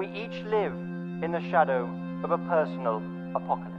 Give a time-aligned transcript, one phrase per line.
[0.00, 0.72] we each live
[1.22, 1.86] in the shadow
[2.24, 3.02] of a personal
[3.36, 3.76] apocalypse.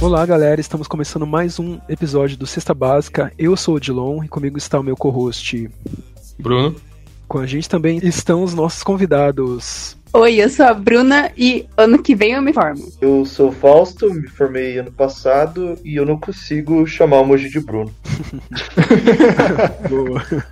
[0.00, 0.58] Olá, galera.
[0.58, 3.30] Estamos começando mais um episódio do Sexta Básica.
[3.38, 5.70] Eu sou o Dilon e comigo está o meu co-host
[6.40, 6.74] Bruno.
[7.28, 9.96] Com a gente também estão os nossos convidados.
[10.12, 12.84] Oi, eu sou a Bruna e ano que vem eu me formo.
[13.00, 17.48] Eu sou o Fausto, me formei ano passado e eu não consigo chamar o Moji
[17.48, 17.94] de Bruno.
[19.88, 20.44] Boa.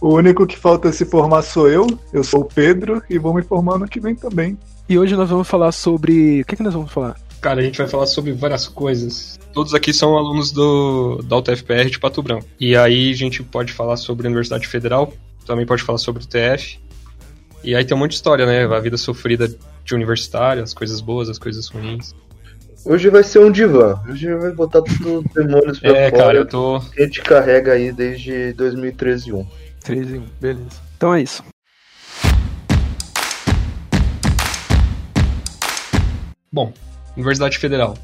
[0.00, 1.86] O único que falta se formar sou eu.
[2.12, 4.58] Eu sou o Pedro e vou me formar ano que vem também.
[4.88, 6.42] E hoje nós vamos falar sobre.
[6.42, 7.16] O que, que nós vamos falar?
[7.44, 9.38] Cara, a gente vai falar sobre várias coisas.
[9.52, 12.46] Todos aqui são alunos do, da UTFPR de Pato Branco.
[12.58, 15.12] E aí a gente pode falar sobre a Universidade Federal,
[15.44, 16.78] também pode falar sobre o TF.
[17.62, 18.64] E aí tem um monte de história, né?
[18.64, 19.46] A vida sofrida
[19.84, 22.14] de universitário, as coisas boas, as coisas ruins.
[22.82, 24.00] Hoje vai ser um divã.
[24.08, 26.22] Hoje vai botar tudo os demônios pra É, fora.
[26.24, 26.80] cara, eu tô.
[26.94, 29.46] Que a gente carrega aí desde 2013 1.
[29.84, 30.80] 3 em 1, beleza.
[30.96, 31.44] Então é isso.
[36.50, 36.72] Bom,
[37.16, 37.96] Universidade Federal.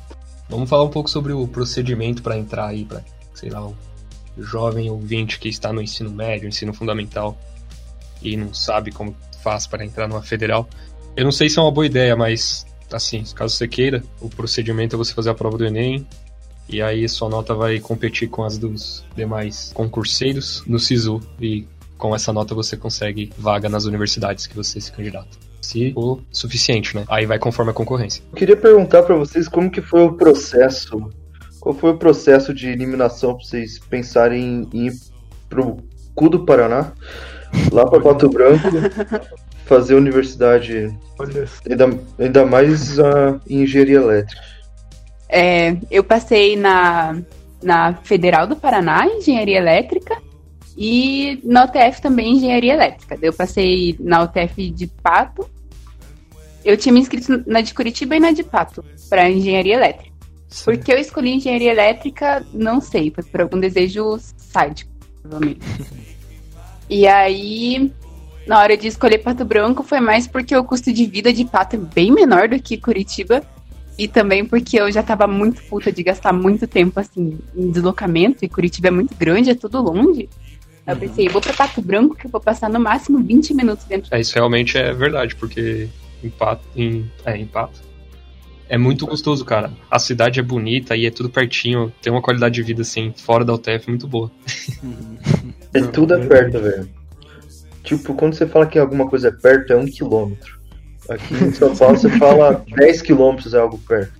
[0.48, 3.76] Vamos falar um pouco sobre o procedimento para entrar aí, para, sei lá, o
[4.38, 7.38] jovem ouvinte que está no ensino médio, ensino fundamental
[8.22, 10.68] e não sabe como faz para entrar numa federal.
[11.16, 14.96] Eu não sei se é uma boa ideia, mas assim, caso você queira, o procedimento
[14.96, 16.06] é você fazer a prova do Enem
[16.68, 21.66] e aí sua nota vai competir com as dos demais concurseiros no SISU e
[21.98, 25.49] com essa nota você consegue vaga nas universidades que você se candidata.
[25.60, 27.04] Se for suficiente, né?
[27.08, 28.22] Aí vai conforme a concorrência.
[28.32, 31.10] Eu queria perguntar pra vocês como que foi o processo.
[31.60, 34.92] Qual foi o processo de eliminação pra vocês pensarem em ir
[35.48, 35.76] pro
[36.14, 36.92] cu do Paraná,
[37.72, 38.68] lá pra Pato Branco,
[39.66, 40.88] fazer universidade,
[41.68, 44.42] ainda, ainda mais a engenharia elétrica.
[45.28, 47.16] É, eu passei na,
[47.62, 50.16] na Federal do Paraná, Engenharia Elétrica,
[50.82, 53.18] e na UTF também, Engenharia Elétrica.
[53.20, 55.46] Eu passei na UTF de Pato.
[56.64, 60.10] Eu tinha me inscrito na de Curitiba e na de Pato, para Engenharia Elétrica.
[60.64, 63.12] Por que eu escolhi Engenharia Elétrica, não sei.
[63.14, 64.90] Foi por algum desejo sádico,
[65.20, 65.60] provavelmente.
[66.92, 67.92] E aí,
[68.48, 71.76] na hora de escolher Pato Branco, foi mais porque o custo de vida de Pato
[71.76, 73.44] é bem menor do que Curitiba.
[73.96, 78.44] E também porque eu já tava muito puta de gastar muito tempo, assim, em deslocamento.
[78.44, 80.28] E Curitiba é muito grande, é tudo longe.
[80.86, 84.14] Eu pensei, vou pra Pato Branco, que eu vou passar no máximo 20 minutos dentro.
[84.14, 85.88] É, isso realmente é verdade, porque
[86.22, 87.80] empato, em, é, empato.
[88.68, 89.72] É muito gostoso, cara.
[89.90, 91.92] A cidade é bonita e é tudo pertinho.
[92.00, 94.30] Tem uma qualidade de vida, assim, fora da UTF muito boa.
[95.72, 96.90] É tudo é perto, velho.
[97.84, 100.58] Tipo, quando você fala que alguma coisa é perto, é um quilômetro.
[101.08, 104.12] Aqui em São Paulo você fala 10 quilômetros é algo perto.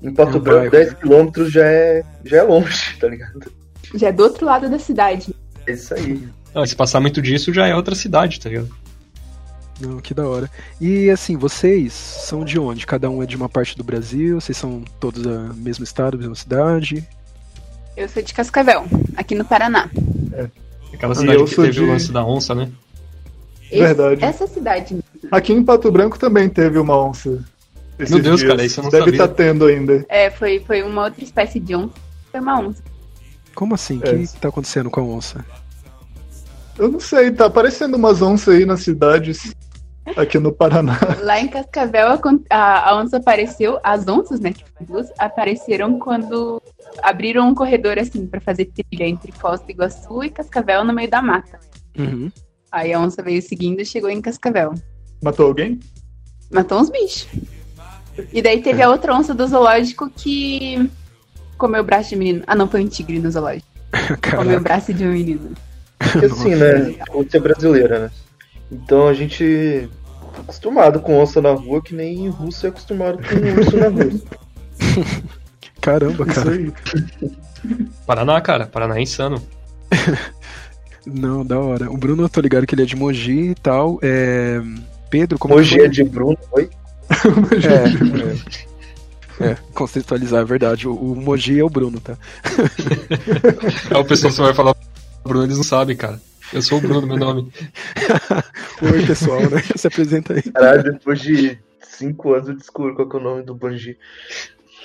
[0.00, 0.70] Em Pato Branco, bairro.
[0.70, 3.40] 10 quilômetros já é, já é longe, tá ligado?
[3.94, 5.34] Já é do outro lado da cidade.
[5.66, 6.28] É isso aí.
[6.54, 8.70] Não, se passar muito disso, já é outra cidade, tá ligado?
[9.80, 10.48] Não, que da hora.
[10.80, 12.86] E assim, vocês são de onde?
[12.86, 14.40] Cada um é de uma parte do Brasil?
[14.40, 17.06] Vocês são todos da mesmo estado, mesma cidade?
[17.96, 18.84] Eu sou de Cascavel,
[19.16, 19.90] aqui no Paraná.
[20.92, 22.70] Aquela E cidade eu que teve de- o lance da onça, né?
[23.70, 24.24] Esse- Verdade.
[24.24, 24.98] essa cidade.
[25.30, 27.42] Aqui em Pato Branco também teve uma onça.
[27.98, 28.42] Meu Deus, dias.
[28.44, 29.22] cara, isso eu não Deve sabia.
[29.24, 30.04] estar tendo ainda.
[30.08, 31.94] É, foi, foi uma outra espécie de onça.
[32.30, 32.82] Foi uma onça.
[33.54, 33.98] Como assim?
[33.98, 34.18] O É.
[34.26, 35.44] que tá acontecendo com a onça?
[36.78, 39.54] Eu não sei, tá aparecendo umas onças aí nas cidades
[40.16, 40.98] aqui no Paraná.
[41.22, 42.20] Lá em Cascavel, a,
[42.50, 46.60] a, a onça apareceu, as onças, né, que foram duas, apareceram quando
[47.02, 51.08] abriram um corredor, assim, pra fazer trilha entre Foz do Iguaçu e Cascavel no meio
[51.08, 51.60] da mata.
[51.96, 52.30] Uhum.
[52.72, 54.74] Aí a onça veio seguindo e chegou em Cascavel.
[55.22, 55.78] Matou alguém?
[56.50, 57.28] Matou uns bichos.
[58.32, 60.90] E daí teve a outra onça do zoológico que
[61.64, 62.44] comeu o braço de menino.
[62.46, 63.66] Ah, não, foi um tigre no zoológico.
[63.96, 64.60] Comeu o Caraca.
[64.60, 65.52] braço de um menino.
[65.98, 66.94] Porque assim, né?
[67.10, 68.10] Você é brasileira, né?
[68.70, 69.88] Então a gente
[70.34, 74.10] tá acostumado com onça na rua, que nem russo é acostumado com urso na rua.
[75.80, 76.50] Caramba, Isso cara.
[76.50, 76.72] aí.
[78.06, 78.66] Paraná, cara.
[78.66, 79.40] Paraná é insano.
[81.06, 81.90] Não, da hora.
[81.90, 83.98] O Bruno, eu tô ligado que ele é de Mogi e tal.
[84.02, 84.60] É...
[85.10, 85.80] Pedro, como foi?
[85.80, 86.68] é de Bruno, oi?
[87.10, 88.73] É, é.
[89.40, 90.86] É, contextualizar, é verdade.
[90.88, 92.16] O, o Mogi é o Bruno, tá?
[93.90, 94.74] Aí o pessoal só vai falar
[95.24, 96.20] Bruno, eles não sabem, cara.
[96.52, 97.50] Eu sou o Bruno, meu nome.
[98.82, 99.60] Oi, pessoal, né?
[99.76, 100.42] Se apresenta aí.
[100.42, 103.96] Caralho, depois de cinco anos eu descubro qual que é o nome do Banji.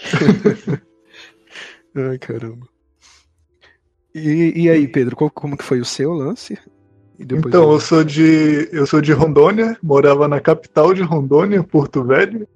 [1.95, 2.67] Ai, caramba.
[4.13, 6.57] E, e aí, Pedro, qual- como que foi o seu lance?
[7.19, 8.69] E Então, eu- eu sou de.
[8.71, 12.47] Eu sou de Rondônia, morava na capital de Rondônia, Porto Velho.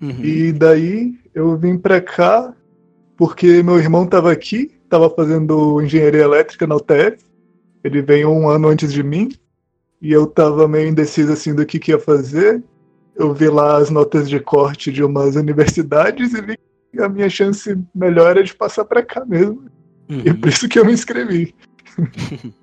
[0.00, 0.22] Uhum.
[0.22, 2.54] E daí eu vim pra cá
[3.16, 7.18] porque meu irmão tava aqui, tava fazendo engenharia elétrica na UTF.
[7.82, 9.28] Ele veio um ano antes de mim.
[10.00, 12.62] E eu tava meio indeciso assim do que, que ia fazer.
[13.16, 16.56] Eu vi lá as notas de corte de umas universidades e vi
[16.92, 19.64] que a minha chance melhor era de passar pra cá mesmo.
[20.08, 20.40] E é Uhum.
[20.40, 21.52] por isso que eu me inscrevi.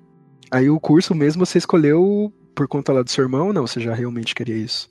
[0.50, 3.66] Aí o curso mesmo você escolheu por conta lá do seu irmão ou não?
[3.66, 4.88] Você já realmente queria isso?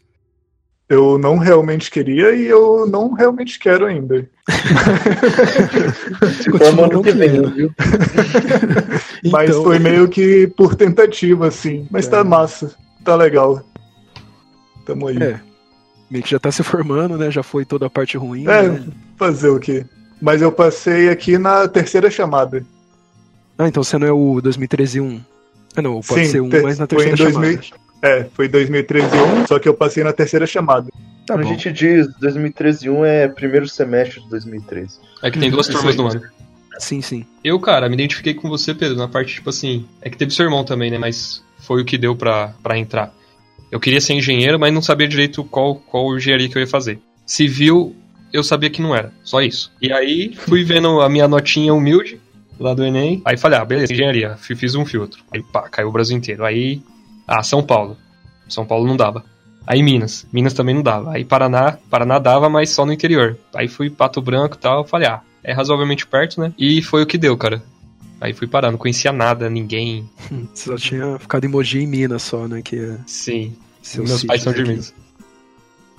[0.87, 4.29] Eu não realmente queria e eu não realmente quero ainda.
[6.51, 7.49] Continua não querendo.
[7.51, 7.73] viu?
[9.31, 11.87] Mas Então- foi meio que por tentativa, assim.
[11.89, 12.23] Mas tá É.
[12.23, 13.63] massa, tá legal.
[14.85, 15.17] Tamo aí.
[15.17, 15.39] É.
[16.09, 17.31] Meio que já tá se formando, né?
[17.31, 18.43] Já foi toda a parte ruim.
[18.47, 18.69] É.
[18.69, 18.83] né?
[19.17, 19.85] Fazer o quê?
[20.21, 22.63] Mas eu passei aqui na terceira chamada.
[23.57, 25.19] Ah, então você não é o 2013 1.
[25.75, 27.63] Ah, não, pode Sim, ser um, mas na foi em terceira 2000.
[27.63, 27.84] chamada.
[28.01, 30.89] É, foi 2013 um, só que eu passei na terceira chamada.
[31.25, 31.43] Tá a bom.
[31.43, 34.99] gente diz 2013 1 é primeiro semestre de 2013.
[35.23, 36.21] É que tem duas turmas no ano.
[36.77, 37.25] Sim, sim.
[37.43, 39.85] Eu, cara, me identifiquei com você, Pedro, na parte, tipo assim.
[40.01, 40.97] É que teve seu irmão também, né?
[40.97, 43.13] Mas foi o que deu pra, pra entrar.
[43.71, 46.99] Eu queria ser engenheiro, mas não sabia direito qual, qual engenharia que eu ia fazer.
[47.25, 47.95] Civil,
[48.31, 49.11] eu sabia que não era.
[49.23, 49.71] Só isso.
[49.81, 52.19] E aí, fui vendo a minha notinha humilde
[52.59, 53.21] lá do Enem.
[53.25, 54.35] Aí falei, ah, beleza, engenharia.
[54.37, 55.23] Fiz um filtro.
[55.31, 56.45] Aí, pá, caiu o Brasil inteiro.
[56.45, 56.81] Aí,
[57.27, 57.97] ah, São Paulo.
[58.47, 59.23] São Paulo não dava.
[59.65, 60.25] Aí Minas.
[60.31, 61.11] Minas também não dava.
[61.13, 63.37] Aí Paraná, Paraná dava, mas só no interior.
[63.53, 64.85] Aí fui Pato Branco e tal.
[64.85, 66.53] Falei, ah, é razoavelmente perto, né?
[66.57, 67.63] E foi o que deu, cara.
[68.21, 70.09] Aí fui parar, não conhecia nada, ninguém.
[70.53, 72.61] Você só tinha ficado em Mogi e Minas só, né?
[72.61, 73.55] Que é Sim.
[73.81, 74.69] seu Meus pais são de aqui.
[74.69, 74.93] Minas.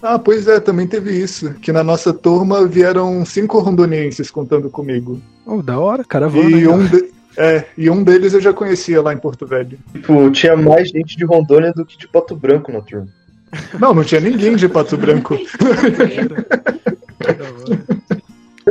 [0.02, 1.55] Ah, pois é, também teve isso.
[1.55, 5.20] Que na nossa turma vieram cinco rondonienses contando comigo.
[5.44, 6.50] Oh, da hora, caravana.
[6.50, 9.79] E um, de- é, e um deles eu já conhecia lá em Porto Velho.
[9.93, 13.09] Tipo, tinha mais gente de Rondônia do que de Pato Branco na turma.
[13.79, 15.38] Não, não tinha ninguém de Pato Branco.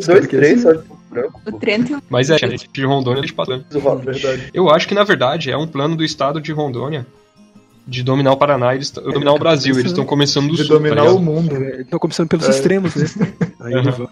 [0.05, 1.41] Dois, três assim- só de Pato Branco.
[1.45, 1.51] O.
[1.59, 3.95] Trento Mas é, gente de Rondônia e de Pato Branco.
[4.03, 4.49] Verdade.
[4.53, 7.05] Eu acho que, na verdade, é um plano do estado de Rondônia
[7.87, 9.73] de dominar o Paraná e eles dominar o Brasil.
[9.75, 11.15] Eles estão começando do De sul, tá dominar ligado?
[11.17, 11.55] o mundo.
[11.55, 12.49] É, Estão começando pelos É.
[12.49, 13.05] extremos, né?
[13.61, 14.07] Aí ele Aham.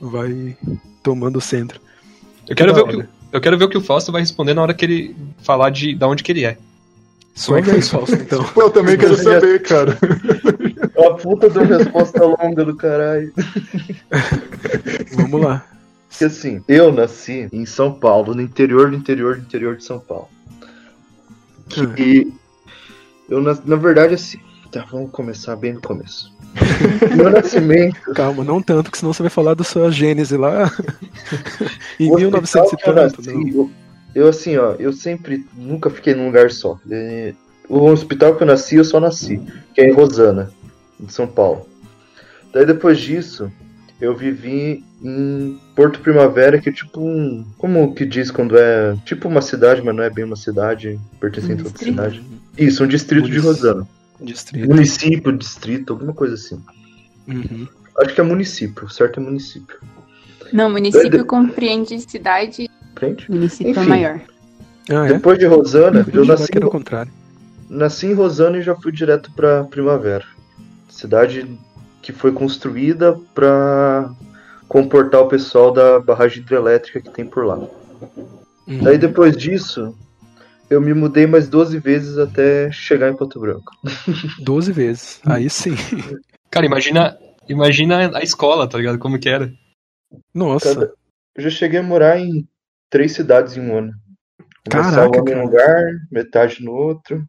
[0.00, 0.56] vai, vai
[1.02, 1.80] tomando o centro.
[2.48, 4.62] Eu quero, ver o que, eu quero ver o que o Fausto vai responder na
[4.62, 6.56] hora que ele falar de, da onde que ele é.
[7.34, 8.44] Só a vez, Fausto, então.
[8.44, 9.98] Pô, eu também quero saber, cara.
[10.98, 13.32] A puta de uma resposta longa do caralho.
[15.14, 15.64] Vamos lá.
[16.10, 19.98] Porque assim, eu nasci em São Paulo, no interior do interior do interior de São
[19.98, 20.28] Paulo.
[21.78, 21.94] Ah.
[21.98, 22.30] E
[23.30, 24.38] eu, nas- na verdade, assim.
[24.72, 26.32] Tá, vamos começar bem no começo.
[27.14, 28.14] Meu nascimento.
[28.14, 30.72] Calma, não tanto, que senão você vai falar da sua gênese lá
[32.00, 33.20] em o 1900 e eu tanto.
[33.20, 33.48] nasci, não.
[33.48, 33.70] eu,
[34.14, 36.80] eu, assim, ó, eu sempre nunca fiquei num lugar só.
[37.68, 39.42] O hospital que eu nasci, eu só nasci,
[39.74, 40.50] que é em Rosana,
[40.98, 41.68] em São Paulo.
[42.50, 43.52] Daí depois disso,
[44.00, 47.44] eu vivi em Porto Primavera, que é tipo um.
[47.58, 48.96] Como que diz quando é.
[49.04, 52.22] Tipo uma cidade, mas não é bem uma cidade, pertencente a outra cidade.
[52.56, 53.86] Isso, um distrito de Rosana.
[54.22, 54.68] Distrito.
[54.68, 56.60] Município, distrito, alguma coisa assim.
[57.26, 57.66] Uhum.
[57.98, 59.78] Acho que é município, certo é município.
[60.52, 63.30] Não, município compreende cidade, Frente?
[63.30, 63.88] município Enfim.
[63.88, 64.20] maior.
[64.90, 65.14] Ah, é?
[65.14, 67.12] Depois de Rosana, eu Eu nasci que era o contrário.
[67.68, 70.24] Nasci em Rosana e já fui direto para Primavera.
[70.88, 71.58] Cidade
[72.02, 74.10] que foi construída para
[74.68, 77.56] comportar o pessoal da barragem hidrelétrica que tem por lá.
[77.56, 78.82] Uhum.
[78.82, 79.96] Daí depois disso,
[80.72, 83.72] eu me mudei mais 12 vezes até chegar em Pato Branco.
[84.40, 85.20] 12 vezes.
[85.26, 85.74] Aí sim.
[86.50, 87.16] Cara, imagina,
[87.48, 88.98] imagina a escola, tá ligado?
[88.98, 89.52] Como que era.
[90.34, 90.74] Nossa.
[90.74, 90.92] Cada-
[91.36, 92.46] Eu já cheguei a morar em
[92.90, 93.92] três cidades em um ano.
[94.70, 97.24] Começar Caraca, em um lugar, metade no outro.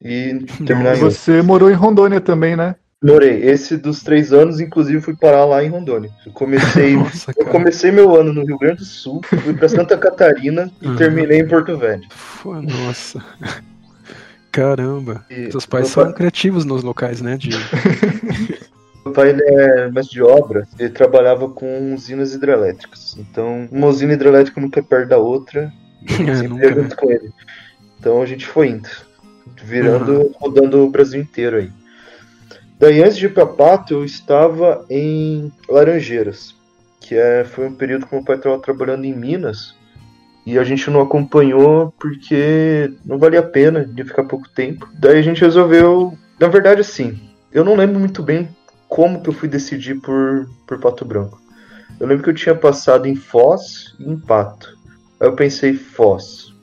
[0.00, 1.10] E terminar em outro.
[1.10, 2.76] Você morou em Rondônia também, né?
[3.02, 3.42] Morei.
[3.44, 6.10] Esse dos três anos, inclusive, fui parar lá em Rondônia.
[6.24, 9.96] Eu comecei Nossa, Eu comecei meu ano no Rio Grande do Sul, fui pra Santa
[9.98, 10.96] Catarina e Uhum.
[10.96, 12.02] terminei em Porto Velho.
[12.42, 13.22] Pô, Nossa.
[14.50, 15.24] Caramba.
[15.28, 17.36] E Seus pais são pai- criativos nos locais, né?
[17.36, 17.50] De...
[19.04, 23.14] Meu pai ele é mestre de obra, ele trabalhava com usinas hidrelétricas.
[23.16, 25.72] Então, uma usina hidrelétrica nunca é perto da outra.
[26.18, 27.30] Eu É, sempre junto com ele.
[28.00, 28.88] Então a gente foi indo,
[29.62, 31.70] virando, rodando o Brasil inteiro aí.
[32.78, 36.54] Daí antes de ir pra Pato, eu estava em Laranjeiras,
[37.00, 39.74] que é, foi um período que meu pai estava trabalhando em Minas.
[40.44, 44.88] E a gente não acompanhou porque não valia a pena, ia ficar pouco tempo.
[45.00, 46.16] Daí a gente resolveu.
[46.38, 47.18] Na verdade, assim,
[47.50, 48.48] eu não lembro muito bem
[48.88, 51.40] como que eu fui decidir por, por Pato Branco.
[51.98, 54.76] Eu lembro que eu tinha passado em Foz e em Pato.
[55.18, 56.54] Aí eu pensei, Foz.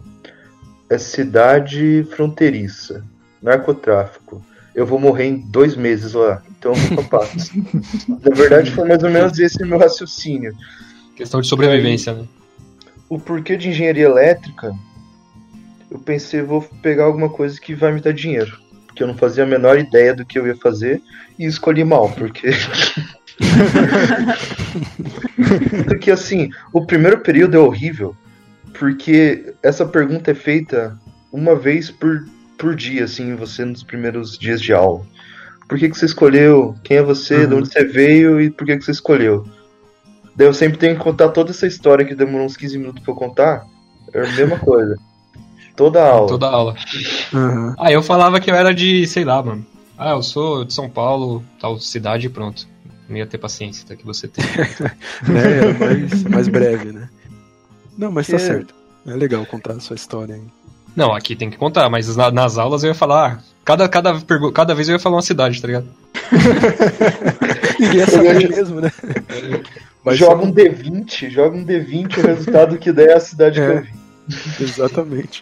[0.89, 3.03] é cidade fronteiriça,
[3.41, 4.41] narcotráfico.
[4.75, 7.03] Eu vou morrer em dois meses lá, então eu.
[8.07, 10.55] Na verdade, foi mais ou menos esse meu raciocínio.
[11.15, 12.25] Questão de sobrevivência, né?
[13.07, 14.73] O porquê de engenharia elétrica,
[15.91, 18.57] eu pensei, vou pegar alguma coisa que vai me dar dinheiro.
[18.87, 21.01] Porque eu não fazia a menor ideia do que eu ia fazer
[21.37, 22.49] e escolhi mal, porque.
[25.87, 28.15] porque assim, o primeiro período é horrível,
[28.77, 30.97] porque essa pergunta é feita
[31.31, 32.25] uma vez por,
[32.57, 35.05] por dia, assim, você nos primeiros dias de aula.
[35.67, 36.75] Por que, que você escolheu?
[36.83, 37.43] Quem é você?
[37.43, 37.47] Uhum.
[37.49, 38.39] De onde você veio?
[38.41, 39.45] E por que, que você escolheu?
[40.35, 43.11] Daí eu sempre tenho que contar toda essa história que demorou uns 15 minutos pra
[43.11, 43.65] eu contar.
[44.13, 44.95] É a mesma coisa.
[45.75, 46.27] Toda a aula.
[46.27, 46.75] Toda aula.
[47.33, 47.75] Aham.
[47.79, 49.65] Ah, eu falava que eu era de, sei lá, mano.
[49.97, 52.67] Ah, eu sou de São Paulo, tal cidade e pronto.
[53.07, 54.43] Não ia ter paciência até que você tem.
[55.27, 55.57] né?
[55.57, 57.09] Era mais, mais breve, né?
[57.97, 58.39] Não, mas tá É.
[58.39, 58.73] certo.
[59.05, 60.41] É legal contar a sua história aí.
[60.95, 63.39] Não, aqui tem que contar, mas na- nas aulas eu ia falar.
[63.39, 64.13] ah, Cada, cada,
[64.53, 65.87] cada vez eu ia falar uma cidade, tá ligado?
[67.79, 68.91] Ninguém ia saber mesmo, né?
[70.03, 73.65] Mas joga um D20, joga um D20, o resultado que der é a cidade É.
[73.65, 73.93] que eu vi.
[74.63, 75.41] Exatamente.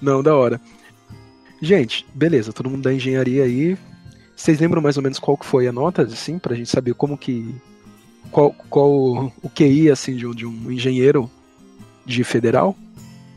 [0.00, 0.58] Não, da hora.
[1.60, 3.76] Gente, beleza, todo mundo da engenharia aí.
[4.34, 7.18] Vocês lembram mais ou menos qual que foi a nota, assim, pra gente saber como
[7.18, 7.54] que.
[8.30, 8.90] Qual, qual
[9.42, 11.30] o QI, assim, de um, de um engenheiro
[12.06, 12.76] de federal?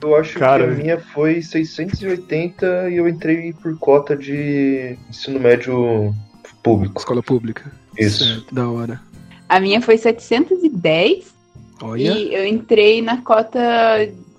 [0.02, 0.66] Eu acho Cara.
[0.68, 6.14] que a minha foi 680 e eu entrei por cota de ensino médio
[6.64, 7.00] público.
[7.00, 7.72] Escola pública.
[7.98, 8.24] Isso.
[8.24, 9.02] Certo, da hora.
[9.48, 11.34] A minha foi 710
[11.82, 12.02] Olha.
[12.02, 13.60] e eu entrei na cota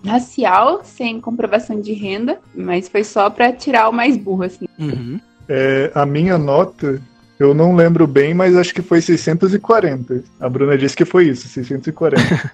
[0.04, 4.66] racial, sem comprovação de renda, mas foi só pra tirar o mais burro, assim.
[4.78, 5.21] Uhum.
[5.49, 7.00] É, a minha nota,
[7.43, 10.25] eu não lembro bem, mas acho que foi 640.
[10.41, 12.53] A Bruna disse que foi isso, 640.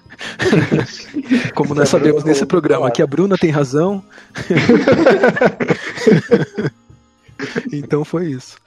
[1.55, 4.03] Como nós sabemos nesse programa que a Bruna tem razão.
[7.71, 8.57] então foi isso,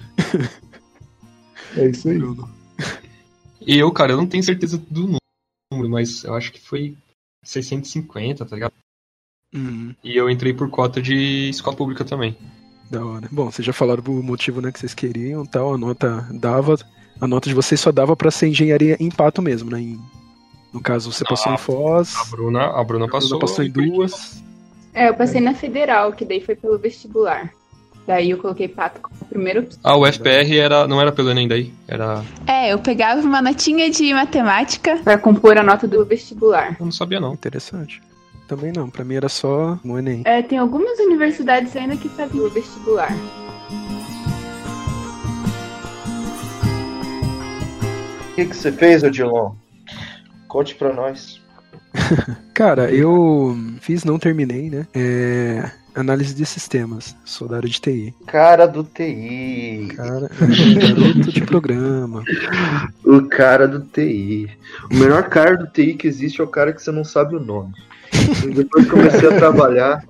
[1.76, 2.18] É isso aí.
[2.18, 2.48] Bruno.
[3.60, 5.16] E eu, cara, eu não tenho certeza do
[5.72, 6.96] número, mas eu acho que foi
[7.44, 8.72] 650, tá ligado?
[9.54, 9.94] Uhum.
[10.02, 12.36] E eu entrei por cota de escola pública também.
[12.92, 13.26] Da hora.
[13.32, 15.72] Bom, vocês já falaram o motivo né, que vocês queriam tal.
[15.72, 16.76] A nota dava.
[17.18, 19.80] A nota de vocês só dava pra ser engenharia em pato mesmo, né?
[19.80, 19.98] Em-
[20.74, 22.14] no caso, você passou Ah, em Foz.
[22.16, 23.38] A Bruna, a Bruna a passou.
[23.38, 24.42] Bruna passou em duas.
[24.92, 27.50] É, eu passei na federal, que daí foi pelo vestibular.
[28.06, 29.80] Daí eu coloquei pato como primeiro opção.
[29.82, 32.22] Ah, o FPR era, não era pelo Enem daí, era...
[32.46, 34.98] É, eu pegava uma notinha de matemática.
[35.04, 36.76] Pra compor a nota do vestibular.
[36.78, 37.32] Eu não sabia não.
[37.32, 38.02] Interessante.
[38.52, 40.20] Também não, pra mim era só no Enem.
[40.26, 43.10] É, tem algumas universidades ainda que fazem o vestibular.
[48.30, 49.52] O que, que você fez, Odilon?
[50.48, 51.40] Conte pra nós.
[52.52, 54.86] Cara, eu fiz, não terminei, né?
[54.94, 57.16] É, análise de sistemas.
[57.24, 58.14] Sou da área de TI.
[58.26, 59.94] Cara do TI.
[59.96, 62.22] Cara, garoto de programa.
[63.02, 64.50] O cara do TI.
[64.90, 67.40] O melhor cara do TI que existe é o cara que você não sabe o
[67.40, 67.72] nome.
[68.54, 70.04] Depois que comecei a trabalhar.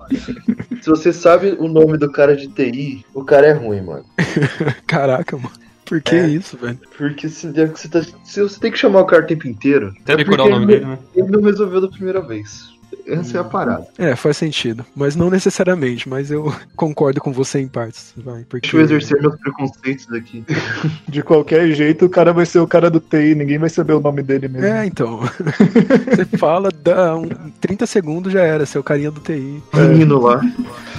[0.81, 4.05] Se você sabe o nome do cara de TI, o cara é ruim, mano.
[4.85, 5.51] Caraca, mano.
[5.85, 6.27] Por que É.
[6.27, 6.79] isso, velho?
[6.97, 10.13] Porque se, você tá- se você tem que chamar o cara o tempo inteiro, Até
[10.13, 10.97] é decorar o nome ele, dele, né?
[11.15, 12.72] ele não resolveu da primeira vez.
[13.05, 13.87] Essa é a parada.
[13.97, 14.85] É, faz sentido.
[14.95, 18.13] Mas não necessariamente, mas eu concordo com você em partes.
[18.17, 18.61] Vai, porque...
[18.61, 20.43] Deixa eu exercer meus preconceitos aqui.
[21.07, 23.99] De qualquer jeito, o cara vai ser o cara do TI, ninguém vai saber o
[23.99, 24.67] nome dele mesmo.
[24.67, 25.19] É, então.
[26.09, 27.27] Você fala, dá um,
[27.61, 29.61] 30 segundos já era, seu carinha do TI.
[29.73, 30.41] Menino lá.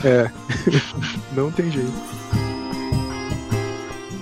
[0.05, 0.31] É.
[1.35, 1.93] Não tem jeito.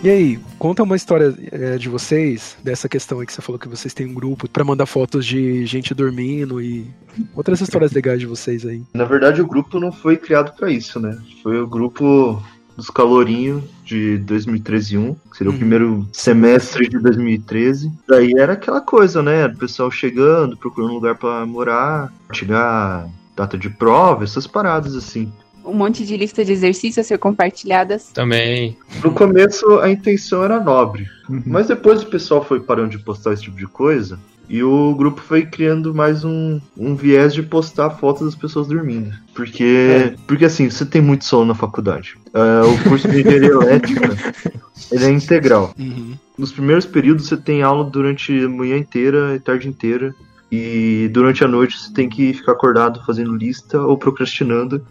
[0.03, 3.69] E aí, conta uma história é, de vocês, dessa questão aí que você falou que
[3.69, 6.87] vocês têm um grupo pra mandar fotos de gente dormindo e
[7.35, 8.85] outras histórias legais de vocês aí.
[8.95, 11.19] Na verdade, o grupo não foi criado pra isso, né?
[11.43, 12.41] Foi o grupo
[12.77, 15.57] dos Calorinhos de 2013-1, que seria Uhum.
[15.57, 17.91] o primeiro semestre de 2013.
[18.07, 19.47] Daí era aquela coisa, né?
[19.47, 25.33] O pessoal chegando, procurando um lugar pra morar, tirar data de prova, essas paradas assim.
[25.65, 28.09] Um monte de lista de exercícios a ser compartilhadas.
[28.13, 28.77] Também.
[29.03, 31.43] No começo a intenção era nobre, Uhum.
[31.47, 34.19] mas depois o pessoal foi parando de postar esse tipo de coisa.
[34.49, 39.11] E o grupo foi criando mais um, um viés de postar fotos das pessoas dormindo.
[39.35, 42.17] Porque, porque assim, você tem muito sono na faculdade.
[42.35, 44.11] Ah, o curso de engenharia elétrica
[44.91, 45.73] ele é integral.
[45.79, 46.15] Uhum.
[46.37, 50.15] Nos primeiros períodos você tem aula durante a manhã inteira e tarde inteira.
[50.53, 54.87] E durante a noite você tem que ficar acordado fazendo lista ou procrastinando.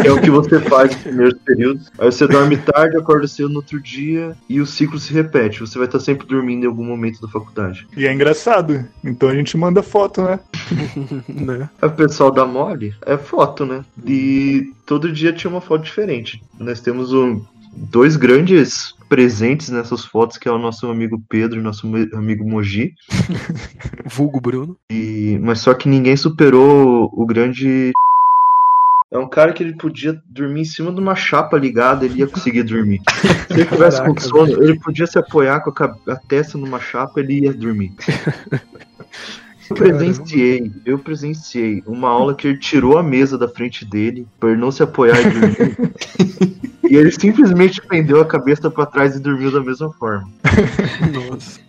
[0.00, 1.92] que é o que você faz nos primeiros períodos.
[1.98, 5.60] Aí você dorme tarde, acorda cedo no outro dia e o ciclo se repete.
[5.60, 7.86] Você vai estar sempre dormindo em algum momento da faculdade.
[7.94, 8.86] E é engraçado.
[9.04, 10.40] Então a gente manda foto, né?
[11.28, 11.68] né?
[11.82, 13.84] Aí o pessoal da Mole é foto, né?
[14.06, 16.42] E todo dia tinha uma foto diferente.
[16.58, 17.42] Nós temos um,
[17.74, 22.94] dois grandes presentes nessas fotos, que é o nosso amigo Pedro e nosso amigo Moji.
[24.06, 24.78] Vulgo Bruno.
[24.88, 27.90] E, mas só que ninguém superou o grande.
[29.12, 32.28] É um cara que ele podia dormir em cima de uma chapa ligada, ele ia
[32.28, 33.00] conseguir dormir.
[33.50, 37.18] Se ele tivesse com sono, ele podia se apoiar com a, a testa numa chapa,
[37.18, 37.92] ele ia dormir.
[39.70, 44.50] Eu presenciei, eu presenciei uma aula que ele tirou a mesa da frente dele para
[44.50, 45.92] ele não se apoiar e dormir.
[46.90, 50.28] e ele simplesmente prendeu a cabeça pra trás e dormiu da mesma forma.
[51.30, 51.60] Nossa.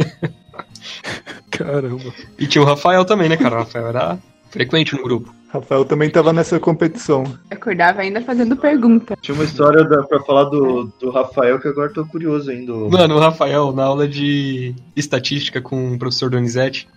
[1.51, 2.12] Caramba.
[2.39, 3.55] E tinha o Rafael também, né, cara?
[3.55, 4.17] O Rafael era
[4.50, 5.31] frequente no grupo.
[5.51, 7.25] Rafael também tava nessa competição.
[7.50, 9.17] Acordava ainda fazendo pergunta.
[9.22, 12.72] Tinha uma história da, pra falar do, do Rafael que agora tô curioso ainda.
[12.72, 16.88] Mano, o Rafael, na aula de estatística com o professor Donizete,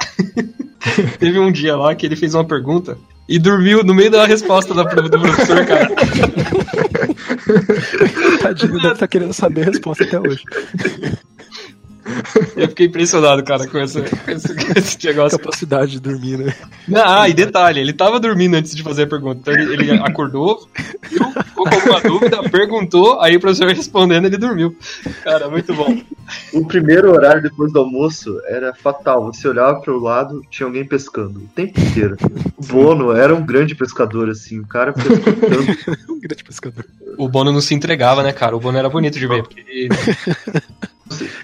[1.19, 2.97] teve um dia lá que ele fez uma pergunta
[3.29, 5.91] e dormiu no meio da resposta da, do professor, cara.
[8.41, 10.45] Tadinho, deve estar querendo saber a resposta até hoje.
[12.57, 15.39] Eu fiquei impressionado, cara, com, essa, com esse, com esse negócio.
[15.39, 16.55] Capacidade de dormir, né?
[16.95, 19.41] Ah, e detalhe, ele tava dormindo antes de fazer a pergunta.
[19.41, 20.69] Então ele, ele acordou,
[21.11, 24.77] viu, ficou com alguma dúvida, perguntou, aí o professor respondendo, ele dormiu.
[25.23, 25.99] Cara, muito bom.
[26.53, 29.27] O primeiro horário depois do almoço era fatal.
[29.33, 32.17] Você olhava pro lado, tinha alguém pescando o tempo inteiro.
[32.57, 34.61] O Bono era um grande pescador, assim.
[34.61, 36.05] O cara pescou tanto.
[36.15, 36.85] Um grande pescador.
[37.19, 38.57] O Bono não se entregava, né, cara?
[38.57, 39.89] O Bono era bonito de ver, porque ele-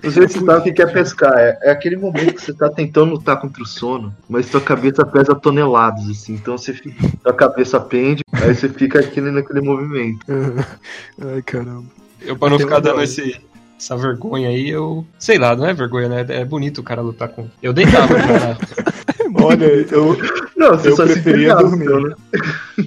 [0.02, 1.32] você sabe o que é pescar.
[1.36, 5.04] É, é aquele momento que você tá tentando lutar contra o sono, mas sua cabeça
[5.04, 6.34] pesa toneladas, assim.
[6.34, 10.24] Então você fica, sua cabeça pende, aí você fica aqui naquele movimento.
[11.20, 11.84] Ai, caramba.
[12.20, 13.40] eu pra não Tem ficar dando esse,
[13.78, 15.06] essa vergonha aí, eu.
[15.18, 16.26] Sei lá, não é vergonha, né?
[16.28, 17.48] É bonito o cara lutar com.
[17.62, 18.58] Eu deitava, cara.
[19.42, 20.16] Olha, eu,
[20.56, 21.84] Não, você Eu só se preferia dormir.
[21.84, 22.14] então, né?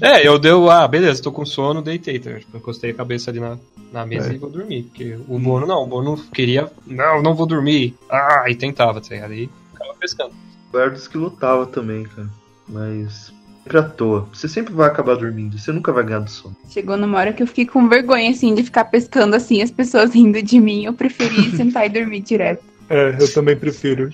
[0.02, 2.34] É, eu deu, ah, beleza, tô com sono, deitei, tá?
[2.40, 3.58] Tipo, encostei a cabeça ali na,
[3.92, 4.36] na mesa É.
[4.36, 4.84] e vou dormir.
[4.84, 7.96] Porque o Bono não, o Bono queria, não, não vou dormir.
[8.10, 9.32] Ah, e tentava, tá ligado?
[9.32, 10.32] Aí ficava pescando.
[10.72, 12.28] Eu era dos que lutava também, cara.
[12.68, 13.32] Mas
[13.64, 14.28] sempre à toa.
[14.34, 15.58] Você sempre vai acabar dormindo.
[15.58, 16.56] Você nunca vai ganhar do sono.
[16.70, 20.14] Chegou numa hora que eu fiquei com vergonha, assim, de ficar pescando assim, as pessoas
[20.14, 20.86] rindo de mim.
[20.86, 22.64] Eu preferi sentar e dormir direto.
[22.94, 24.08] É, eu também prefiro.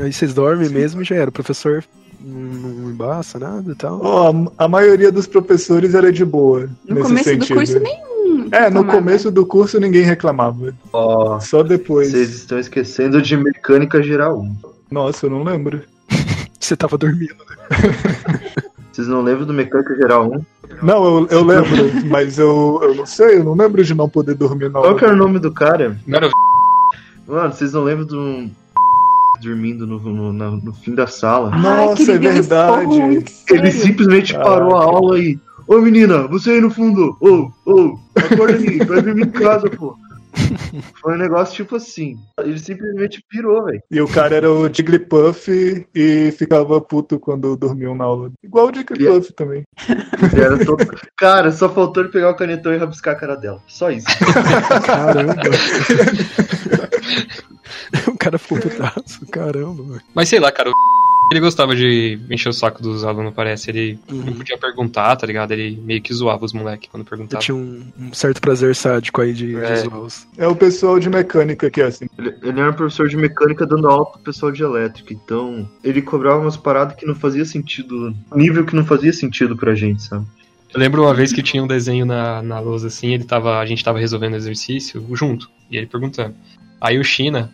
[0.00, 1.28] Aí vocês dormem mesmo e já era.
[1.28, 1.84] O professor
[2.20, 4.00] não embaça nada e tal.
[4.00, 6.70] Ó, a, a maioria dos professores era de boa.
[6.88, 7.48] No nesse começo sentido.
[7.48, 8.48] do curso nenhum.
[8.52, 10.72] É, no começo do curso ninguém reclamava.
[10.92, 12.12] Ó, Só depois.
[12.12, 14.56] vocês estão esquecendo de mecânica geral 1.
[14.88, 15.82] Nossa, eu não lembro.
[16.60, 17.34] Você tava dormindo.
[18.92, 20.44] Vocês não lembram do mecânica geral 1?
[20.80, 24.34] Não, eu, eu lembro, mas eu, eu não sei, eu não lembro de não poder
[24.34, 25.98] dormir na Qual que era o nome do cara?
[26.06, 26.30] Não era
[27.32, 28.50] Mano, vocês não lembram do
[29.40, 31.50] dormindo no, no, na- no fim da sala?
[31.52, 33.24] Ai, Nossa, ele é um verdade.
[33.50, 35.38] Ele simplesmente parou a aula e.
[35.66, 37.16] Ô menina, você aí no fundo!
[37.20, 39.96] Ô, ô, acorda aí, vai dormir em casa, pô.
[41.02, 42.18] Foi um negócio tipo assim.
[42.40, 43.82] Ele simplesmente pirou, velho.
[43.90, 48.30] E o cara era o Jigglypuff e ficava puto quando dormiam na aula.
[48.42, 49.62] Igual o Jigglypuff também.
[50.32, 53.60] Ele era todo- Cara, só faltou ele pegar o canetão e rabiscar a cara dela.
[53.68, 54.06] Só isso.
[54.86, 55.34] Caramba.
[58.08, 59.24] o cara ficou putaço.
[59.30, 60.00] Caramba, velho.
[60.14, 60.72] Mas sei lá, cara, o
[61.32, 63.70] ele gostava de encher o saco dos alunos, parece.
[63.70, 64.22] Ele Uhum.
[64.24, 65.52] não podia perguntar, tá ligado?
[65.52, 67.42] Ele meio que zoava os moleques quando Eu perguntava.
[67.42, 69.72] tinha um, um certo prazer sádico aí de, É.
[69.74, 70.26] de zoá-los.
[70.36, 72.06] É o pessoal de mecânica que é assim.
[72.18, 75.14] Ele, ele era um professor de mecânica dando aula pro pessoal de elétrica.
[75.14, 78.14] Então, ele cobrava umas paradas que não fazia sentido.
[78.34, 80.26] Nível que não fazia sentido pra gente, sabe?
[80.74, 83.64] Eu lembro uma vez que tinha um desenho na, na lousa assim, ele tava, a
[83.66, 86.34] gente tava resolvendo o exercício junto, e ele perguntando.
[86.82, 87.48] Aí o China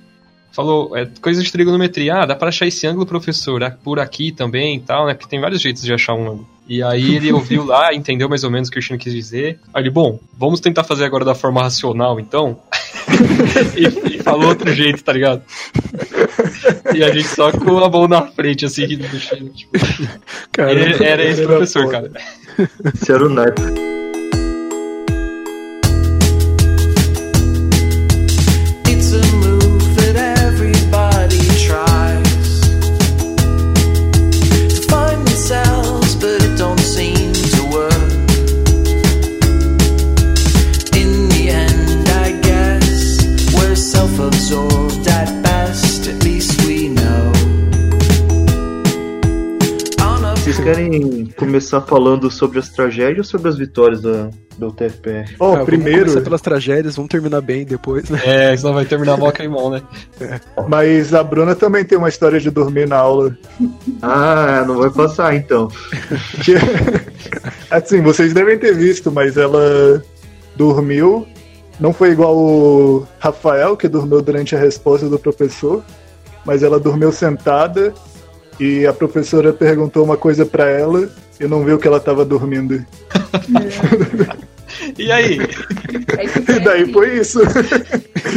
[0.53, 4.77] falou, é coisa de trigonometria, ah, dá pra achar esse ângulo, professor, por aqui também
[4.77, 5.13] e tal, né?
[5.13, 6.49] Porque tem vários jeitos de achar um ângulo.
[6.67, 9.61] E aí ele ouviu lá, entendeu mais ou menos o que o China quis dizer.
[9.75, 12.59] Aí ele, bom, vamos tentar fazer agora da forma racional, então.
[13.77, 15.43] e, e falou outro jeito, tá ligado?
[16.95, 19.51] E a gente só com a mão na frente, assim, rindo do China.
[19.51, 19.73] Tipo,
[20.53, 20.81] Caramba.
[20.81, 22.11] ele era esse professor, cara.
[22.95, 23.88] Esse era o naipe.
[51.49, 55.35] Começar falando sobre as tragédias ou sobre as vitórias da, da UTFPR?
[55.41, 58.21] Ó, Ah, vamos primeiro, começar pelas tragédias, vamos terminar bem depois, né?
[58.25, 59.83] É, senão vai terminar mó queimão, né?
[60.69, 63.37] mas a Bruna também tem uma história de dormir na aula.
[64.03, 65.69] Ah, não vai passar então.
[67.71, 70.03] Assim, vocês devem ter visto, mas ela
[70.55, 71.27] dormiu.
[71.81, 75.83] Não foi igual o Rafael, que dormiu durante a resposta do professor,
[76.45, 77.95] mas ela dormiu sentada
[78.61, 81.09] e a professora perguntou uma coisa pra ela
[81.41, 82.85] e não viu que ela tava dormindo.
[84.99, 85.39] E aí?
[85.39, 87.41] Tu E daí foi isso.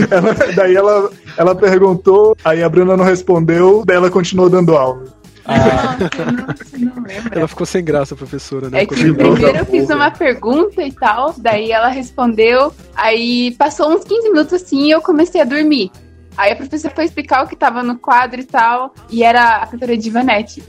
[0.10, 5.04] Ela- daí ela, ela perguntou, aí a Bruna não respondeu, daí ela continuou dando aula.
[5.44, 7.04] Ah, Nossa, não.
[7.32, 8.84] Ela ficou sem graça, a professora, né?
[8.84, 9.66] É que primeiro eu porra.
[9.66, 14.92] fiz uma pergunta e tal, daí ela respondeu, aí passou uns 15 minutos assim e
[14.92, 15.92] eu comecei a dormir.
[16.38, 19.68] Aí a professora foi explicar o que tava no quadro e tal, e era a
[19.68, 20.64] cantora de Ivanete.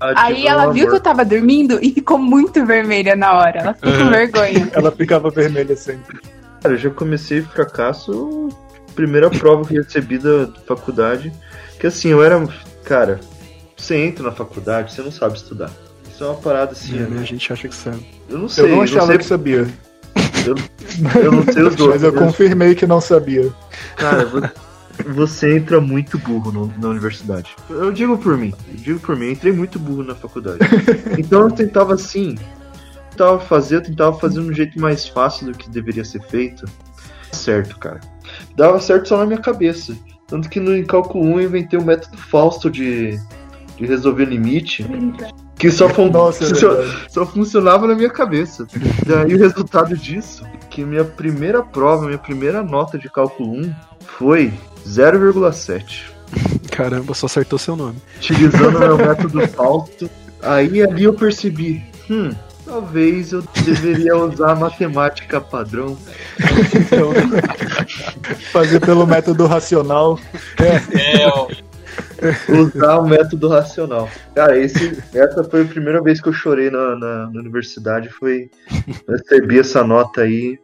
[0.00, 3.60] Aí ela viu que eu tava dormindo e ficou muito vermelha na hora.
[3.60, 4.10] Ela ficou com Uhum.
[4.10, 4.68] vergonha.
[4.74, 6.20] Ela ficava vermelha sempre.
[6.60, 8.48] Cara, eu já comecei fracasso.
[8.94, 11.32] Primeira prova que recebi da faculdade.
[11.80, 12.46] Que assim, eu era.
[12.84, 13.20] Cara,
[13.76, 15.70] você entra na faculdade, você não sabe estudar.
[16.10, 16.96] Isso é uma parada assim.
[16.98, 17.20] É, né?
[17.20, 18.06] A gente acha que sabe.
[18.28, 19.66] Eu não sei, Eu não achava sei, que sabia,
[20.46, 21.90] eu não sei os dois.
[21.94, 23.50] mas eu confirmei que não sabia.
[23.96, 24.40] Cara, vo-
[25.14, 27.54] você entra muito burro no- na universidade.
[27.68, 30.58] Eu digo por mim, eu digo por mim, eu entrei muito burro na faculdade.
[31.18, 32.36] Então eu tentava assim,
[33.10, 36.64] tentava fazer, eu tentava fazer de um jeito mais fácil do que deveria ser feito.
[37.32, 38.00] Certo, cara.
[38.56, 39.96] Dava certo só na minha cabeça.
[40.28, 43.18] Tanto que no cálculo 1 eu inventei o método Fausto de,
[43.76, 44.84] de resolver limite.
[45.56, 46.68] Que só, fun Nossa, é que só,
[47.08, 48.66] só funcionava na minha cabeça.
[49.06, 53.74] Daí o resultado disso, que minha primeira prova, minha primeira nota de cálculo 1
[54.18, 54.52] foi
[54.86, 56.14] 0,7.
[56.70, 57.96] Caramba, só acertou seu nome.
[58.16, 60.10] Utilizando o meu método Fausto.
[60.42, 62.30] Aí ali eu percebi, hum,
[62.66, 65.96] talvez eu deveria usar a matemática padrão.
[66.74, 67.12] Então?
[68.52, 70.18] Fazer pelo método racional.
[70.58, 71.48] é, ó,
[72.48, 74.08] Usar o método racional.
[74.34, 78.08] Cara, esse, essa foi a primeira vez que eu chorei na, na, na universidade.
[78.08, 78.50] Foi.
[79.06, 80.58] Eu recebi essa nota aí.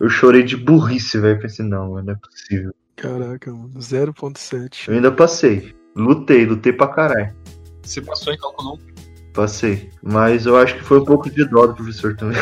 [0.00, 1.40] Eu chorei de burrice, velho.
[1.40, 2.74] Pensei, não, mano, não é possível.
[2.96, 3.70] Caraca, mano.
[3.78, 4.88] 0.7.
[4.88, 5.74] Eu ainda passei.
[5.96, 7.34] Lutei, lutei pra caralho.
[7.82, 8.93] você passou em cálculo 1.
[9.34, 9.90] Passei.
[10.00, 12.40] Mas eu acho que foi um pouco de dó do professor também.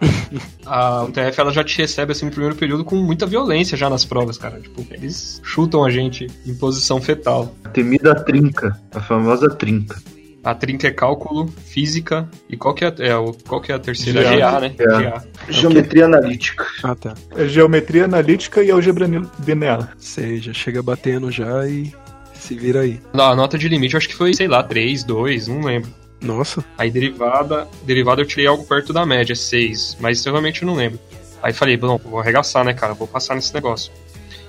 [0.64, 4.04] A UTF ela já te recebe assim no primeiro período com muita violência já nas
[4.04, 4.60] provas, cara.
[4.60, 7.52] Tipo, eles chutam a gente em posição fetal.
[7.64, 8.80] A temida trinca.
[8.94, 10.00] A famosa trinca.
[10.42, 13.78] A trinca é cálculo, física e qual que é, é o, qual que é a
[13.78, 14.22] terceira?
[14.22, 14.36] GA.
[14.36, 14.74] GA, né?
[14.78, 15.00] GA.
[15.00, 15.24] GA.
[15.48, 16.64] Geometria analítica.
[16.82, 17.14] Ah, tá.
[17.36, 19.06] É geometria analítica e álgebra
[19.44, 19.94] linear.
[19.98, 21.92] Sei, já chega batendo já e
[22.32, 23.00] se vira aí.
[23.12, 25.90] Não, a nota de limite eu acho que foi, sei lá, 3, 2, não lembro.
[26.20, 30.74] Nossa, Aí derivada, derivada eu tirei algo perto da média, 6, mas eu realmente não
[30.74, 30.98] lembro.
[31.42, 32.92] Aí falei, bom, vou arregaçar, né, cara?
[32.92, 33.90] Vou passar nesse negócio.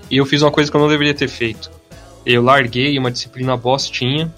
[0.09, 1.71] E eu fiz uma coisa que eu não deveria ter feito.
[2.25, 4.33] Eu larguei uma disciplina bostinha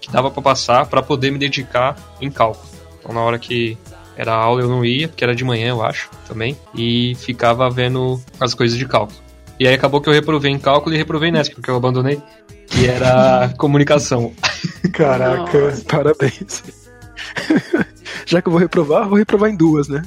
[0.00, 2.68] que dava pra passar pra poder me dedicar em cálculo.
[3.00, 3.76] Então na hora que
[4.16, 8.20] era aula eu não ia, porque era de manhã, eu acho, também, e ficava vendo
[8.40, 9.18] as coisas de cálculo.
[9.58, 12.20] E aí acabou que eu reprovei em cálculo e reprovei nessa, porque eu abandonei,
[12.68, 14.32] que era comunicação.
[14.92, 15.74] Caraca.
[15.88, 16.62] parabéns.
[18.26, 20.02] já que eu vou reprovar, vou reprovar em duas, né?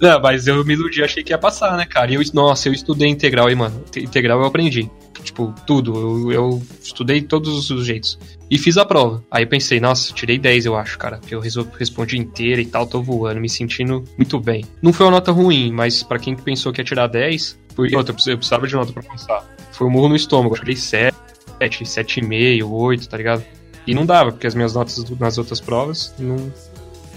[0.00, 2.10] Não, mas eu me iludi, achei que ia passar, né, cara?
[2.10, 3.84] E eu, nossa, eu estudei integral aí, mano.
[3.90, 4.90] Te- Integral eu aprendi.
[5.22, 5.94] Tipo, tudo.
[5.94, 8.18] Eu, eu estudei todos os jeitos.
[8.50, 9.22] E fiz a prova.
[9.30, 11.18] Aí eu pensei, nossa, tirei 10, eu acho, cara.
[11.18, 14.64] Porque eu respondi inteira e tal, tô voando, me sentindo muito bem.
[14.80, 18.14] Não foi uma nota ruim, mas pra quem pensou que ia tirar 10, porque outra,
[18.26, 19.44] eu precisava de nota pra passar.
[19.72, 20.54] Foi um murro no estômago.
[20.56, 21.14] Eu tirei 7,
[21.68, 23.44] 7,5, 8, tá ligado?
[23.86, 26.52] E não dava, porque as minhas notas nas outras provas não,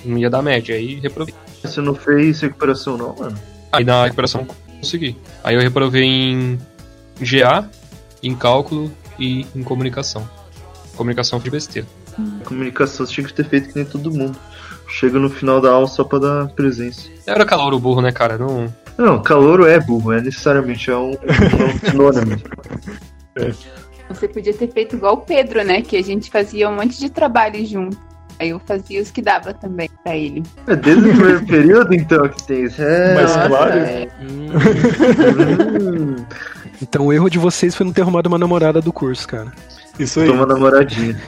[0.04, 0.76] não ia dar média.
[0.76, 1.34] Aí reprovei.
[1.62, 3.38] Você não fez recuperação, não, mano?
[3.72, 5.18] Aí na recuperação eu consegui.
[5.44, 6.60] Aí eu reprovei em
[7.20, 7.70] GA,
[8.22, 10.28] em cálculo e em comunicação.
[10.96, 11.88] Comunicação foi de besteira.
[12.46, 14.38] Comunicação você tinha que ter feito que nem todo mundo.
[14.88, 17.10] Chega no final da aula só pra dar presença.
[17.26, 18.38] Era calor o burro, né, cara?
[18.38, 18.72] Não.
[18.98, 22.42] Não, calouro é burro, é necessariamente é um, é um sinônimo.
[24.10, 25.82] Você podia ter feito igual o Pedro, né?
[25.82, 27.98] Que a gente fazia um monte de trabalho junto.
[28.40, 30.44] Aí eu fazia os que dava também pra ele.
[30.68, 32.82] É desde o primeiro período, então, que tem isso.
[32.82, 33.80] É, Mas nossa, claro.
[33.80, 34.08] é.
[34.22, 36.16] hum,
[36.82, 39.52] Então o erro de vocês foi não ter arrumado uma namorada do curso, cara.
[40.00, 40.28] Isso aí.
[40.28, 41.22] toma namoradinha.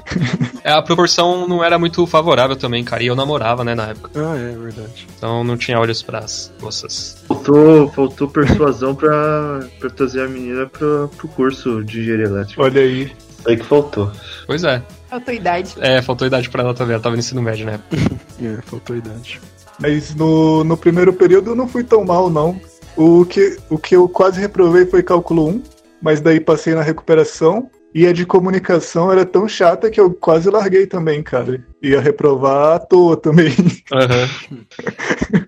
[0.63, 3.03] É, a proporção não era muito favorável também, cara.
[3.03, 4.09] E eu namorava, né, na época.
[4.15, 5.07] Ah, é verdade.
[5.15, 7.17] Então não tinha olhos pras moças.
[7.27, 12.61] Faltou, faltou persuasão pra, pra trazer a menina pra, pro curso de engenharia elétrica.
[12.63, 13.03] Olha aí.
[13.03, 14.11] Isso aí que faltou.
[14.47, 14.81] Pois é.
[15.07, 15.75] Faltou idade.
[15.79, 17.79] É, faltou idade pra ela também, ela tava no ensino médio, né?
[18.41, 19.39] É, faltou idade.
[19.79, 22.59] Mas no, no primeiro período eu não fui tão mal, não.
[22.97, 25.63] O que, o que eu quase reprovei foi cálculo 1,
[26.01, 27.69] mas daí passei na recuperação.
[27.95, 31.63] E a de comunicação era tão chata que eu quase larguei também, cara.
[31.81, 33.55] Ia reprovar à toa também.
[33.89, 34.29] Aham.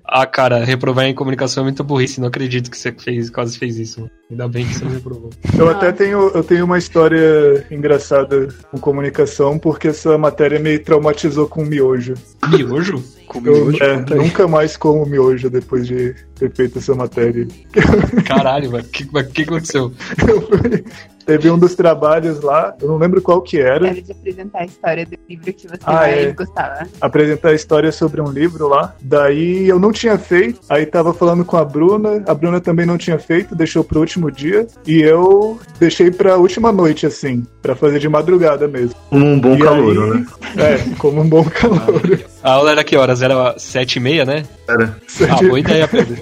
[0.06, 3.78] ah, cara, reprovar em comunicação é muito burrice, não acredito que você fez, quase fez
[3.78, 4.10] isso.
[4.32, 5.30] Ainda bem que você não reprovou.
[5.60, 11.50] Eu até tenho, eu tenho uma história engraçada com comunicação, porque essa matéria me traumatizou
[11.50, 12.14] com miojo.
[12.48, 13.04] Miojo?
[13.28, 17.48] Comigo Eu hoje, é, nunca mais como miojo depois de ter feito essa matéria.
[18.26, 18.86] Caralho, mano.
[18.86, 19.92] O que, que aconteceu?
[20.28, 20.84] Eu fui-
[21.26, 24.66] Teve um dos trabalhos lá, eu não lembro qual que era, Era de apresentar a
[24.66, 26.32] história do livro que você Ah, mais é.
[26.32, 26.88] gostava.
[27.02, 28.96] apresentar a história sobre um livro lá.
[29.02, 32.98] Daí eu não tinha feito, aí tava falando com a Bruna, a Bruna também não
[32.98, 38.00] tinha feito, deixou pro último dia, e eu deixei pra última noite, assim, pra fazer
[38.00, 38.96] de madrugada mesmo.
[39.10, 40.26] Como um bom E calouro, aí- né?
[40.64, 42.04] É, como um bom calor.
[42.48, 43.22] A aula era que horas?
[43.22, 44.46] Era sete e meia, né?
[44.70, 44.96] Era.
[45.30, 46.16] Ah, boa ideia, Pedro.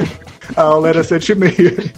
[0.56, 1.94] A aula era sete e meia.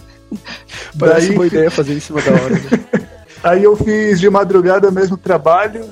[0.98, 2.50] Parece Daí- boa ideia fazer em cima da hora.
[2.50, 3.06] Né?
[3.42, 5.88] Aí eu fiz de madrugada mesmo trabalho.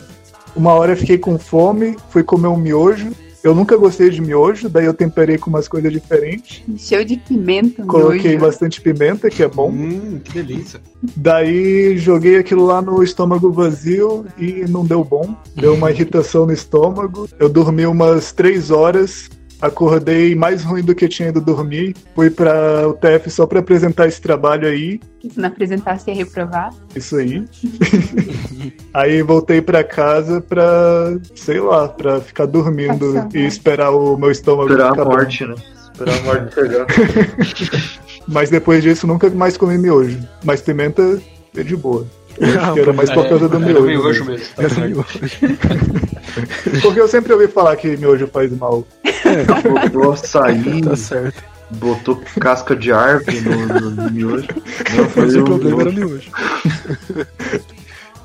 [0.54, 3.10] Uma hora eu fiquei com fome, fui comer um miojo.
[3.46, 6.64] Eu nunca gostei de miojo, daí eu temperei com umas coisas diferentes.
[6.68, 8.44] Encheu de pimenta, Coloquei miojo.
[8.44, 9.70] bastante pimenta, que é bom.
[9.70, 10.80] Hum, que delícia.
[11.14, 15.32] Daí joguei aquilo lá no estômago vazio e não deu bom.
[15.54, 17.28] Deu uma irritação no estômago.
[17.38, 19.30] Eu dormi umas três horas.
[19.66, 21.94] Acordei mais ruim do que tinha ido dormir.
[22.14, 25.00] Fui pra UTF só pra apresentar esse trabalho aí.
[25.18, 26.72] Que se não apresentasse ia reprovar.
[26.94, 27.44] Isso aí.
[28.94, 33.28] aí voltei pra casa pra, sei lá, pra ficar dormindo e mal.
[33.34, 35.54] esperar o meu estômago Esperar a morte, né?
[35.92, 36.86] Esperar a morte pegar.
[38.28, 40.18] Mas depois disso nunca mais comi miojo.
[40.44, 41.20] Mas pimenta
[41.56, 42.06] é de boa.
[42.38, 43.86] Eu que era mais por É, causa do era miojo.
[43.86, 44.30] miojo mesmo.
[44.32, 44.54] mesmo.
[44.56, 45.20] Tá Era miojo.
[46.82, 48.86] Porque eu sempre ouvi falar que miojo faz mal.
[49.90, 51.42] Botou açaí, Tá certo.
[51.70, 54.48] botou casca de árvore no, no, no miojo.
[54.96, 56.30] Não, Mas foi o problema era miojo.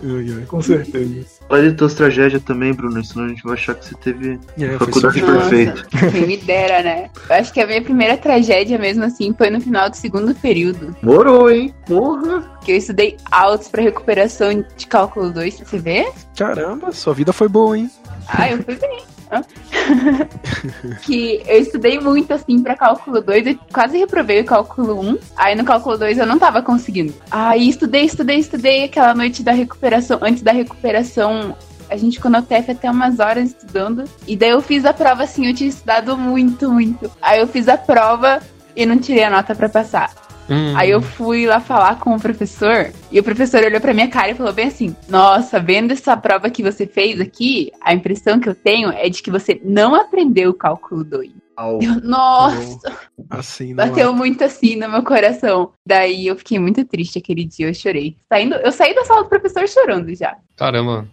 [0.01, 0.33] Miojo.
[0.33, 0.45] Ai, ai.
[0.45, 1.25] Com certeza.
[1.49, 4.77] Olha de tuas tragédias também, Bruno, senão a gente vai achar que você teve É,
[4.77, 5.85] faculdade perfeita.
[6.11, 7.09] Quem me dera, né?
[7.29, 10.95] Eu acho que a minha primeira tragédia mesmo assim foi no final do segundo período.
[11.01, 11.73] Morou, hein?
[11.85, 12.59] Porra!
[12.63, 16.11] Que eu estudei altos pra recuperação de cálculo 2, você vê?
[16.37, 17.89] Caramba, sua vida foi boa, hein?
[18.27, 19.01] Ah, eu fui bem.
[21.03, 25.17] Que eu estudei muito assim pra cálculo 2, eu quase reprovei o cálculo 1.
[25.35, 27.13] Aí no cálculo 2 eu não tava conseguindo.
[27.29, 31.55] Aí estudei, estudei, estudei aquela noite da recuperação, antes da recuperação.
[31.89, 34.05] A gente ficou no TF até umas horas estudando.
[34.27, 37.11] E daí eu fiz a prova assim, eu tinha estudado muito, muito.
[37.21, 38.41] Aí eu fiz a prova
[38.75, 40.20] e não tirei a nota pra passar.
[40.51, 40.73] Hum.
[40.75, 44.31] Aí eu fui lá falar com o professor e o professor olhou pra minha cara
[44.31, 48.49] e falou bem assim: Nossa, vendo essa prova que você fez aqui, a impressão que
[48.49, 51.31] eu tenho é de que você não aprendeu o cálculo 2.
[51.55, 51.79] Au.
[51.81, 52.97] Eu, Nossa,
[53.29, 54.13] Assim, não bateu é.
[54.13, 55.71] muito assim no meu coração.
[55.85, 58.17] Daí eu fiquei muito triste aquele dia, eu chorei.
[58.27, 60.35] Saindo, eu saí da sala do professor chorando já.
[60.57, 61.07] Caramba.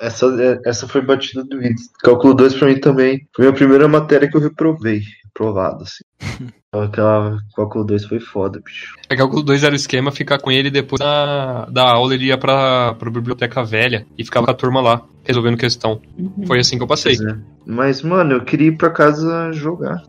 [0.00, 1.90] Essa, é- essa foi batida do índice.
[2.02, 3.26] Cálculo 2 pra mim também.
[3.34, 5.00] Foi a primeira matéria que eu reprovei.
[5.24, 6.04] Reprovado, assim.
[6.74, 8.94] Aquela cálculo 2 foi foda, bicho.
[9.10, 12.38] É cálculo 2 era o esquema, ficar com ele depois da, da aula ele ia
[12.38, 16.00] pra, pra biblioteca velha e ficava com a turma lá, resolvendo questão.
[16.16, 16.46] Uhum.
[16.46, 17.14] Foi assim que eu passei.
[17.14, 17.36] É.
[17.66, 20.02] Mas, mano, eu queria ir pra casa jogar.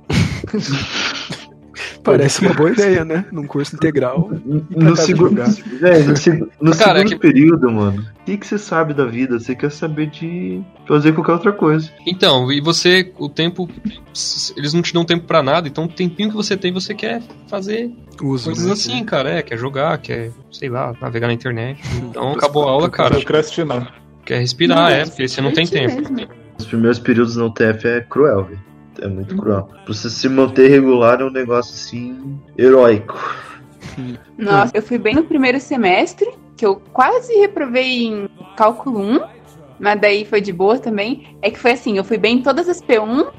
[2.03, 3.25] Parece uma boa ideia, né?
[3.31, 4.29] Num curso integral.
[4.69, 5.41] No segundo.
[5.79, 8.93] Véi, no, seg- no Cara, é segundo que- período, mano, o que, que você sabe
[8.93, 9.39] da vida?
[9.39, 11.89] Você quer saber de fazer qualquer outra coisa.
[12.05, 13.69] Então, e você, o tempo.
[14.57, 17.21] Eles não te dão tempo pra nada, então o tempinho que você tem, você quer
[17.47, 17.89] fazer
[18.21, 18.73] Uso, coisas né?
[18.73, 19.29] assim, cara.
[19.29, 21.81] É, quer jogar, quer, sei lá, navegar na internet.
[22.09, 23.15] Então acabou a aula, cara.
[23.15, 23.93] Procrastinar.
[24.25, 26.01] Quer respirar, é, porque você não tem tempo.
[26.57, 28.59] Os primeiros períodos no UTF é cruel, velho.
[29.01, 29.69] É muito cruel.
[29.85, 32.39] Pra você se manter regular é um negócio assim.
[32.57, 33.17] heróico.
[34.37, 39.19] Nossa, eu fui bem no primeiro semestre, que eu quase reprovei em cálculo 1,
[39.79, 41.37] mas daí foi de boa também.
[41.41, 43.31] É que foi assim, eu fui bem em todas as P1,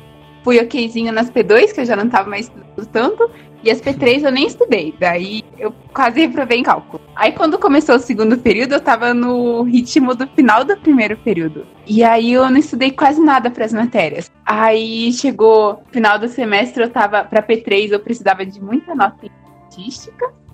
[0.43, 2.53] fui okzinho nas P2, que eu já não tava mais
[2.93, 3.31] tanto,
[3.65, 4.95] e as P3 eu nem estudei.
[4.99, 7.03] Daí eu quase reprovei em cálculo.
[7.17, 11.67] Aí quando começou o segundo período, eu tava no ritmo do final do primeiro período.
[11.87, 14.31] E aí eu não estudei quase nada para as matérias.
[14.45, 19.31] Aí chegou final do semestre, eu tava para P3, eu precisava de muita nota em
[19.71, 20.45] estatística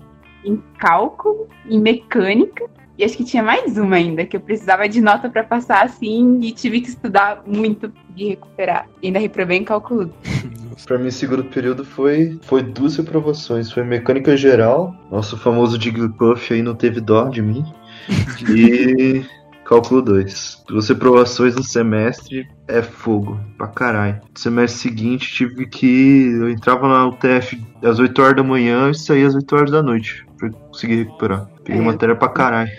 [0.43, 2.65] em cálculo, em mecânica,
[2.97, 6.39] e acho que tinha mais uma ainda, que eu precisava de nota pra passar assim,
[6.41, 8.87] e tive que estudar muito de recuperar.
[9.01, 10.13] E ainda reprovei em cálculo.
[10.85, 13.71] Pra mim, segundo período foi, foi duas reprovações.
[13.71, 17.63] Foi mecânica geral, nosso famoso Jigglypuff aí não teve dó de mim.
[18.49, 19.23] E
[19.63, 20.63] Cálculo 2.
[20.71, 24.15] Você provações no semestre é fogo pra caralho.
[24.15, 26.31] No semestre seguinte tive que.
[26.33, 29.81] Eu entrava na UTF às 8 horas da manhã e saía às 8 horas da
[29.81, 30.25] noite.
[30.37, 31.47] Pra conseguir recuperar.
[31.63, 31.85] Peguei É.
[31.85, 32.71] matéria pra caralho.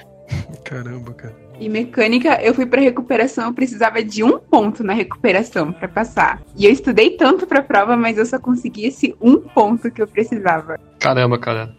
[0.65, 1.35] Caramba, cara.
[1.63, 6.43] E mecânica, eu fui pra recuperação, eu precisava de um ponto na recuperação pra passar.
[6.57, 10.09] E eu estudei tanto pra prova, mas eu só consegui esse um ponto que eu
[10.09, 10.77] precisava.
[10.99, 11.73] Caramba, cara.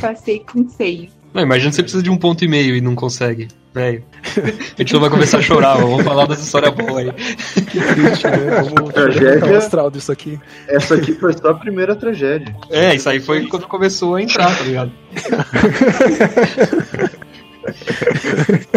[0.00, 1.10] Passei com seis.
[1.32, 3.46] Não, imagina você precisa de um ponto e meio e não consegue.
[3.72, 4.02] Velho.
[4.76, 7.12] A gente não vai começar a chorar, vamos falar das histórias boas aí.
[7.12, 8.62] Que triste, né?
[8.74, 9.58] Vamos Tragédia.
[9.58, 10.40] astral disso aqui.
[10.66, 12.52] Essa aqui foi só a primeira tragédia.
[12.68, 14.90] É, isso aí foi quando começou a entrar, tá ligado?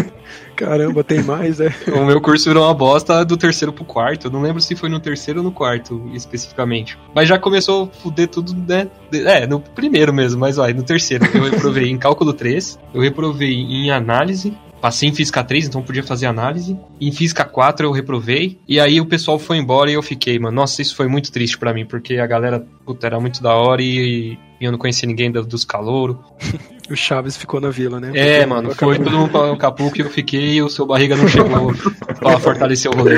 [0.55, 1.73] Caramba, tem mais, é?
[1.93, 4.27] O meu curso virou uma bosta do terceiro pro quarto.
[4.27, 6.97] Eu não lembro se foi no terceiro ou no quarto, especificamente.
[7.13, 8.87] Mas já começou a fuder tudo, né?
[9.11, 11.25] É, no primeiro mesmo, mas vai, no terceiro.
[11.33, 14.55] Eu reprovei em cálculo 3, eu reprovei em análise.
[14.81, 16.77] Passei em Física 3, então podia fazer análise.
[16.99, 18.59] Em Física 4 eu reprovei.
[18.67, 20.57] E aí o pessoal foi embora e eu fiquei, mano.
[20.57, 23.81] Nossa, isso foi muito triste pra mim, porque a galera, puta, era muito da hora
[23.81, 26.17] e, e eu não conhecia ninguém dos calouros.
[26.89, 28.11] O Chaves ficou na vila, né?
[28.13, 31.15] É, Porque mano, foi todo mundo pra Capuco e eu fiquei e o seu barriga
[31.15, 31.73] não chegou
[32.19, 33.15] pra fortalecer o rolê.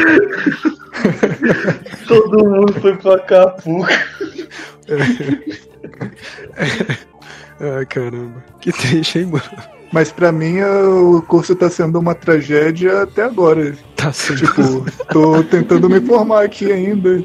[2.08, 3.88] Todo mundo foi pra Acapulco.
[7.60, 8.44] Ai, caramba.
[8.60, 9.44] Que triste, hein, mano?
[9.92, 13.76] Mas pra mim o curso tá sendo uma tragédia até agora.
[13.96, 14.40] Tá sendo.
[14.46, 17.24] Tipo, tô tentando me formar aqui ainda.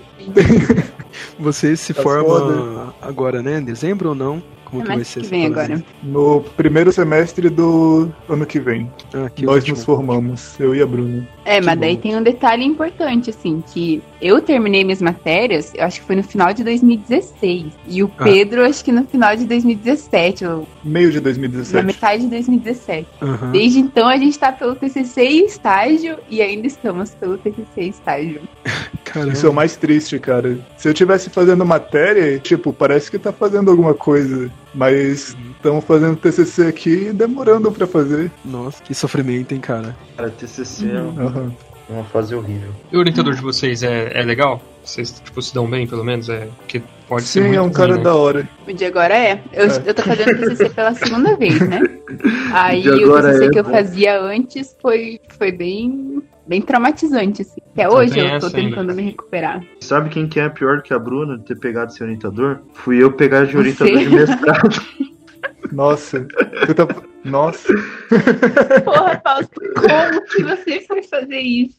[1.38, 2.94] Você se Tá forma foda.
[3.02, 3.58] agora, né?
[3.58, 4.42] Em dezembro ou não?
[4.70, 5.82] Como que vai Semestre ser que vem agora.
[6.02, 8.90] No primeiro semestre do ano que vem.
[9.12, 9.76] Ah, que Nós ótimo.
[9.76, 11.26] nos formamos, eu e a Bruna.
[11.50, 12.00] É, Que mas daí bom.
[12.02, 16.22] tem um detalhe importante, assim, que eu terminei minhas matérias, eu acho que foi no
[16.22, 17.66] final de 2016.
[17.88, 18.24] E o Ah.
[18.24, 21.84] Pedro, acho que no final de 2017, ou Meio de na 2017.
[21.86, 23.06] metade de 2017.
[23.20, 23.50] Aham.
[23.50, 27.88] Desde então a gente tá pelo TCC e estágio, e ainda estamos pelo TCC e
[27.88, 28.40] estágio.
[29.04, 29.32] Caramba.
[29.32, 30.56] Isso é o mais triste, cara.
[30.76, 34.48] Se eu tivesse fazendo matéria, tipo, parece que tá fazendo alguma coisa.
[34.72, 38.30] Mas estamos fazendo TCC aqui e demorando pra fazer.
[38.44, 39.94] Nossa, que sofrimento, hein, cara.
[40.16, 41.52] Cara, TCC é Aham.
[41.88, 42.70] uma fase horrível.
[42.90, 44.62] E o orientador de vocês é, é legal?
[44.82, 46.28] Vocês tipo, se dão bem, pelo menos?
[46.30, 48.02] É, porque pode ser Sim, muito é um ruim, cara né?
[48.02, 48.48] da hora.
[48.66, 49.42] O de agora é.
[49.52, 49.82] Eu, É.
[49.86, 51.80] eu tô fazendo TCC pela segunda vez, né?
[52.52, 53.70] Aí o TCC é, que eu bom.
[53.70, 57.60] fazia antes foi, foi bem, bem traumatizante, assim.
[57.72, 58.70] Até Então hoje eu tô essa ainda.
[58.70, 59.62] tentando me recuperar.
[59.80, 62.60] Sabe quem que é pior que a Bruna de ter pegado esse orientador?
[62.72, 63.58] Fui eu pegar de Você?
[63.58, 64.82] orientador de mestrado.
[65.72, 66.26] Nossa.
[66.74, 66.86] Tá...
[67.24, 67.68] Nossa.
[68.84, 71.78] Porra, Fausto, como que você foi fazer isso?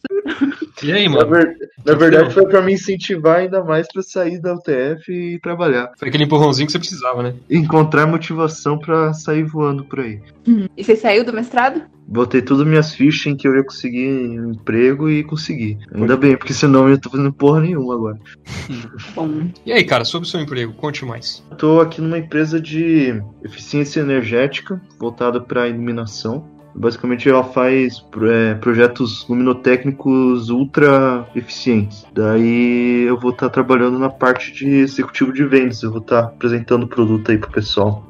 [0.83, 1.29] E aí, Na, mano?
[1.29, 1.55] ver-
[1.85, 5.91] na verdade, foi pra me incentivar ainda mais pra sair da UTF e trabalhar.
[5.97, 7.35] Foi aquele empurrãozinho que você precisava, né?
[7.49, 10.19] Encontrar motivação pra sair voando por aí.
[10.75, 11.83] E você saiu do mestrado?
[12.07, 15.77] Botei todas minhas fichas em que eu ia conseguir um emprego e consegui.
[15.93, 18.17] Ainda bem, porque senão eu ia tô fazendo porra nenhuma agora.
[19.15, 21.43] Bom, E aí, cara, sobre o seu emprego, conte mais.
[21.57, 26.45] Tô aqui numa empresa de eficiência energética voltada para iluminação.
[26.73, 32.05] Basicamente ela faz é, projetos luminotécnicos ultra eficientes.
[32.13, 35.83] Daí eu vou estar trabalhando na parte de executivo de vendas.
[35.83, 38.07] Eu vou estar apresentando o produto aí pro pessoal.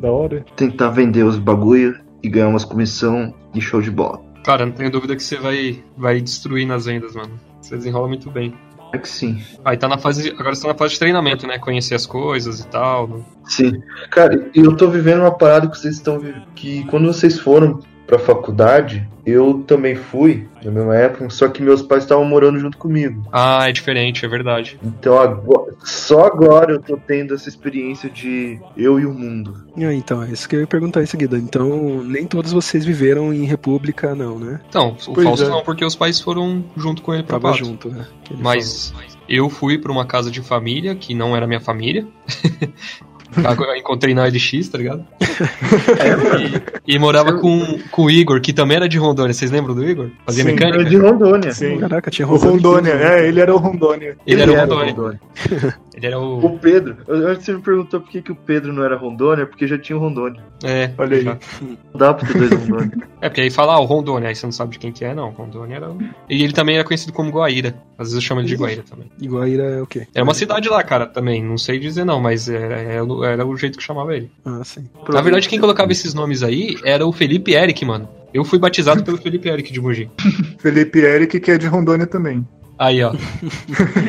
[0.00, 0.44] Da hora.
[0.56, 4.20] Tentar vender os bagulho e ganhar umas comissão e show de bola.
[4.44, 7.38] Cara, não tenho dúvida que você vai, vai destruir nas vendas, mano.
[7.60, 8.54] Você desenrola muito bem.
[8.92, 9.40] É que sim.
[9.64, 10.30] Aí tá na fase.
[10.30, 11.58] Agora você tá na fase de treinamento, né?
[11.58, 13.06] Conhecer as coisas e tal.
[13.06, 13.20] né?
[13.44, 13.80] Sim.
[14.10, 16.20] Cara, eu tô vivendo uma parada que vocês estão
[16.56, 17.78] que quando vocês foram
[18.10, 22.76] pra faculdade, eu também fui na mesma época, só que meus pais estavam morando junto
[22.76, 23.22] comigo.
[23.32, 24.80] Ah, é diferente, é verdade.
[24.82, 29.64] Então agora, só agora eu tô tendo essa experiência de eu e o mundo.
[29.76, 31.38] Ah, então, é isso que eu ia perguntar em seguida.
[31.38, 34.60] Então, nem todos vocês viveram em república, não, né?
[34.68, 35.48] Então, o Pois Fausto é.
[35.48, 38.08] não, porque os pais foram junto com ele pra Tava junto, né?
[38.38, 38.92] Mas
[39.28, 42.06] eu fui pra uma casa de família que não era minha família.
[43.36, 45.04] Eu encontrei na LX, tá ligado?
[46.86, 49.32] e, e morava com, com o Igor, que também era de Rondônia.
[49.32, 50.10] Vocês lembram do Igor?
[50.26, 50.84] Fazia Sim, É mecânica?
[50.84, 51.52] de Rondônia.
[51.52, 51.78] Sim.
[51.78, 54.16] Caraca, tinha O Rondônia, é, ele era o Rondônia.
[54.26, 55.20] Ele, era o era Rondônia.
[56.00, 56.38] Ele era o.
[56.46, 59.78] O Pedro, você me perguntou por que, que o Pedro não era Rondônia, porque já
[59.78, 60.42] tinha o Rondônia.
[60.64, 61.24] É, Olha aí.
[61.24, 61.38] já.
[61.60, 62.92] Não dá pra ter dois Rondônia.
[63.20, 65.14] É, porque aí fala, ah, o Rondônia, aí você não sabe de quem que é,
[65.14, 65.28] não.
[65.30, 65.90] Rondônia era.
[65.90, 65.98] o-
[66.28, 67.74] E ele também era conhecido como Guaíra.
[67.98, 69.10] Às vezes eu chamo ele de Guaíra também.
[69.20, 70.06] Iguaíra é o quê?
[70.14, 71.44] Era uma cidade lá, cara, também.
[71.44, 74.30] Não sei dizer não, mas era, era, era o jeito que chamava ele.
[74.44, 74.88] Ah, sim.
[75.12, 78.08] Na verdade, quem colocava esses nomes aí era o Felipe Eric, mano.
[78.32, 80.08] Eu fui batizado pelo Felipe Eric de Mogi.
[80.60, 82.46] Felipe Eric, que é de Rondônia também.
[82.78, 83.12] Aí, ó.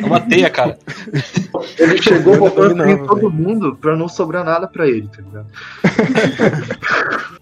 [0.02, 0.78] É uma teia, cara.
[1.78, 5.46] Ele chegou roubando em todo mundo pra não sobrar nada pra ele, tá ligado?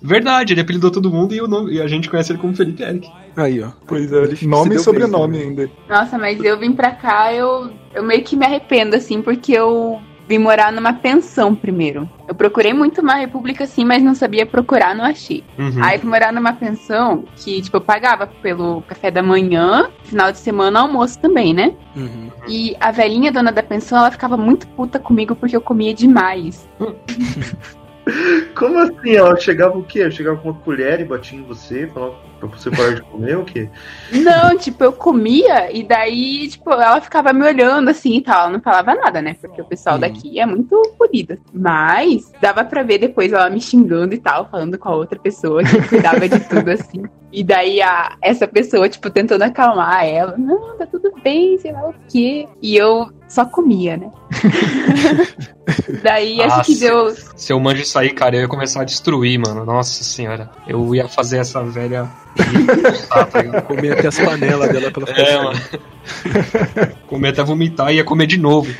[0.02, 2.82] Verdade, ele apelidou todo mundo e, o nome- e a gente conhece ele como Felipe
[2.82, 3.08] Eric.
[3.36, 3.70] Aí, ó.
[3.86, 5.70] Pois é, Ele nome e sobrenome bem, ainda.
[5.88, 10.00] Nossa, mas eu vim pra cá, eu, eu meio que me arrependo, assim, porque eu
[10.30, 12.08] vim morar numa pensão primeiro.
[12.28, 15.42] Eu procurei muito uma república, assim, mas não sabia procurar, não achei.
[15.58, 15.82] Uhum.
[15.82, 20.38] Aí fui morar numa pensão que, tipo, eu pagava pelo café da manhã, final de
[20.38, 21.74] semana, almoço também, né?
[21.96, 22.30] Uhum.
[22.46, 26.68] E a velhinha dona da pensão, ela ficava muito puta comigo porque eu comia demais.
[28.54, 29.16] Como assim?
[29.16, 30.02] Ela chegava o quê?
[30.02, 32.14] Ela chegava com uma colher e batia em você, falava
[32.49, 33.68] pra você parar de comer o quê?
[34.12, 38.43] Não, tipo, eu comia e daí, tipo, ela ficava me olhando assim e tal.
[38.45, 39.34] Ela não falava nada, né?
[39.41, 40.01] Porque o pessoal Hum.
[40.01, 41.38] daqui é muito polido.
[41.53, 45.62] Mas dava pra ver depois ela me xingando e tal, falando com a outra pessoa
[45.62, 47.03] que cuidava de tudo assim.
[47.32, 50.34] E daí a, essa pessoa, tipo, tentando acalmar ela.
[50.36, 52.49] Não, tá tudo bem, sei lá o quê.
[52.61, 54.11] E eu só comia, né?
[56.03, 56.80] daí acho que Nossa.
[56.80, 57.16] deu.
[57.36, 59.64] Se eu manjo sair, cara, eu ia começar a destruir, mano.
[59.64, 60.51] Nossa senhora.
[60.66, 62.09] Eu ia fazer essa velha.
[63.10, 63.26] Ah?
[63.62, 66.92] Comer até as panelas dela pela É.
[67.06, 68.72] Comer até vomitar e ia comer de novo.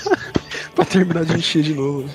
[0.74, 2.08] Pra terminar de encher de novo.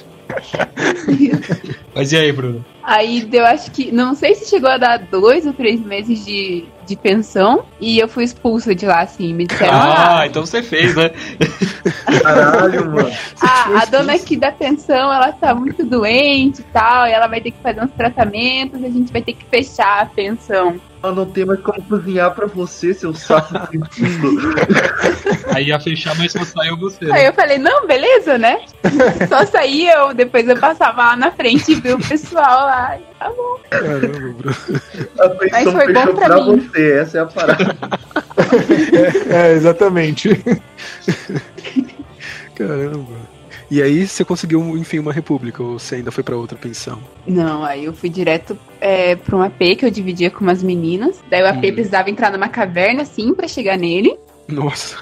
[1.98, 2.64] Mas e aí, Bruno?
[2.84, 3.92] Aí deu, acho que.
[3.92, 7.66] Não sei se chegou a dar dois ou três meses de, de pensão.
[7.82, 9.34] E eu fui expulsa de lá, assim.
[9.34, 9.74] Me disseram.
[9.74, 11.12] Ah, "Ah, então você fez, né?
[12.22, 13.12] Caralho, mano.
[13.42, 17.08] a, a dona aqui da pensão, ela tá muito doente e tal.
[17.08, 18.82] E ela vai ter que fazer uns tratamentos.
[18.82, 20.80] A gente vai ter que fechar a pensão.
[21.04, 23.54] Ela não tem mais como cozinhar pra você, seu saco.
[25.54, 27.06] Aí ia fechar, mas só saiu você.
[27.06, 27.28] Aí Né?
[27.30, 28.60] eu falei, não, beleza, né?
[29.30, 32.98] Só saí eu, depois eu passava lá na frente e vi o pessoal lá.
[33.20, 33.58] Tá bom.
[33.70, 34.56] Caramba, Bruno.
[35.20, 36.58] A pensão foi bom pra pra, mim.
[36.60, 37.78] você, essa é a parada.
[39.30, 40.30] É, exatamente.
[42.56, 43.14] Caramba.
[43.70, 47.00] E aí você conseguiu, enfim, uma república, ou você ainda foi pra outra pensão?
[47.26, 51.22] Não, aí eu fui direto é, pra um AP que eu dividia com umas meninas.
[51.30, 51.74] Daí o AP Hum.
[51.74, 54.18] precisava entrar numa caverna, assim, pra chegar nele.
[54.50, 54.98] Nossa.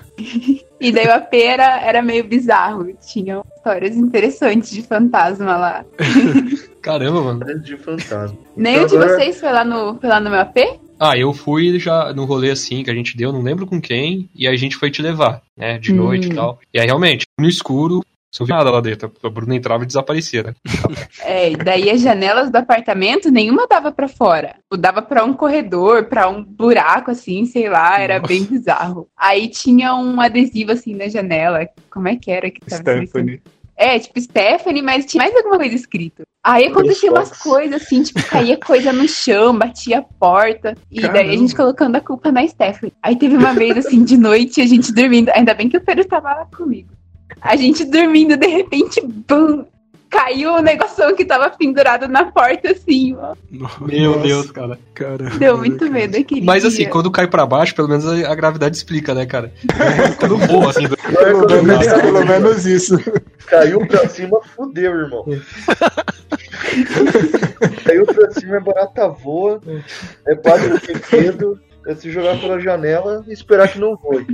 [0.80, 2.88] E daí o AP era, era meio bizarro.
[3.06, 5.86] Tinha histórias interessantes de fantasma lá.
[6.82, 7.60] Caramba, mano.
[7.62, 8.38] de fantasma.
[8.56, 10.58] Nem Então o de agora- vocês foi lá no, foi lá no meu AP?
[11.00, 14.30] Ah, eu fui já no rolê assim que a gente deu, não lembro com quem,
[14.34, 15.78] e aí a gente foi te levar, né?
[15.78, 15.98] De Hum.
[15.98, 16.58] noite e tal.
[16.74, 19.12] E aí realmente, no escuro, você não via nada lá dentro.
[19.24, 20.54] A Bruna entrava e desaparecia, né?
[21.24, 24.56] É, e daí as janelas do apartamento, nenhuma dava pra fora.
[24.64, 28.28] Tipo, Dava pra um corredor, pra um buraco, assim, sei lá, era Nossa.
[28.28, 29.08] bem bizarro.
[29.18, 31.68] Aí tinha um adesivo, assim, na janela.
[31.90, 33.10] Como é que era que tava escrito?
[33.10, 33.42] Stephanie.
[33.78, 36.24] É, tipo Stephanie, mas tinha mais alguma coisa escrito.
[36.44, 40.78] Aí acontecia umas coisas assim, tipo, caía coisa no chão, batia a porta.
[40.90, 41.38] E daí a Caramba.
[41.38, 42.94] gente colocando a culpa na Stephanie.
[43.02, 45.30] Aí teve uma vez, assim, de noite, a gente dormindo.
[45.30, 46.90] Ainda bem que o Pedro tava lá comigo.
[47.42, 49.66] A gente dormindo, de repente, bum!
[50.10, 53.36] Caiu o negocinho que tava pendurado na porta, assim, ó.
[53.82, 54.80] Meu Nossa, Deus, cara.
[54.94, 55.30] Cara.
[55.32, 56.72] Deu muito medo aquele Mas dia.
[56.72, 59.52] assim, quando cai pra baixo, pelo menos a, a gravidade explica, né, cara?
[60.18, 60.96] Quando voa, assim, do...
[60.96, 62.98] Pelo menos, pelo menos isso.
[63.48, 65.26] Caiu pra cima, fudeu, irmão.
[67.84, 69.62] Caiu pra cima, é barata voa,
[70.28, 74.26] é padre do brinquedo, é se jogar pela janela e esperar que não voe.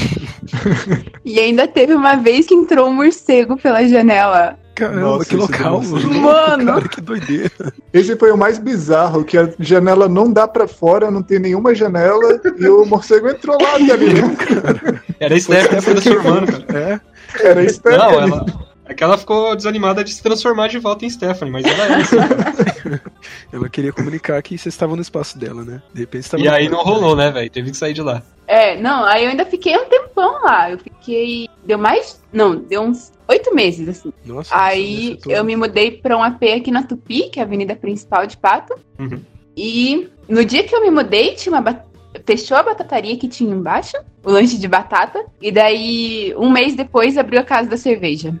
[1.24, 4.58] E ainda teve uma vez que entrou um morcego pela janela.
[4.74, 6.20] Caramba, Nossa, que isso local, um mano.
[6.20, 6.66] Mano.
[6.66, 7.50] Cara, que doideira.
[7.92, 11.74] Esse foi o mais bizarro, que a janela não dá pra fora, não tem nenhuma
[11.74, 15.00] janela, e o morcego entrou lá, tá ligado?
[15.20, 15.62] Era isso, né?
[15.64, 17.02] Foi transformando, cara.
[17.38, 17.98] É, Era Stephanie.
[17.98, 18.46] Não, ela.
[18.86, 21.94] É que ela ficou desanimada de se transformar de volta em Stephanie, mas ela é
[21.94, 23.02] assim, cara.
[23.52, 25.80] ela queria comunicar que vocês estavam no espaço dela, né?
[25.94, 27.48] De repente você tava E aí não rolou, né, velho?
[27.48, 28.20] Teve que sair de lá.
[28.50, 30.72] É, não, aí eu ainda fiquei um tempão lá.
[30.72, 31.48] Eu fiquei.
[31.64, 32.20] Deu mais.
[32.32, 34.12] Não, deu uns oito meses, assim.
[34.24, 37.46] Nossa, Aí você eu me mudei pra um AP aqui na Tupi, que é a
[37.46, 38.74] avenida principal de Pato.
[38.98, 39.20] Uhum.
[39.56, 41.60] E no dia que eu me mudei, tinha uma.
[41.60, 41.84] ba-
[42.26, 45.24] Fechou a batataria que tinha embaixo, o lanche de batata.
[45.40, 48.34] E daí, um mês depois, abriu a casa da cerveja.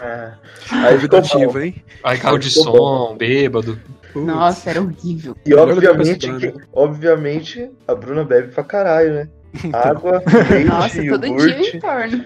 [0.00, 0.32] É.
[0.68, 1.20] Aí ficou
[1.62, 1.76] hein?
[2.02, 3.80] Aí carro de som, bêbado.
[4.14, 5.36] Nossa, era horrível.
[5.44, 9.28] E obviamente, que, obviamente, a Bruna bebe pra caralho, né?
[9.72, 10.22] Água,
[10.66, 11.76] Nossa, leite, todo dia iogurte.
[11.76, 12.24] entorno.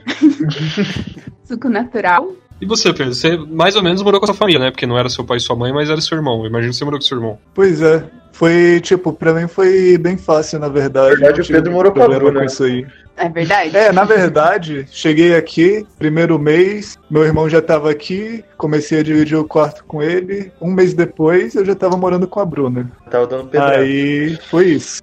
[1.44, 2.32] Suco natural.
[2.62, 3.12] E você, Pedro?
[3.12, 4.70] Você mais ou menos morou com a sua família, né?
[4.70, 6.42] Porque não era seu pai e sua mãe, mas era seu irmão.
[6.42, 7.36] Eu imagino que você morou com seu irmão.
[7.52, 8.04] Pois é.
[8.30, 11.16] Foi, tipo, pra mim foi bem fácil, na verdade.
[11.16, 12.46] Na verdade, o Pedro morou com a problema Bruna, com né?
[12.46, 12.86] isso aí.
[13.16, 13.76] É verdade?
[13.76, 19.36] É, na verdade, cheguei aqui, primeiro mês, meu irmão já tava aqui, comecei a dividir
[19.36, 20.52] o quarto com ele.
[20.60, 22.88] Um mês depois, eu já tava morando com a Bruna.
[23.10, 23.78] Tava dando pedrada.
[23.78, 25.02] Aí, foi isso.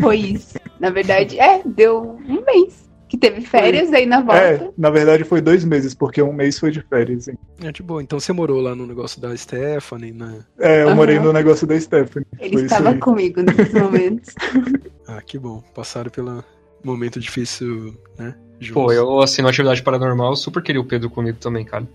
[0.00, 0.58] Foi isso.
[0.80, 2.85] Na verdade, é, deu um mês.
[3.08, 4.40] Que teve férias aí na volta.
[4.42, 7.28] É, na verdade foi dois meses, porque um mês foi de férias.
[7.28, 7.38] hein.
[7.62, 8.02] É de boa.
[8.02, 10.40] Então você morou lá no negócio da Stephanie, né?
[10.58, 10.96] É, eu Aham.
[10.96, 12.26] morei no negócio da Stephanie.
[12.40, 14.34] Ele foi estava comigo nesses momentos.
[15.08, 15.62] Ah, que bom.
[15.72, 16.42] Passaram pelo
[16.82, 18.34] momento difícil, né?
[18.58, 18.82] Juntos.
[18.82, 21.86] Pô, eu assino atividade paranormal, eu super queria o Pedro comigo também, cara.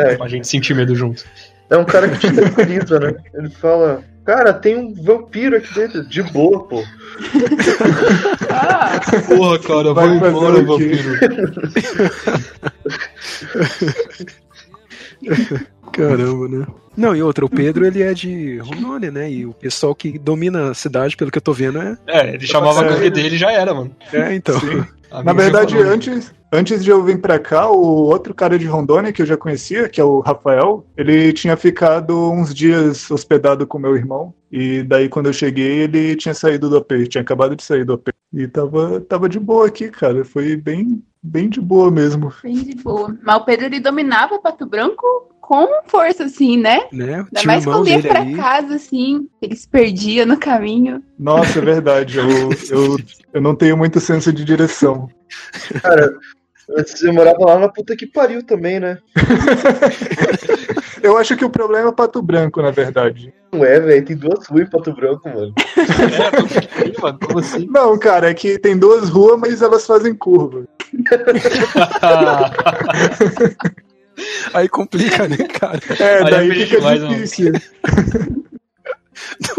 [0.00, 1.24] É, Pra gente sentir medo junto.
[1.68, 3.14] é um cara que te tranquiliza, né?
[3.34, 6.04] Ele fala, cara, tem um vampiro aqui dentro.
[6.06, 6.82] De boa, pô.
[8.50, 10.92] Ah, Porra, cara, Vai fazer o quê?
[15.92, 16.66] Caramba, né?
[16.96, 19.30] Não, e outra, o Pedro ele é de Rondônia, né?
[19.30, 21.96] E o pessoal que domina a cidade, pelo que eu tô vendo, é.
[22.06, 22.88] É, ele chamava a É.
[22.88, 23.94] gangue dele e já era, mano.
[24.12, 24.54] É, então.
[25.10, 29.12] Na minha verdade, antes, antes de eu vir pra cá, o outro cara de Rondônia
[29.12, 33.78] que eu já conhecia, que é o Rafael, ele tinha ficado uns dias hospedado com
[33.78, 34.32] meu irmão.
[34.50, 37.94] E daí, quando eu cheguei, ele tinha saído do AP, tinha acabado de sair do
[37.94, 38.08] AP.
[38.32, 40.24] E tava, tava de boa aqui, cara.
[40.24, 42.32] Foi bem, bem de boa mesmo.
[42.42, 43.16] bem de boa.
[43.22, 45.04] Mas o Pedro ele dominava Pato Branco
[45.40, 46.84] com força, assim, né?
[46.90, 47.16] né?
[47.16, 48.34] Ainda Tinha mais quando ia pra aí.
[48.34, 51.02] casa, assim, ele se perdia no caminho.
[51.18, 52.18] Nossa, é verdade.
[52.18, 52.26] Eu,
[52.70, 52.96] eu,
[53.34, 55.08] eu não tenho muito senso de direção.
[55.82, 56.14] Cara,
[56.68, 58.98] você morava lá na puta que pariu também, né?
[61.02, 63.30] Eu acho que o problema é Pato Branco, na verdade.
[63.52, 64.02] Não é, velho.
[64.06, 65.52] Tem duas ruas em Pato Branco, mano.
[66.80, 67.66] É, mano, como assim?
[67.70, 70.64] Não, cara, é que tem duas ruas, mas elas fazem curva.
[74.54, 75.78] Aí complica, né, cara?
[75.98, 77.08] É, Aí daí é fica demais, não.
[77.08, 77.52] difícil.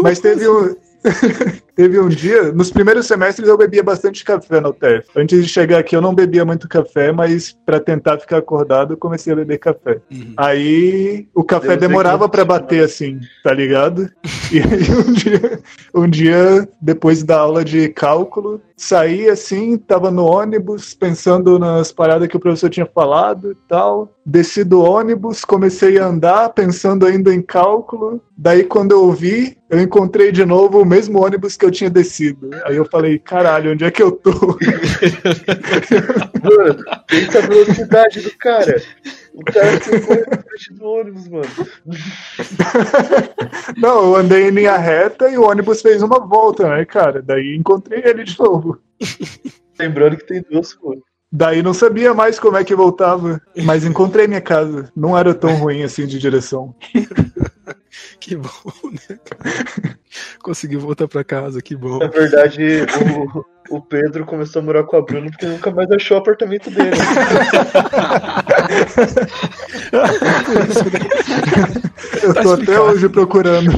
[0.00, 0.74] Mas teve um,
[1.74, 5.08] teve um dia, nos primeiros semestres eu bebia bastante café na UTF.
[5.14, 8.96] Antes de chegar aqui eu não bebia muito café, mas pra tentar ficar acordado eu
[8.96, 10.00] comecei a beber café.
[10.10, 10.34] Uhum.
[10.36, 14.10] Aí o café Deus demorava é que pra bater assim, tá ligado?
[14.52, 15.60] E aí um dia,
[15.92, 22.28] um dia, depois da aula de cálculo, saí assim, tava no ônibus, pensando nas paradas
[22.28, 24.12] que o professor tinha falado e tal.
[24.24, 28.20] Desci do ônibus, comecei a andar, pensando ainda em cálculo.
[28.36, 32.50] Daí, quando eu vi, eu encontrei de novo o mesmo ônibus que eu tinha descido.
[32.64, 34.30] Aí eu falei, caralho, onde é que eu tô?
[36.42, 38.80] Mano, pensa a velocidade do cara.
[39.34, 41.46] O cara ficou na frente do ônibus, mano.
[43.76, 47.20] Não, eu andei em linha reta e o ônibus fez uma volta, né, cara?
[47.20, 48.78] Daí encontrei ele de novo.
[49.78, 51.00] Lembrando que tem duas ruas.
[51.32, 54.90] Daí não sabia mais como é que voltava, mas encontrei minha casa.
[54.96, 56.74] Não era tão ruim assim de direção.
[58.20, 58.50] Que bom,
[58.92, 59.98] né, cara?
[60.42, 61.98] Conseguiu voltar pra casa, que bom.
[61.98, 62.84] Na verdade,
[63.70, 66.70] o, o Pedro começou a morar com a Bruna porque nunca mais achou o apartamento
[66.70, 66.90] dele.
[72.22, 72.82] Eu Tá tô até explicado.
[72.84, 73.70] hoje procurando.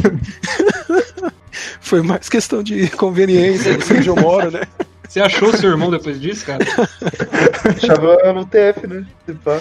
[1.81, 4.63] Foi mais questão de conveniência, onde eu moro, né?
[5.09, 6.63] Você achou seu irmão depois disso, cara?
[7.77, 9.07] Achava no TF, né?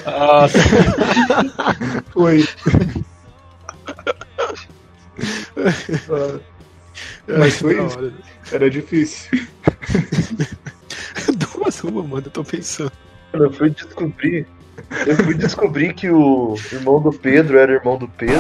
[0.06, 0.46] Ah,
[2.12, 2.44] Foi.
[7.28, 7.98] Mas foi isso.
[7.98, 8.14] hora.
[8.52, 9.48] Era difícil.
[11.38, 12.92] Duas ruas, mano, eu tô pensando.
[13.34, 14.46] Mano, eu fui descobrir.
[15.06, 18.38] Eu fui descobrir que o irmão do Pedro era irmão do Pedro.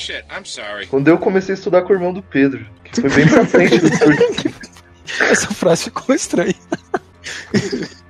[0.00, 0.86] Shit, I'm sorry.
[0.86, 2.66] Quando eu comecei a estudar com o irmão do Pedro.
[2.84, 4.70] Que foi bem pra frente do curso.
[5.20, 6.54] Essa frase ficou estranha.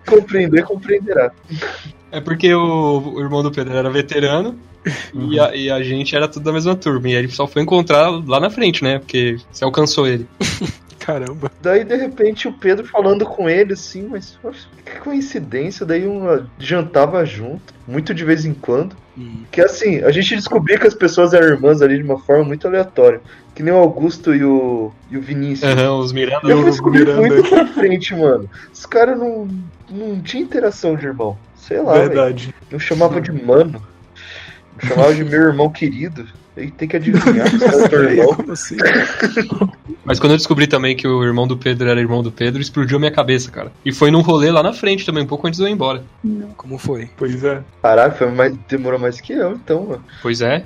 [0.06, 1.32] Compreender, compreenderá.
[2.12, 4.58] é porque o, o irmão do Pedro era veterano
[5.14, 7.08] e, a, e a gente era tudo da mesma turma.
[7.08, 8.98] E aí ele só foi encontrar lá na frente, né?
[8.98, 10.26] Porque você alcançou ele.
[11.00, 11.50] Caramba.
[11.62, 15.84] Daí, de repente, o Pedro falando com ele, assim, mas poxa, que coincidência.
[15.86, 18.94] Daí um jantava junto, muito de vez em quando.
[19.18, 19.42] Hum.
[19.50, 22.68] Que assim, a gente descobriu que as pessoas eram irmãs ali de uma forma muito
[22.68, 23.20] aleatória.
[23.54, 25.70] Que nem o Augusto e o, e o Vinícius.
[25.72, 26.48] Aham, os Miranda.
[26.48, 27.28] Eu o fui descobrir Miranda.
[27.28, 28.48] muito pra frente, mano.
[28.72, 29.48] Os caras não,
[29.90, 31.36] não tinham interação de irmão.
[31.56, 31.94] Sei lá.
[31.94, 32.54] Verdade.
[32.70, 33.82] Não chamava de mano.
[34.80, 36.26] Não chamava de meu irmão querido.
[36.68, 37.48] Tem que adivinhar
[37.88, 38.76] que é assim?
[40.04, 42.96] Mas quando eu descobri também que o irmão do Pedro era irmão do Pedro, explodiu
[42.96, 43.72] a minha cabeça, cara.
[43.84, 46.02] E foi num rolê lá na frente também, um pouco antes de eu ir embora.
[46.56, 47.08] Como foi?
[47.16, 47.62] Pois é.
[47.82, 50.04] Caralho, foi mais, demorou mais que eu, então, mano.
[50.22, 50.64] Pois é.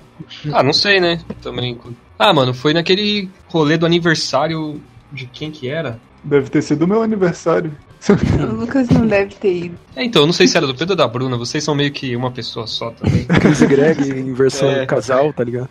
[0.52, 1.20] Ah, não sei, né?
[1.42, 1.78] Também.
[2.18, 4.80] Ah, mano, foi naquele rolê do aniversário
[5.12, 5.98] de quem que era?
[6.22, 7.72] Deve ter sido o meu aniversário.
[8.50, 9.78] O Lucas não deve ter ido.
[9.96, 11.90] É, então, eu não sei se era do Pedro ou da Bruna, vocês são meio
[11.90, 13.24] que uma pessoa só também.
[13.40, 14.84] Chris e Greg em versão É.
[14.86, 15.68] casal, tá ligado?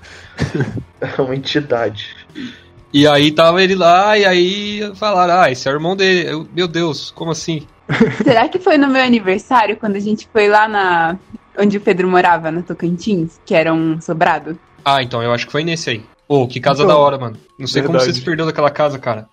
[1.00, 2.16] É uma entidade.
[2.94, 6.30] E aí tava ele lá, e aí falaram, ah, esse é o irmão dele.
[6.32, 7.68] Eu, meu Deus, como assim?
[8.24, 11.18] Será que foi no meu aniversário, quando a gente foi lá na.
[11.58, 14.58] onde o Pedro morava, na Tocantins, que era um sobrado?
[14.86, 16.06] Ah, então, eu acho que foi nesse aí.
[16.28, 17.38] Pô, que casa Então, da hora, mano.
[17.60, 18.14] Não sei como verdade.
[18.14, 19.28] você se perdeu daquela casa, cara.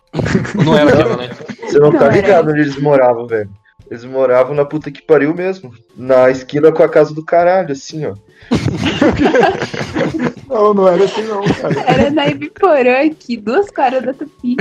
[0.57, 1.31] Ou não era aquela, né?
[1.71, 3.51] Você não, Não, tá era ligado onde eles moravam, velho.
[3.91, 5.73] Eles moravam na puta que pariu mesmo.
[5.97, 8.15] Na esquina com a casa do caralho, assim, ó.
[10.49, 11.81] Não, não era assim não, cara.
[11.87, 14.57] Era na Ibiporã aqui, duas quadras da Tupi.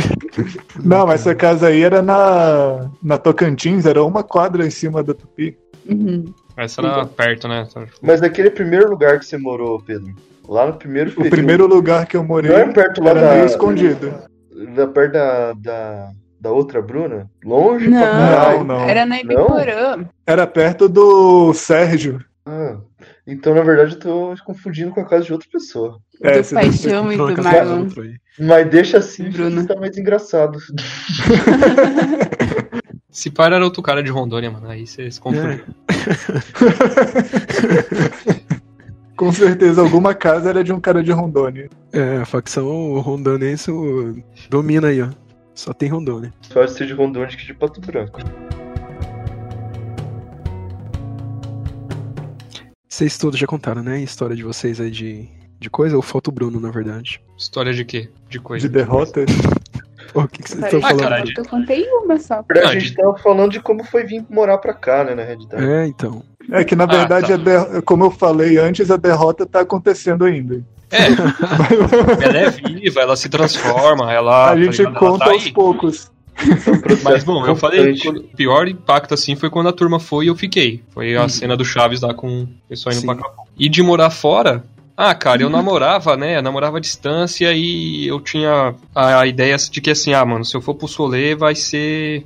[0.84, 5.16] Não, mas essa casa aí era na, na Tocantins, era uma quadra em cima da
[5.16, 5.58] Tupi.
[5.90, 6.26] Uhum.
[6.56, 7.68] Essa era perto, né?
[8.04, 10.14] Mas naquele primeiro lugar que você morou, Pedro.
[10.48, 13.22] Lá no primeiro O período, primeiro lugar que eu morei Não é perto lá era
[13.22, 14.14] da- meio escondido.
[14.76, 17.30] Da, perto da, da, da outra Bruna?
[17.44, 18.02] Longe Não.
[18.02, 18.58] pra caralho.
[18.60, 18.80] Não, não.
[18.90, 20.06] Era na Ibiporã.
[20.26, 22.24] Era perto do Sérgio.
[22.46, 22.78] Ah,
[23.28, 26.00] então, na verdade, eu tô confundindo com a casa de outra pessoa.
[26.24, 27.88] É, do você- Paixão e do Marlon.
[28.40, 29.62] Mas deixa assim, Bruna.
[29.62, 30.58] que tá mais engraçado.
[33.12, 34.70] Se par era outro cara de Rondônia, mano.
[34.70, 35.64] Aí você se confundiu.
[39.18, 41.70] Com certeza, alguma casa era de um cara de Rondônia.
[41.92, 43.70] É, a facção rondonense
[44.50, 45.10] domina aí, ó.
[45.60, 46.34] Só tem Rondônia.
[46.54, 48.22] Pode ser de Rondônia que de Pato Branco.
[52.88, 53.96] Vocês todos já contaram, né?
[53.96, 55.28] A história de vocês aí de,
[55.60, 55.98] de coisa?
[55.98, 57.22] Ou falta o Bruno, na verdade?
[57.38, 58.10] História de quê?
[58.30, 58.70] De coisa.
[58.70, 59.26] De derrota.
[60.14, 61.00] Pô, O que, que vocês estão falando?
[61.02, 61.34] caralho.
[61.38, 62.36] Eu contei uma só.
[62.56, 65.24] Não, a de- gente tava falando de como foi vir morar pra cá, né, na
[65.26, 65.62] realidade.
[65.62, 66.24] É, então.
[66.52, 67.34] É que na Ah, verdade, tá.
[67.34, 70.64] a der- como eu falei antes, a derrota tá acontecendo ainda.
[70.92, 71.06] É,
[72.26, 74.46] ela é viva, ela se transforma, ela.
[74.46, 74.88] a tá gente ligado?
[74.98, 75.52] Ela conta tá aos aí.
[75.52, 76.12] poucos.
[77.04, 80.36] Mas bom, eu falei, o pior impacto assim foi quando a turma foi e eu
[80.36, 80.82] fiquei.
[80.94, 81.30] Foi a Uhum.
[81.30, 83.08] cena do Chaves lá com o pessoal indo Sim.
[83.08, 83.44] pra Capão.
[83.58, 84.64] E de morar fora,
[84.96, 86.38] ah, cara, eu namorava, né?
[86.38, 90.46] Eu namorava à distância e eu tinha a, a ideia de que assim, ah, mano,
[90.46, 92.26] se eu for pro Solê vai ser.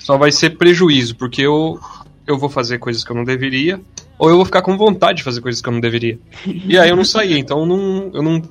[0.00, 1.78] Só vai ser prejuízo, porque eu,
[2.26, 3.80] eu vou fazer coisas que eu não deveria,
[4.18, 6.18] ou eu vou ficar com vontade de fazer coisas que eu não deveria.
[6.46, 8.42] E aí eu não saí, então eu não, eu não,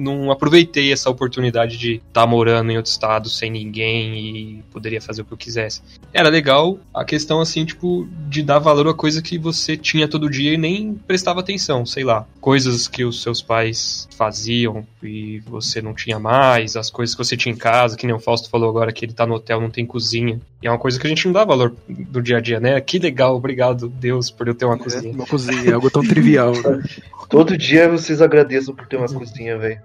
[0.00, 5.22] não aproveitei essa oportunidade de estar morando em outro estado sem ninguém e poderia fazer
[5.22, 5.82] o que eu quisesse.
[6.12, 10.28] Era legal a questão, assim, tipo, de dar valor a coisa que você tinha todo
[10.30, 12.26] dia e nem prestava atenção, sei lá.
[12.40, 17.36] Coisas que os seus pais faziam e você não tinha mais, as coisas que você
[17.36, 19.70] tinha em casa, que nem o Fausto falou agora que ele tá no hotel, não
[19.70, 20.40] tem cozinha.
[20.62, 22.78] E é uma coisa que a gente não dá valor do dia a dia, né?
[22.80, 25.14] Que legal, obrigado, Deus, por eu ter uma É, cozinha.
[25.14, 26.82] uma cozinha, é algo tão trivial, né?
[27.30, 29.80] Todo dia vocês agradeçam por ter uma cozinha, velho.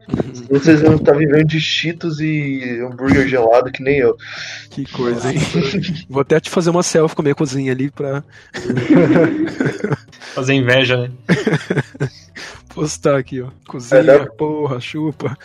[0.50, 4.16] Vocês não estão vivendo de cheetos e hambúrguer gelado que nem eu.
[4.70, 5.40] Que coisa, hein?
[6.10, 8.24] Vou até te fazer uma selfie com a minha cozinha ali pra
[10.36, 11.12] Fazer inveja, né?
[12.74, 13.50] postar aqui, ó.
[13.68, 15.36] Cozinha, É, dá- porra, chupa.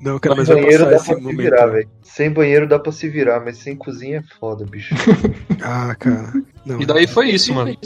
[0.00, 1.88] Não, cara, mas Sem vai banheiro passar dá esse pra se virar, velho.
[2.02, 4.94] Sem banheiro dá pra se virar, mas sem cozinha é foda, bicho.
[5.62, 6.32] Ah, cara.
[6.66, 7.76] Não, E daí foi isso, mano.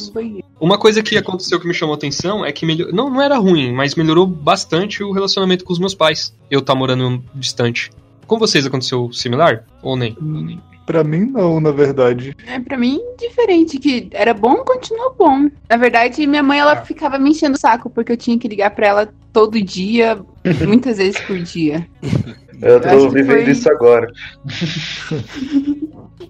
[0.59, 2.91] Uma coisa que aconteceu que me chamou atenção é que melhor...
[2.93, 6.35] não, não era ruim, mas melhorou bastante o relacionamento com os meus pais.
[6.51, 7.91] Eu tá morando distante.
[8.26, 9.66] Com vocês aconteceu similar?
[9.83, 10.16] Ou nem?
[10.87, 12.35] Pra mim, não, na verdade.
[12.47, 15.51] É, pra mim, diferente, que era bom, continuou bom.
[15.68, 18.70] Na verdade, minha mãe, ela ficava me enchendo o saco, porque eu tinha que ligar
[18.70, 20.18] pra ela todo dia,
[20.66, 21.87] muitas vezes por dia.
[22.63, 24.07] Eu tô que vivendo foi- isso agora.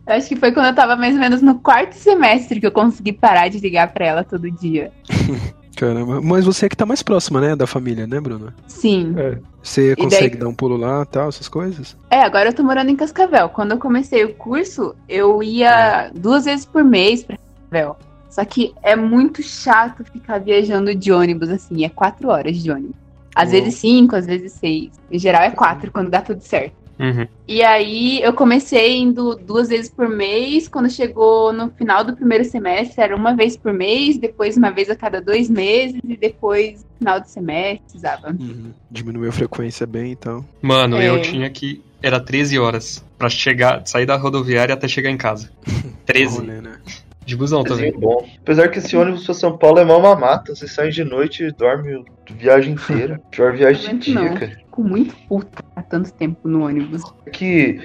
[0.07, 2.73] Eu acho que foi quando eu tava mais ou menos no quarto semestre que eu
[2.73, 4.91] consegui parar de ligar pra ela todo dia.
[5.77, 6.21] Caramba.
[6.21, 8.53] Mas você é que tá mais próxima, né, da família, né, Bruno?
[8.67, 9.15] Sim.
[9.17, 9.39] É.
[9.63, 11.97] Você daí- consegue dar um pulo lá tal, essas coisas?
[12.11, 13.49] É, agora eu tô morando em Cascavel.
[13.49, 17.37] Quando eu comecei o curso, eu ia duas vezes por mês pra
[17.71, 17.97] Cascavel.
[18.29, 22.95] Só que é muito chato ficar viajando de ônibus, assim, é quatro horas de ônibus.
[23.35, 23.63] Às Uou.
[23.63, 24.91] vezes cinco, às vezes seis.
[25.11, 26.81] Em geral é quatro, quando dá tudo certo.
[26.99, 27.27] Uhum.
[27.49, 30.69] E aí eu comecei indo duas vezes por mês.
[30.69, 34.91] Quando chegou no final do primeiro semestre, era uma vez por mês, depois uma vez
[34.91, 38.29] a cada dois meses, e depois no final do semestre, precisava.
[38.39, 38.73] Uhum.
[38.91, 40.45] Diminuiu a frequência bem então.
[40.61, 41.09] Mano, É.
[41.09, 41.83] eu tinha que.
[42.03, 45.51] Era 13 horas pra chegar, sair da rodoviária até chegar em casa.
[46.05, 46.37] 13.
[46.39, 46.77] Rolê, né?
[47.25, 47.93] De busão também.
[47.93, 48.27] Bom.
[48.41, 50.55] Apesar que esse ônibus pra São Paulo é mal mamata.
[50.55, 53.21] Você sai de noite e dorme a viagem inteira.
[53.31, 54.35] Pior viagem de dia, não.
[54.35, 54.51] cara.
[54.57, 57.03] Fico muito puta há tanto tempo no ônibus.
[57.27, 57.81] É que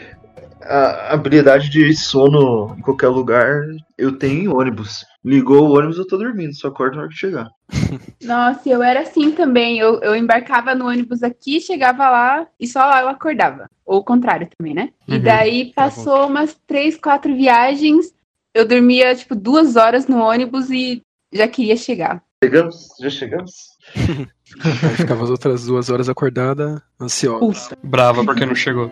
[0.62, 3.62] a habilidade de sono em qualquer lugar
[3.98, 5.06] eu tenho em ônibus.
[5.24, 7.48] Ligou o ônibus, eu tô dormindo, só acordo na hora que chegar.
[8.24, 9.78] Nossa, eu era assim também.
[9.78, 13.70] Eu, eu embarcava no ônibus aqui, chegava lá e só lá eu acordava.
[13.86, 14.90] Ou o contrário também, né?
[15.08, 15.22] E Uhum.
[15.22, 18.14] daí passou umas três, quatro viagens.
[18.56, 21.01] Eu dormia, tipo, duas horas no ônibus e
[21.34, 22.24] já queria chegar.
[22.41, 22.88] Chegamos?
[23.01, 23.51] Já chegamos?
[24.95, 27.39] Ficava as outras duas horas acordada, ansiosa.
[27.39, 27.78] Pulsa.
[27.84, 28.89] Brava porque não chegou.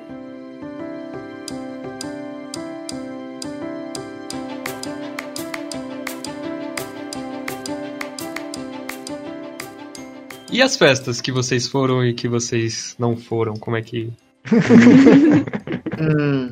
[10.51, 13.53] E as festas que vocês foram e que vocês não foram?
[13.53, 14.11] Como é que.
[16.03, 16.51] Hum,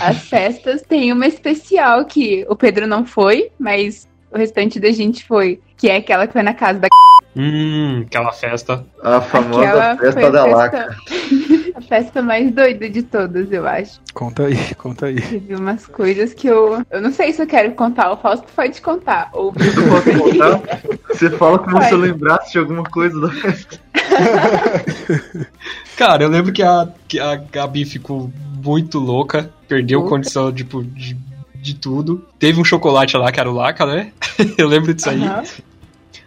[0.00, 5.24] As festas tem uma especial que o Pedro não foi, mas o restante da gente
[5.26, 5.60] foi.
[5.76, 6.88] Que é aquela que foi na casa da
[7.36, 8.84] Hum, aquela festa.
[9.04, 10.96] a famosa Aquela festa da festa- laca.
[11.72, 14.00] A festa mais doida de todas, eu acho.
[14.12, 15.18] Conta aí, conta aí.
[15.20, 16.84] Teve umas coisas que eu.
[16.90, 18.12] Eu não sei se eu quero contar.
[18.12, 19.30] O Fausto pode contar.
[19.32, 20.60] Ou Eu posso contar?
[21.08, 23.80] Você fala como se eu lembrasse de alguma coisa da festa.
[25.96, 28.30] Cara, eu lembro que a, que a Gabi ficou
[28.62, 31.16] muito louca, perdeu condição tipo, de,
[31.54, 32.24] de tudo.
[32.38, 34.12] Teve um chocolate lá que era o Laca, né?
[34.58, 35.20] eu lembro disso aí.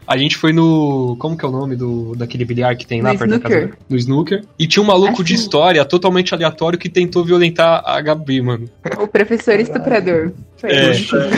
[0.08, 1.16] A gente foi no.
[1.20, 3.70] Como que é o nome do daquele bilhar que tem lá No perto da snooker.
[3.70, 3.78] casa?
[3.89, 4.43] No snooker.
[4.60, 8.70] E tinha um maluco Acho de história totalmente aleatório que tentou violentar a Gabi, mano.
[8.99, 10.32] O professor estuprador.
[10.58, 10.93] Foi É.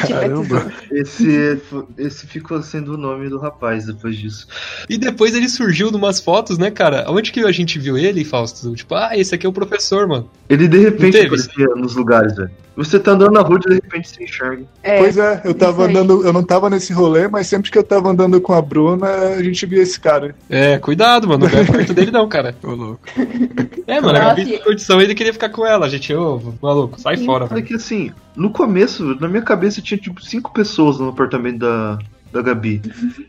[0.07, 0.71] Caramba.
[0.91, 1.59] Esse,
[1.97, 4.47] esse ficou sendo o nome do rapaz depois disso.
[4.87, 7.05] E depois ele surgiu numas fotos, né, cara?
[7.07, 8.73] Onde que a gente viu ele, Fausto?
[8.75, 10.29] Tipo, ah, esse aqui é o professor, mano.
[10.47, 12.51] Ele de repente aparecia nos lugares, velho.
[12.75, 14.65] Você tá andando na rua e de repente você enxerga.
[14.83, 17.83] É, Pois é, eu tava andando, eu não tava nesse rolê, mas sempre que eu
[17.83, 20.35] tava andando com a Bruna, a gente via esse cara.
[20.49, 21.45] É, cuidado, mano.
[21.45, 22.55] Não vai perto dele, não, cara.
[22.63, 23.01] Ô, louco.
[23.87, 25.85] É, mano, a Nossa, Gabi condição ele queria ficar com ela.
[25.85, 27.63] A gente, ô, maluco, sai fora, velho.
[27.63, 31.99] que assim, no começo, na minha cabeça tinha tipo cinco pessoas no apartamento da,
[32.33, 32.81] da Gabi.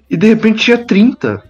[0.09, 1.43] E de repente tinha 30.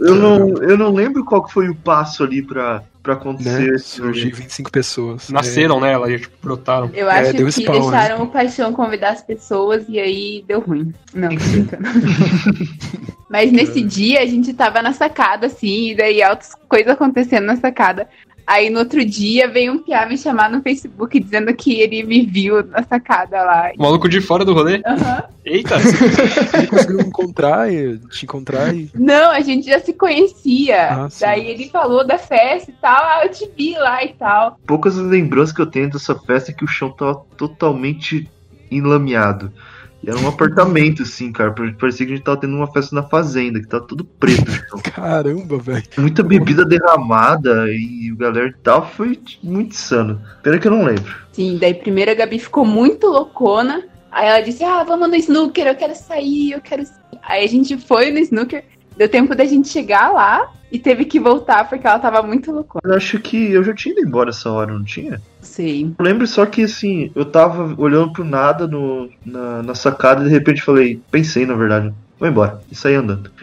[0.00, 3.76] Eu não, eu não lembro qual que foi o passo ali pra, pra acontecer Né?
[3.76, 5.28] esse Surgiu 25 pessoas.
[5.30, 6.90] Nasceram nela e tipo, brotaram.
[6.94, 7.80] Eu É, acho deu que spawn, né?
[7.98, 10.92] deixaram o Paixão convidar as pessoas e aí deu ruim.
[11.14, 11.84] Não, tô brincando.
[13.28, 17.56] Mas nesse dia a gente tava na sacada, assim, e daí altas coisas acontecendo na
[17.56, 18.08] sacada.
[18.50, 22.26] Aí no outro dia veio um piá me chamar no Facebook dizendo que ele me
[22.26, 23.70] viu na sacada lá.
[23.78, 24.82] O maluco de fora do rolê.
[24.84, 25.22] Aham.
[25.44, 25.76] Eita!
[25.76, 28.90] Ele conseguiu encontrar, e- te encontrar e.
[28.92, 30.88] Não, a gente já se conhecia.
[31.04, 31.24] Ah, sim.
[31.24, 34.58] daí ele falou da festa e tal, ah, eu te vi lá e tal.
[34.66, 38.28] Poucas lembranças que eu tenho dessa festa é que o chão tava totalmente
[38.68, 39.52] enlameado.
[40.02, 41.52] E era um apartamento, assim, cara.
[41.52, 44.52] Parecia que a gente tava tendo uma festa na fazenda, que tava tudo preto o
[44.52, 44.80] chão.
[44.94, 45.84] Caramba, velho.
[45.98, 48.86] Muita bebida derramada e o galera e tal.
[48.88, 50.20] Foi muito insano.
[50.42, 51.14] Pena que eu não lembro.
[51.32, 53.84] Sim, daí primeiro a Gabi ficou muito loucona.
[54.10, 56.84] Aí ela disse: Ah, vamos no snooker, eu quero sair, eu quero.
[56.84, 58.64] sair." Aí a gente foi no snooker,
[59.00, 62.82] deu tempo da gente chegar lá e teve que voltar porque ela tava muito loucona.
[62.84, 65.22] Eu acho que eu já tinha ido embora essa hora, não tinha?
[65.40, 65.90] Sei.
[65.98, 70.24] Eu lembro só que assim, eu tava olhando pro nada no, na, na sacada e
[70.24, 72.60] de repente falei, pensei na verdade, vou embora.
[72.70, 73.30] E saí andando.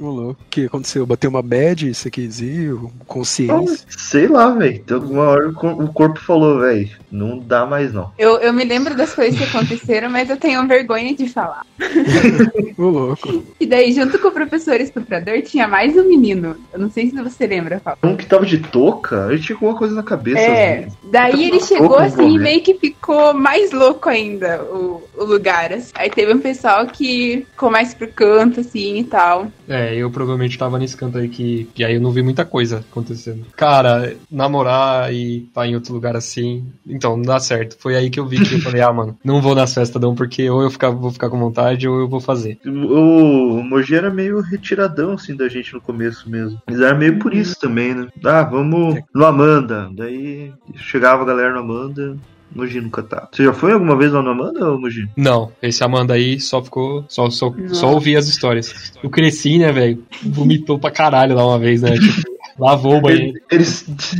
[0.00, 0.40] Ô, louco.
[0.42, 1.04] O que aconteceu?
[1.06, 2.72] Bateu uma bad, você quis ir?
[3.06, 3.84] Consciência?
[3.88, 4.82] Sei lá, velho.
[4.84, 8.12] Tem alguma hora o cor- o corpo falou, velho, não dá mais não.
[8.18, 11.64] Eu, eu me lembro das coisas que aconteceram, mas eu tenho vergonha de falar.
[12.78, 13.44] Ô, louco.
[13.58, 16.56] E daí, junto com o professor estuprador, tinha mais um menino.
[16.72, 17.98] Eu não sei se você lembra, Fábio.
[18.04, 20.38] Um que tava de touca, ele tinha alguma coisa na cabeça.
[20.38, 20.96] É, assim.
[21.10, 25.72] daí ele chegou assim e meio que ficou mais louco ainda o, o lugar.
[25.72, 25.90] assim.
[25.94, 29.48] Aí teve um pessoal que ficou mais pro canto, assim e tal.
[29.68, 31.68] É, eu provavelmente tava nesse canto aí que.
[31.76, 33.46] E aí eu não vi muita coisa acontecendo.
[33.54, 36.64] Cara, namorar e tá em outro lugar assim.
[36.86, 37.76] Então, não dá certo.
[37.78, 40.14] Foi aí que eu vi que eu falei, ah, mano, não vou nas festas não,
[40.14, 42.58] porque ou eu ficar, vou ficar com vontade ou eu vou fazer.
[42.64, 46.60] O, o Mogi era meio retiradão, assim, da gente no começo mesmo.
[46.66, 48.08] Mas era meio por isso também, né?
[48.24, 49.90] Ah, vamos no Amanda.
[49.92, 52.16] Daí chegava a galera no Amanda,
[52.54, 53.28] Mogi nunca tá.
[53.32, 55.08] Você já foi alguma vez lá no Amanda, ou Mogi?
[55.16, 57.04] Não, esse Amanda aí só ficou.
[57.08, 57.74] Só, só, Nossa.
[57.74, 58.92] só ouvi as histórias.
[59.02, 60.02] Eu cresci, né, velho?
[60.22, 61.92] Vomitou pra caralho lá uma vez, né?
[61.92, 62.22] Tipo,
[62.58, 63.38] lavou o banheiro.
[63.50, 63.64] Ele,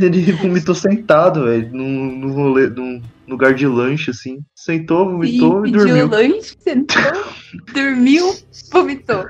[0.01, 4.39] ele, ele vomitou sentado, velho, num, num rolê, num lugar de lanche, assim.
[4.55, 6.07] Sentou, vomitou Sim, e pediu dormiu.
[6.07, 7.23] lanche, sentou,
[7.73, 8.35] dormiu,
[8.71, 9.25] vomitou.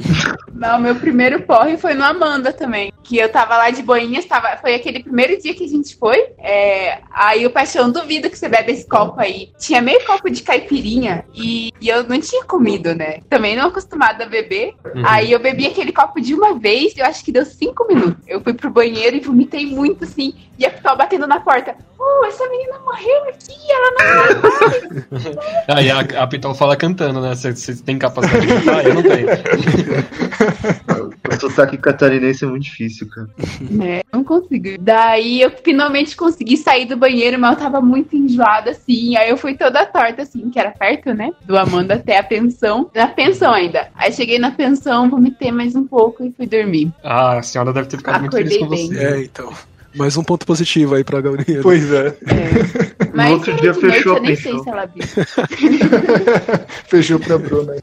[0.54, 2.92] Não, meu primeiro porre foi no Amanda também.
[3.08, 6.26] Que eu tava lá de boinhas, tava, foi aquele primeiro dia que a gente foi.
[6.38, 9.50] é, aí o Paixão duvido que você bebe esse copo aí.
[9.58, 13.20] Tinha meio copo de caipirinha e, e eu não tinha comido, né?
[13.30, 14.74] Também não acostumada a beber.
[14.94, 15.02] Uhum.
[15.06, 18.22] Aí eu bebi aquele copo de uma vez e eu acho que deu cinco minutos.
[18.28, 20.34] Eu fui pro banheiro e vomitei muito assim.
[20.58, 21.74] E a pessoa batendo na porta.
[21.98, 25.38] Oh, essa menina morreu aqui, ela não
[25.76, 27.34] Aí a, a Pitol fala cantando, né?
[27.34, 28.84] Você tem capacidade de cantar?
[28.84, 29.28] Eu não tenho.
[31.28, 33.28] O sotaque catarinense é muito difícil, cara.
[33.80, 34.76] É, não consigo.
[34.80, 39.16] Daí eu finalmente consegui sair do banheiro, mas eu tava muito enjoada, assim.
[39.16, 41.30] Aí eu fui toda torta, assim, que era perto, né?
[41.44, 42.90] Do Amanda até a pensão.
[42.94, 43.88] Na pensão ainda.
[43.94, 46.92] Aí cheguei na pensão, vomitei mais um pouco e fui dormir.
[47.02, 48.86] Ah, a senhora deve ter ficado muito Acordei feliz com bem.
[48.88, 49.04] você.
[49.04, 49.52] É, então.
[49.94, 51.62] Mais um ponto positivo aí pra Gabriela.
[51.62, 52.08] Pois é.
[52.08, 53.08] É.
[53.14, 54.64] Mas outro dia é fechou a Eu nem sei pensão.
[54.64, 55.04] se ela viu.
[56.88, 57.74] Fechou pra Bruna.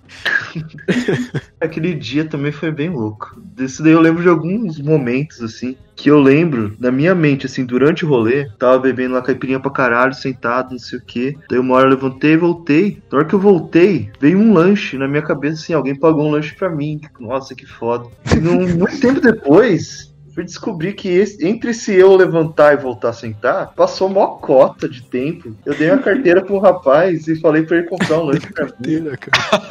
[1.60, 3.36] Aquele dia também foi bem louco.
[3.56, 7.66] Desse daí eu lembro de alguns momentos, assim, que eu lembro na minha mente, assim,
[7.66, 11.38] durante o rolê, tava bebendo lá caipirinha pra caralho, sentado, não sei o que.
[11.50, 13.02] Daí uma hora eu levantei e voltei.
[13.12, 16.32] Na hora que eu voltei, veio um lanche na minha cabeça, assim, alguém pagou um
[16.32, 17.02] lanche pra mim.
[17.20, 18.08] Nossa, que foda.
[18.34, 20.14] E num, muito tempo depois.
[20.36, 24.88] Fui descobrir que esse- entre se eu levantar e voltar a sentar, passou mó cota
[24.90, 25.56] de tempo.
[25.66, 28.72] Eu dei a carteira pro rapaz e falei pra ele comprar um lanche pra mim.
[28.72, 29.62] Carteira, cara.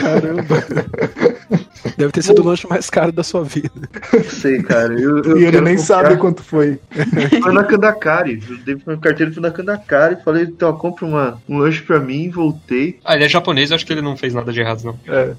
[0.00, 0.64] Caramba.
[1.96, 3.70] Deve ter sido o lanche mais caro da sua vida.
[4.12, 4.94] Não sei, cara.
[4.98, 6.04] Eu, eu E ele nem confiar.
[6.04, 6.78] sabe quanto foi.
[7.42, 8.42] Foi na Kandakari.
[8.48, 12.00] Eu dei minha carteira fui na Kandakari e falei, então, compra uma, um lanche pra
[12.00, 12.98] mim, voltei.
[13.04, 14.98] Ah, ele é japonês, eu acho que ele não fez nada de errado, não.
[15.06, 15.34] É.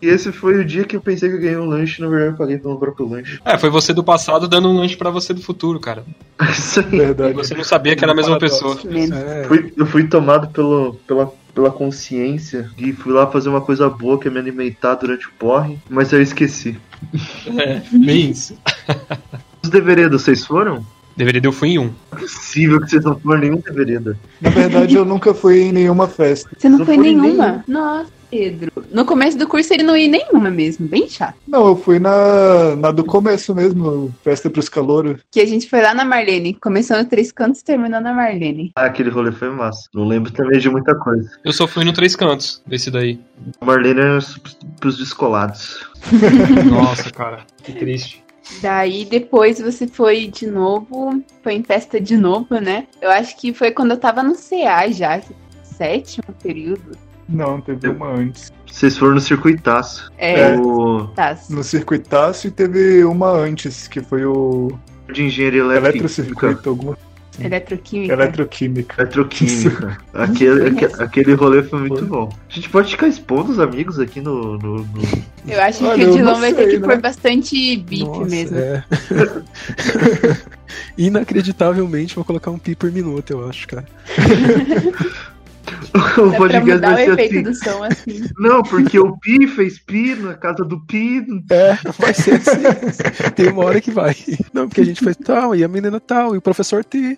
[0.00, 2.30] E esse foi o dia que eu pensei que eu ganhei um lanche, na verdade
[2.32, 3.33] eu paguei pelo próprio lanche.
[3.44, 6.04] É, foi você do passado dando um lanche pra você do futuro, cara.
[6.50, 6.86] Isso aí.
[6.86, 7.32] E Verdade.
[7.34, 8.76] você não sabia que era a mesma pessoa.
[8.84, 13.88] É, Fui- eu fui tomado pelo, pela, pela consciência e fui lá fazer uma coisa
[13.88, 16.76] boa que é me alimentar durante o porre, mas eu esqueci.
[17.58, 18.56] É, bem isso.
[19.62, 20.84] Os deveredos, vocês foram?
[21.16, 21.92] Deveria eu fui em um.
[22.12, 24.18] É possível que vocês não foram nenhum devereda.
[24.40, 26.50] Na verdade, eu nunca fui em nenhuma festa.
[26.58, 27.64] Você não, Não foi foi em nenhuma?
[27.68, 28.72] Nossa, Pedro.
[28.90, 31.36] No começo do curso ele não ia nenhuma mesmo, bem chato.
[31.46, 35.20] Não, eu fui na, na do começo mesmo, festa pros calouros.
[35.30, 36.54] Que a gente foi lá na Marlene.
[36.54, 38.72] Começou no Três Cantos e terminou na Marlene.
[38.74, 39.88] Ah, aquele rolê foi massa.
[39.94, 41.30] Não lembro também de muita coisa.
[41.44, 43.20] Eu só fui no Três Cantos, desse daí.
[43.60, 44.18] A Marlene era
[44.80, 45.86] pros descolados.
[46.68, 48.24] Nossa, cara, que triste.
[48.60, 52.88] Daí depois você foi de novo, foi em festa de novo, né?
[53.00, 55.22] Eu acho que foi quando eu tava no CA já,
[55.62, 57.03] sétimo período.
[57.28, 58.52] Não, teve uma antes.
[58.70, 60.10] Vocês foram no circuitaço.
[60.18, 61.36] É, O tá.
[61.48, 64.72] No circuitaço e teve uma antes, que foi o
[65.12, 65.88] de engenharia elétrica.
[65.90, 66.98] eletrocircuito, alguma
[67.40, 68.12] Eletroquímica.
[68.12, 69.02] eletroquímica.
[69.02, 69.98] Eletroquímica.
[70.14, 72.28] aquele, aque- aquele rolê foi muito bom.
[72.48, 74.56] A gente pode ficar expondo os amigos aqui no.
[74.58, 75.02] no- no-
[75.46, 76.86] Eu acho Olha, que o Dilon vai ter que né?
[76.86, 78.56] pôr bastante bip nossa, mesmo.
[78.58, 78.84] é.
[80.96, 83.84] Inacreditavelmente, vou colocar um pi por minuto, eu acho, cara.
[86.18, 87.42] o pra podcast mudar o vai ser efeito assim.
[87.42, 88.24] do som assim.
[88.38, 91.24] Não, porque o Pi fez Pi na casa do Pi.
[91.50, 92.62] É, vai ser assim.
[93.36, 94.14] Tem uma hora que vai.
[94.52, 97.16] Não, porque a gente fez tal, e a menina tal, e o professor T.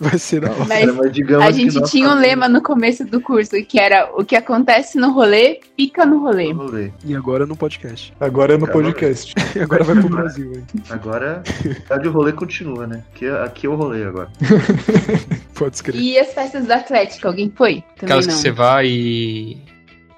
[0.00, 0.64] Vai ser da hora.
[0.66, 4.24] Mas Mas digamos a gente tinha um lema no começo do curso que era o
[4.24, 6.52] que acontece no rolê, fica no rolê.
[6.52, 6.90] o rolê.
[7.04, 8.12] E agora no podcast.
[8.20, 9.34] Agora é no Agora- podcast.
[9.54, 10.64] E agora vai pro Brasil, hein?
[10.90, 13.02] Agora, na verdade, o rolê continua, né?
[13.14, 14.28] Aqui, é- aqui é o rolê agora.
[15.54, 15.98] Pode escrever.
[15.98, 17.82] E as festas da Atlética, alguém foi?
[17.96, 18.34] Também Aquelas não.
[18.34, 19.58] que você vai e.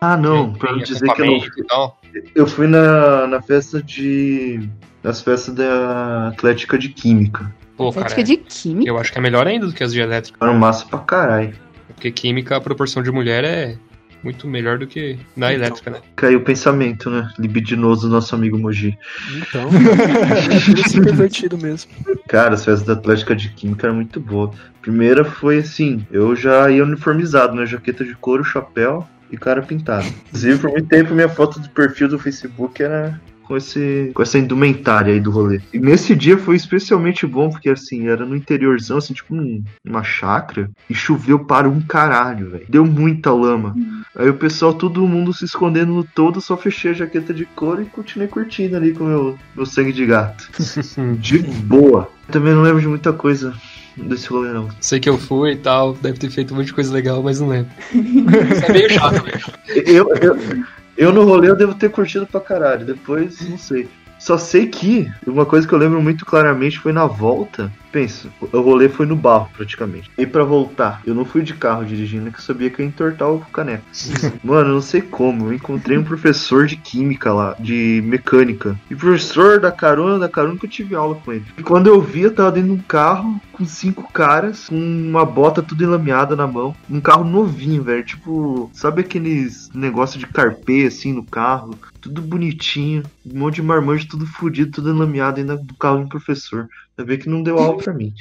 [0.00, 1.26] Ah, não, pra não dizer que eu
[1.70, 1.94] não.
[2.34, 4.68] Eu fui na, na festa de.
[5.02, 7.52] nas festas da Atlética de Química.
[7.76, 8.90] Pô, Atlética cara, de Química?
[8.90, 10.38] eu acho que é melhor ainda do que as de elétrica.
[10.40, 11.54] Era massa pra caralho.
[11.88, 13.76] Porque química, a proporção de mulher é
[14.22, 15.66] muito melhor do que na Então.
[15.66, 16.00] elétrica, né?
[16.16, 17.28] Caiu o pensamento, né?
[17.38, 18.96] Libidinoso do nosso amigo Moji.
[19.36, 19.68] Então,
[21.00, 21.90] é pervertido mesmo.
[22.28, 24.54] Cara, as festas da Atlética de Química eram muito boas.
[24.82, 27.66] Primeira foi assim, eu já ia uniformizado, né?
[27.66, 30.06] Jaqueta de couro, chapéu e cara pintado.
[30.28, 33.20] Inclusive, por muito tempo, minha foto do perfil do Facebook era
[33.50, 35.60] com, esse, com essa indumentária aí do rolê.
[35.74, 40.04] E nesse dia foi especialmente bom, porque assim, era no interiorzão, assim, tipo num- numa
[40.04, 42.66] chácara, e choveu para um caralho, velho.
[42.68, 43.74] Deu muita lama.
[44.14, 47.82] Aí o pessoal, todo mundo se escondendo no todo, só fechei a jaqueta de couro
[47.82, 50.48] e continuei curtindo ali com meu, meu sangue de gato.
[51.18, 52.08] De boa.
[52.30, 53.52] Também não lembro de muita coisa
[53.96, 54.68] desse rolê, não.
[54.80, 57.40] Sei que eu fui e tal, deve ter feito um monte de coisa legal, mas
[57.40, 57.72] não lembro.
[57.92, 59.40] Isso é meio chato, velho.
[59.86, 60.36] Eu, eu,
[60.96, 62.84] eu no rolê eu devo ter curtido pra caralho.
[62.84, 63.88] Depois, não sei.
[64.18, 67.72] Só sei que uma coisa que eu lembro muito claramente foi na volta.
[67.92, 70.10] Pensa, o rolê foi no barro praticamente.
[70.16, 72.88] E pra voltar, eu não fui de carro dirigindo, que eu sabia que eu ia
[72.88, 73.84] entortar o caneco.
[74.44, 75.46] Mano, eu não sei como.
[75.46, 78.78] Eu encontrei um professor de química lá, de mecânica.
[78.90, 81.44] E professor da carona, da carona que eu tive aula com ele.
[81.58, 85.24] E quando eu vi, eu tava dentro de um carro com cinco caras, com uma
[85.24, 86.74] bota tudo enlameada na mão.
[86.88, 88.04] Um carro novinho, velho.
[88.04, 91.74] Tipo, sabe aqueles negócio de carpê assim no carro?
[92.00, 93.02] Tudo bonitinho.
[93.26, 96.68] Um monte de marmanjo, tudo fudido, tudo enlameado ainda do carro do professor.
[97.00, 98.12] Ainda bem que não deu aula pra mim.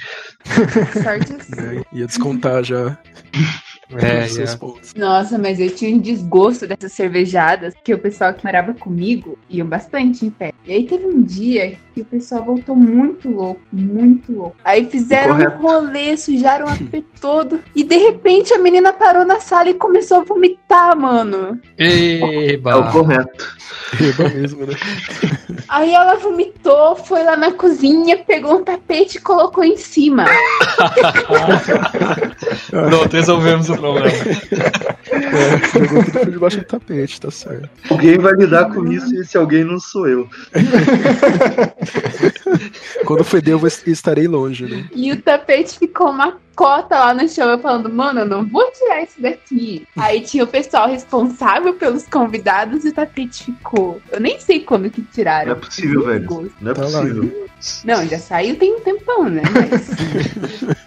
[1.04, 1.84] Sorte assim.
[1.92, 2.98] Ia descontar já.
[3.92, 4.58] É, Os seus é.
[4.58, 4.94] pontos.
[4.94, 9.66] Nossa, mas eu tinha um desgosto dessas cervejadas, que o pessoal que morava comigo ia
[9.66, 10.54] bastante em pé.
[10.66, 14.56] E aí teve um dia que o pessoal voltou muito louco, muito louco.
[14.64, 15.58] Aí fizeram Correto.
[15.58, 17.60] um rolê, sujaram o AP todo.
[17.76, 21.60] E de repente a menina parou na sala e começou a vomitar, mano.
[21.78, 22.92] É o Eba!
[22.92, 23.58] correto.
[23.94, 24.76] Reba mesmo, né?
[25.68, 30.26] Aí ela vomitou, foi lá na cozinha, pegou um tapete e colocou em cima.
[32.70, 34.10] Pronto, resolvemos o problema.
[35.12, 37.70] É, jogou tudo por debaixo do tapete, tá certo.
[37.90, 40.28] Alguém vai lidar com isso e esse alguém não sou eu.
[43.06, 44.86] Quando feder, eu estarei longe, né?
[44.94, 47.50] E o tapete ficou uma cota lá no chão.
[47.50, 49.88] Eu falando, mano, eu não vou tirar isso daqui.
[49.98, 54.02] Aí tinha o pessoal responsável pelos convidados e o tapete ficou.
[54.12, 55.46] Eu nem sei quando que tiraram.
[55.48, 56.52] Não é possível, velho.
[56.60, 57.50] Não é Tá lá, possível.
[57.84, 59.42] Não, já saiu tem um tempão, né?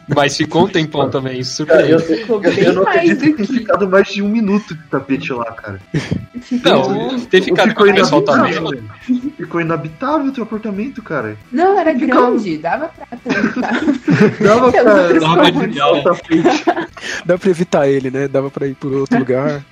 [0.08, 3.32] Mas Mas ficou um tempão também, isso Cara, eu, eu, eu não acredito do que
[3.32, 3.58] tenha que.
[3.58, 5.80] ficado mais de um minuto de tapete lá, cara.
[6.64, 8.70] Não, ter ficado com Ficou o pessoal tá mesmo.
[8.70, 8.84] velho.
[9.36, 11.36] Ficou inabitável o teu apartamento, cara.
[11.50, 13.06] Não, era Ficou- grande, dava pra.
[14.40, 16.02] Dava pra dava pra o.
[17.24, 18.28] Dá pra evitar ele, né?
[18.28, 19.62] Dava pra ir por outro lugar.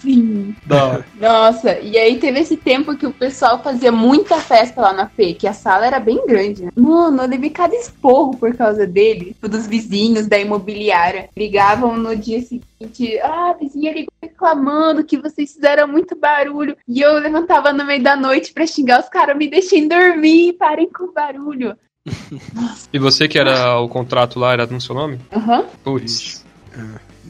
[0.00, 0.54] Sim.
[0.66, 1.04] Não.
[1.20, 5.34] Nossa, e aí teve esse tempo que o pessoal fazia muita festa lá na P,
[5.34, 6.64] que a sala era bem grande.
[6.64, 6.70] Né?
[6.76, 11.28] Mano, eu levei cada esporro por causa dele, dos vizinhos da imobiliária.
[11.36, 16.76] Ligavam no dia seguinte, ah, a vizinha ligou reclamando que vocês fizeram muito barulho.
[16.86, 20.88] E eu levantava no meio da noite pra xingar os caras, me deixem dormir, parem
[20.90, 21.76] com o barulho.
[22.92, 25.20] E você que era o contrato lá, era no seu nome?
[25.30, 25.66] Aham.
[25.84, 26.44] Putz.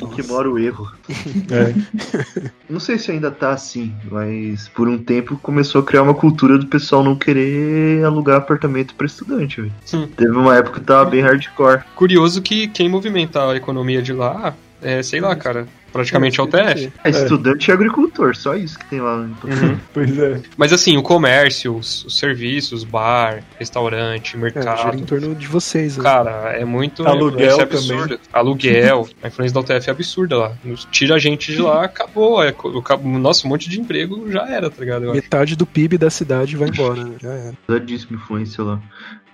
[0.01, 0.90] Em que mora o erro.
[1.51, 2.51] É.
[2.68, 6.59] Não sei se ainda tá assim, mas por um tempo começou a criar uma cultura
[6.59, 9.72] do pessoal não querer alugar apartamento pra estudante, velho.
[9.94, 10.07] Hum.
[10.16, 11.82] Teve uma época que tava bem hardcore.
[11.94, 16.47] Curioso que quem movimenta a economia de lá é, sei lá, cara, praticamente é o
[16.47, 16.93] TF.
[17.05, 19.16] É, estudante e agricultor, só isso que tem lá.
[19.16, 19.78] em Uhum.
[19.95, 20.41] Pois é.
[20.57, 25.07] Mas assim, o comércio, os, os serviços, bar, restaurante, É, gira em mercado.
[25.07, 26.03] torno de vocês, né?
[26.05, 27.07] Cara, é muito.
[27.07, 28.18] Aluguel é absurdo.
[28.32, 29.09] Aluguel.
[29.22, 30.53] A influência da UTF é absurda lá.
[30.91, 32.43] Tira a gente de lá, acabou.
[32.43, 35.12] É, acabou- nossa, um monte de emprego já era, tá ligado?
[35.12, 37.16] Metade do PIB da cidade vai embora, né?
[37.20, 37.55] Já era.
[37.66, 38.80] Pesadíssima influência lá.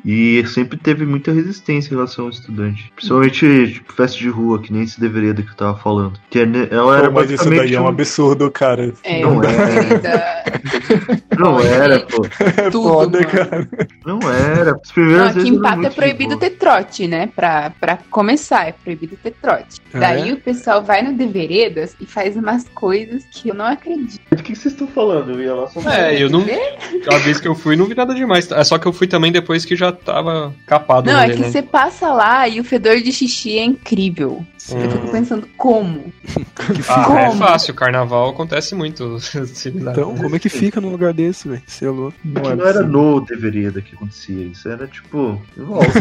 [0.04, 2.92] E sempre teve muita resistência em relação ao estudante.
[2.94, 6.18] Principalmente, tipo, festa de rua, que nem esse devereda que eu tava falando.
[6.28, 8.92] Que é ela era Pô, mas isso daí basicamente é um absurdo, cara.
[9.02, 9.46] É, Não é.
[9.46, 10.44] comida,
[11.38, 12.26] Não era, pô.
[12.56, 13.30] É tudo, foda, mano.
[13.30, 13.68] cara.
[14.04, 14.62] Não era.
[14.62, 17.30] As Não, primeiras aqui vezes em era Pato é proibido ter trote, né?
[17.34, 19.80] Pra, pra começar, é proibido ter trote.
[19.92, 20.32] Ah, Daí é?
[20.32, 24.20] o pessoal vai no Deveredas e faz umas coisas que eu não acredito.
[24.30, 25.32] Do que vocês estão falando?
[25.32, 26.40] Eu ia lá só É, eu não.
[26.40, 26.76] Vê?
[27.10, 28.50] A vez que eu fui, não vi nada demais.
[28.50, 31.50] É só que eu fui também depois que já tava capado Não, é que né?
[31.50, 34.44] você passa lá e o fedor de xixi é incrível.
[34.70, 36.10] Eu fico pensando, como?
[36.88, 37.38] Ah, é Como?
[37.38, 37.74] fácil.
[37.74, 39.18] Carnaval acontece muito.
[39.66, 41.62] Então, como é que fica num lugar desse, velho?
[41.66, 42.16] Você é louco.
[42.24, 42.88] Não, é não era possível.
[42.88, 45.40] no devereda que acontecia isso, era tipo.
[45.56, 45.86] volta.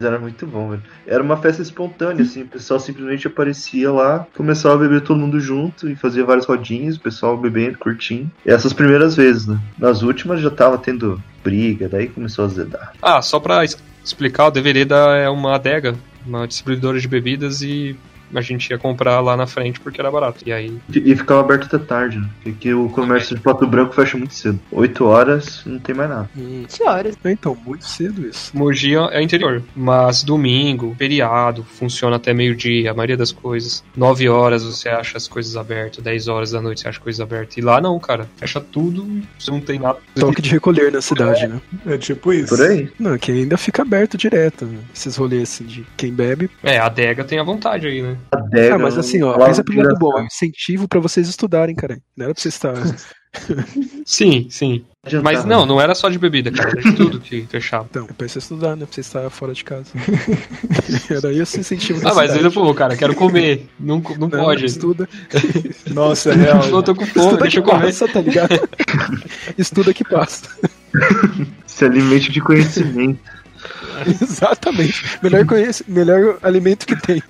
[0.00, 0.82] Era muito bom, velho.
[1.06, 5.40] Era uma festa espontânea, assim, o pessoal simplesmente aparecia lá, começava a beber todo mundo
[5.40, 8.30] junto e fazia várias rodinhas, o pessoal bebendo, curtindo.
[8.44, 9.60] E essas primeiras vezes, né?
[9.78, 12.92] Nas últimas já tava tendo briga, daí começou a zedar.
[13.02, 13.64] Ah, só pra
[14.04, 15.94] explicar, o Devereda é uma adega,
[16.26, 17.96] uma distribuidora de bebidas e
[18.34, 20.42] a gente ia comprar lá na frente porque era barato.
[20.46, 22.28] E aí, E ficava aberto até tarde, né?
[22.42, 24.58] Porque o comércio de Pato Branco fecha muito cedo.
[24.70, 26.30] 8 horas, não tem mais nada.
[26.36, 26.64] Hum.
[26.68, 27.18] 20 horas.
[27.24, 28.56] Então, muito cedo isso.
[28.56, 33.82] Mogi é interior, mas domingo, feriado, funciona até meio-dia, a maioria das coisas.
[33.96, 37.56] 9 horas você acha as coisas abertas, 10 horas da noite você acha coisas abertas.
[37.56, 39.06] E lá não, cara, fecha tudo,
[39.38, 39.98] você não tem nada.
[40.18, 41.60] Toque de recolher na cidade, né?
[41.86, 42.54] É tipo isso.
[42.56, 42.90] Por aí.
[42.98, 44.64] Não, que ainda fica aberto direto.
[44.64, 44.78] né?
[44.94, 46.50] Esses rolês assim de quem bebe.
[46.62, 48.16] É, a adega tem a vontade aí, né?
[48.30, 51.74] Adega, Ah, mas assim, ó, pensa pro lado bom, é um incentivo pra vocês estudarem,
[51.74, 51.98] cara.
[52.16, 52.74] Não era pra vocês estar.
[54.04, 54.84] Sim, sim.
[55.22, 57.86] Mas não, não era só de bebida, cara, era de tudo que fechava.
[57.88, 58.84] Então, é pra você estudar, né?
[58.84, 59.88] Pra você estar fora de casa.
[61.10, 62.38] era esse o incentivo Ah, mas cidade.
[62.44, 63.68] ainda, pô, cara, quero comer.
[63.80, 64.66] Não, não, Não, pode.
[64.66, 65.08] Estuda.
[65.90, 66.62] Nossa, é real.
[66.68, 67.86] Eu tô com fome, Estuda deixa eu comer.
[67.86, 68.68] passa, tá ligado?
[69.56, 70.44] Estuda que passa.
[71.66, 73.18] Se alimente de conhecimento.
[74.20, 75.02] Exatamente.
[75.22, 75.84] Melhor, conhece...
[75.88, 77.22] Melhor alimento que tem.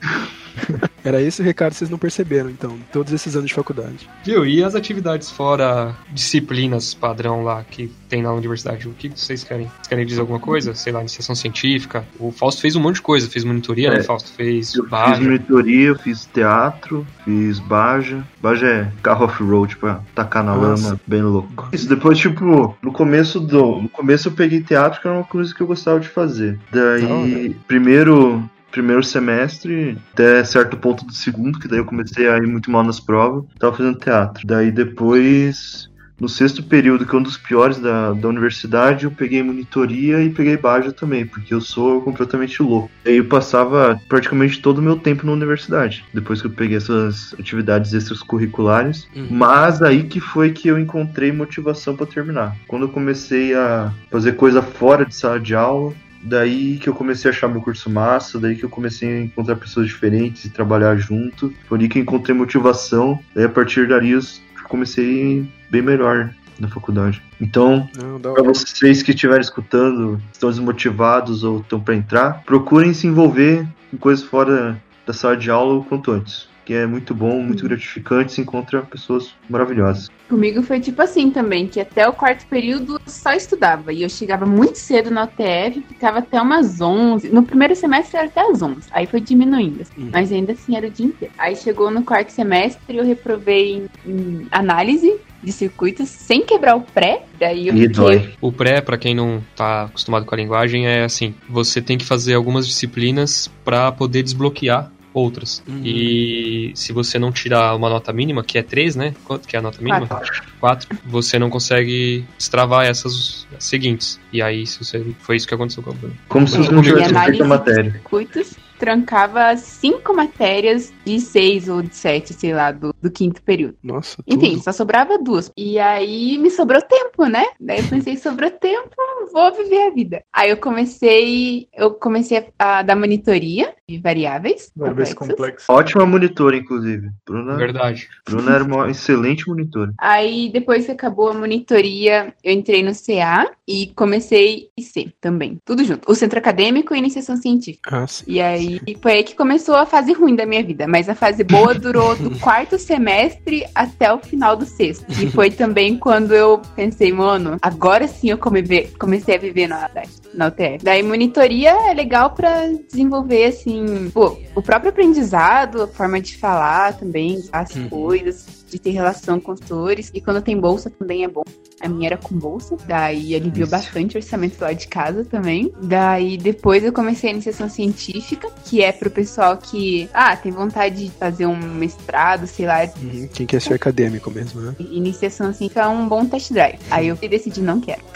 [1.04, 4.08] Era esse o recado que vocês não perceberam, então, todos esses anos de faculdade.
[4.24, 4.46] Viu?
[4.46, 8.86] E as atividades fora disciplinas padrão lá que tem na universidade?
[8.88, 9.66] O que vocês querem?
[9.66, 10.74] Vocês querem dizer alguma coisa?
[10.74, 12.04] Sei lá, iniciação científica?
[12.20, 13.28] O Fausto fez um monte de coisa.
[13.28, 13.96] Fez monitoria, É.
[13.96, 14.02] né?
[14.02, 15.20] Fausto fez Eu fiz barra.
[15.20, 18.22] monitoria, fiz teatro, fiz baja.
[18.40, 20.84] Baja é carro off-road pra tacar na Nossa.
[20.88, 21.68] lama, bem louco.
[21.72, 23.80] Isso, depois, tipo, no começo do.
[23.82, 26.58] No começo eu peguei teatro, que era uma coisa que eu gostava de fazer.
[26.70, 28.48] Daí, primeiro.
[28.72, 32.82] Primeiro semestre, até certo ponto do segundo, que daí eu comecei a ir muito mal
[32.82, 34.46] nas provas, tava fazendo teatro.
[34.46, 39.42] Daí depois, no sexto período, que é um dos piores da, da universidade, eu peguei
[39.42, 42.90] monitoria e peguei baja também, porque eu sou completamente louco.
[43.04, 47.34] Aí eu passava praticamente todo o meu tempo na universidade, depois que eu peguei essas
[47.38, 49.06] atividades extracurriculares.
[49.14, 49.26] Uhum.
[49.30, 52.56] Mas aí que foi que eu encontrei motivação pra terminar.
[52.66, 55.92] Quando eu comecei a fazer coisa fora de sala de aula,
[56.22, 59.56] daí que eu comecei a achar meu curso massa, daí que eu comecei a encontrar
[59.56, 61.52] pessoas diferentes e trabalhar junto.
[61.68, 63.18] Foi ali que eu encontrei motivação.
[63.34, 64.20] Daí a partir dali eu
[64.68, 67.22] comecei bem melhor na faculdade.
[67.40, 67.88] Então,
[68.22, 73.96] para vocês que estiverem escutando, estão desmotivados ou estão para entrar, procurem se envolver em
[73.96, 76.51] coisas fora da sala de aula o quanto antes.
[76.64, 80.10] Que é muito bom, muito gratificante, se encontra pessoas maravilhosas.
[80.28, 83.92] Comigo foi tipo assim também, que até o quarto período eu só estudava.
[83.92, 87.28] E eu chegava muito cedo na UTF, ficava até umas 11.
[87.30, 88.88] No primeiro semestre era até as 11.
[88.92, 89.82] Aí foi diminuindo.
[89.82, 89.92] assim.
[89.98, 90.10] Hum.
[90.12, 91.34] Mas ainda assim era o dia inteiro.
[91.36, 96.80] Aí chegou no quarto semestre, eu reprovei em, em análise de circuitos sem quebrar o
[96.80, 97.24] pré.
[97.38, 98.34] Daí eu fiquei.
[98.40, 102.04] O pré, pra quem não tá acostumado com a linguagem, é assim: você tem que
[102.04, 105.62] fazer algumas disciplinas pra poder desbloquear outras.
[105.66, 105.82] Uhum.
[105.84, 109.14] E se você não tirar uma nota mínima, que é 3, né?
[109.24, 110.06] Quanto que é a nota mínima?
[110.06, 110.42] Quatro.
[110.60, 114.18] 4, você não consegue destravar essas seguintes.
[114.32, 116.16] E aí, se você foi isso que aconteceu com o Bruno.
[116.28, 117.92] Como se você não tivesse feito a matéria.
[117.92, 123.76] circuitos trancava cinco matérias de seis ou de sete, sei lá, do, do quinto período.
[123.80, 124.64] Nossa, Enfim, tudo.
[124.64, 125.52] só sobrava duas.
[125.56, 127.44] E aí me sobrou tempo, né?
[127.60, 128.90] Daí eu pensei, sobrou tempo,
[129.32, 130.24] vou viver a vida.
[130.32, 135.36] Aí eu comecei, eu comecei a, a dar monitoria de variáveis Variáveis complexas.
[135.36, 135.68] complexas.
[135.68, 137.08] Ótima monitora, inclusive.
[137.24, 138.08] Bruna, Verdade.
[138.28, 139.94] Bruna era uma excelente monitora.
[139.96, 145.58] Aí depois que acabou a monitoria, eu entrei no CA e comecei IC também.
[145.64, 146.10] Tudo junto.
[146.10, 147.96] O centro acadêmico e iniciação científica.
[147.96, 148.24] Ah, sim.
[148.26, 150.86] E aí foi aí que começou a fase ruim da minha vida.
[150.86, 155.04] Mas a fase boa durou do quarto semestre até o final do sexto.
[155.20, 158.62] E foi também quando eu pensei, mano, agora sim eu come-
[158.98, 159.90] comecei a viver na,
[160.34, 160.78] na UTF.
[160.84, 166.94] Daí monitoria é legal pra desenvolver, assim, pô, o próprio aprendizado, a forma de falar
[166.96, 167.88] também, as Uhum.
[167.88, 170.10] coisas, de ter relação com os tutores.
[170.14, 171.42] E quando tem bolsa também é bom.
[171.80, 173.70] A minha era com bolsa, daí aliviou Isso.
[173.70, 175.72] bastante o orçamento lá de casa também.
[175.82, 181.06] Daí depois eu comecei a iniciação científica, que é pro pessoal que, ah, tem vontade
[181.06, 182.82] de fazer um mestrado, sei lá.
[183.02, 184.76] Uhum, Quem quer ser acadêmico mesmo, né?
[184.78, 186.78] Iniciação científica é um bom test drive.
[186.90, 188.02] Aí eu decidi, não quero.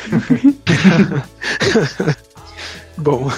[2.96, 3.28] Bom,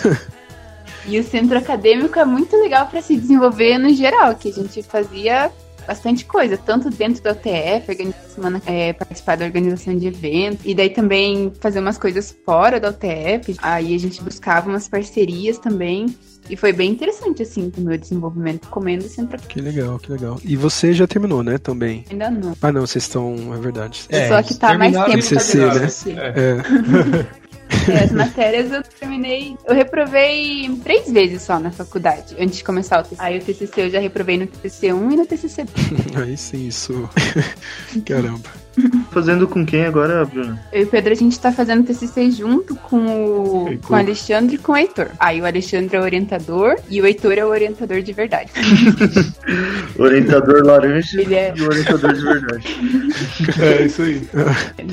[1.07, 4.83] E o centro acadêmico é muito legal para se desenvolver no geral, que a gente
[4.83, 5.51] fazia
[5.89, 10.75] bastante coisa, tanto dentro da UTF, organizar semana, é, participar da organização de eventos, e
[10.75, 13.57] daí também fazer umas coisas fora da UTF.
[13.63, 16.15] Aí a gente buscava umas parcerias também.
[16.51, 20.41] E foi bem interessante, assim, o meu desenvolvimento comendo centro que legal, que legal.
[20.43, 22.05] E você já terminou, né, também?
[22.11, 22.57] Ainda não.
[22.63, 24.07] Ah, não, vocês estão, é verdade.
[24.09, 26.23] É, Só que tá mais tempo em CC, fazendo né?
[26.35, 27.39] É, É,
[28.03, 29.57] as matérias eu terminei.
[29.67, 33.23] Eu reprovei três vezes só na faculdade, antes de começar o TCC.
[33.23, 36.17] Aí o TCC eu já reprovei no TCC 1 e no TCC 2.
[36.23, 37.09] aí sim, isso.
[38.07, 38.68] Caramba.
[39.11, 40.61] Fazendo com quem agora, Bruna?
[40.73, 44.55] Eu e o Pedro, a gente tá fazendo TCC junto com o, com o Alexandre
[44.57, 45.09] e com o Heitor.
[45.19, 48.51] Aí o Alexandre é o orientador e o Heitor é o orientador de verdade.
[49.99, 52.65] Orientador laranja Ele é- e o orientador de verdade.
[53.61, 54.29] É isso aí.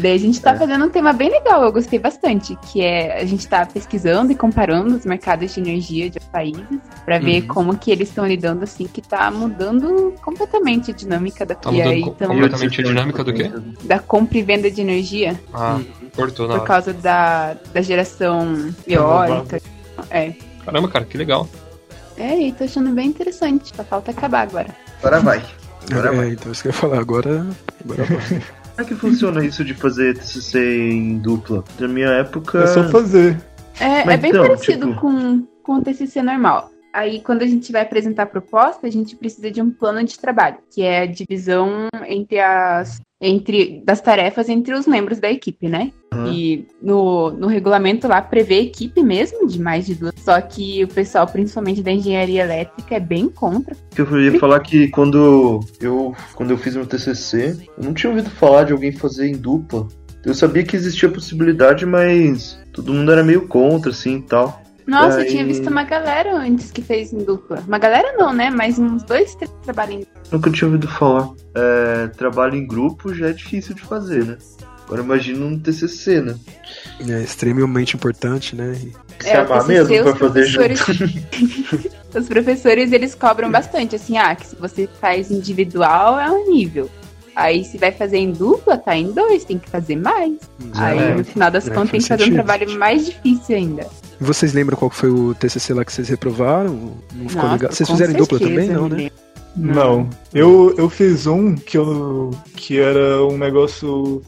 [0.01, 3.25] Daí a gente tá fazendo um tema bem legal, eu gostei bastante, que é a
[3.25, 6.63] gente tá pesquisando e comparando os mercados de energia de países
[7.03, 7.47] pra ver Uhum.
[7.47, 11.73] como que eles estão lidando assim, que tá mudando completamente a dinâmica da Tá e
[11.73, 13.51] mudando aí co- tão- completamente a dinâmica do quê?
[13.83, 15.79] Da compra e venda de energia Ah,
[16.15, 19.61] cortou na por causa da, da geração eólica.
[20.09, 20.33] É.
[20.63, 21.47] Caramba, cara, que legal.
[22.17, 23.71] É, e tô achando bem interessante.
[23.75, 24.75] Só falta acabar agora.
[24.99, 25.43] Agora vai.
[25.91, 26.29] Agora vai.
[26.29, 27.45] É, então isso que eu ia falar, agora.
[27.83, 28.19] Agora vai.
[28.19, 28.41] Como
[28.77, 30.59] é que funciona isso de fazer TCC
[30.91, 31.63] em dupla?
[31.79, 32.63] Na minha época.
[32.63, 33.39] É só fazer.
[33.79, 36.71] É, é bem então, parecido tipo- com, com o TCC normal.
[36.95, 40.17] Aí, quando a gente vai apresentar a proposta, a gente precisa de um plano de
[40.17, 45.67] trabalho, que é a divisão entre as entre das tarefas entre os membros da equipe,
[45.67, 45.91] né?
[46.13, 46.31] Uhum.
[46.31, 50.87] E no, no regulamento lá prevê equipe mesmo de mais de duas, só que o
[50.87, 53.75] pessoal, principalmente da engenharia elétrica, é bem contra.
[53.97, 58.29] Eu ia falar que quando eu, quando eu fiz meu TCC, eu não tinha ouvido
[58.29, 59.85] falar de alguém fazer em dupla.
[60.23, 64.64] Eu sabia que existia a possibilidade, mas todo mundo era meio contra, assim, e tal.
[64.87, 67.63] Nossa, eu Daí- tinha visto uma galera antes que fez em dupla.
[67.67, 68.49] Uma galera não, né?
[68.49, 71.29] Mas uns dois, três trabalham em Nunca tinha ouvido falar.
[71.55, 74.37] É, trabalho em grupo já é difícil de fazer, né?
[74.85, 76.35] Agora imagina um TCC, né?
[77.09, 78.73] É extremamente importante, né?
[78.75, 80.65] E- Se É, o amar TCC, mesmo pra os fazer junto.
[80.65, 86.49] professores- Os professores, eles cobram bastante, assim, ah, que se você faz individual é um
[86.49, 86.89] nível.
[87.35, 90.33] Aí se vai fazer em dupla, tá em dois, tem que fazer mais.
[90.75, 91.15] Aí É.
[91.15, 92.43] no final das É, contas tem que fazer um sentido.
[92.45, 93.85] trabalho mais difícil ainda.
[94.19, 96.97] E vocês lembram qual foi o TCC lá que vocês reprovaram?
[97.13, 97.71] Não ficou Nossa, legal?
[97.71, 98.95] Vocês fizeram em dupla também, não, né?
[98.97, 99.13] lembro.
[99.55, 100.09] Não.
[100.33, 104.21] Eu, eu fiz um que, eu, que era um negócio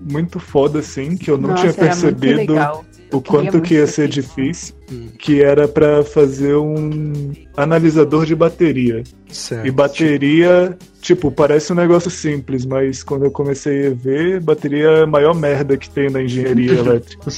[0.00, 2.84] muito foda, assim, que eu não Nossa, tinha era muito percebido legal.
[3.16, 5.08] O queria quanto que ia ser difícil, Hum.
[5.18, 9.02] que era pra fazer um analisador de bateria.
[9.30, 9.66] Certo.
[9.66, 15.02] E bateria, tipo, parece um negócio simples, mas quando eu comecei a ver, bateria é
[15.02, 17.28] a maior merda que tem na engenharia elétrica.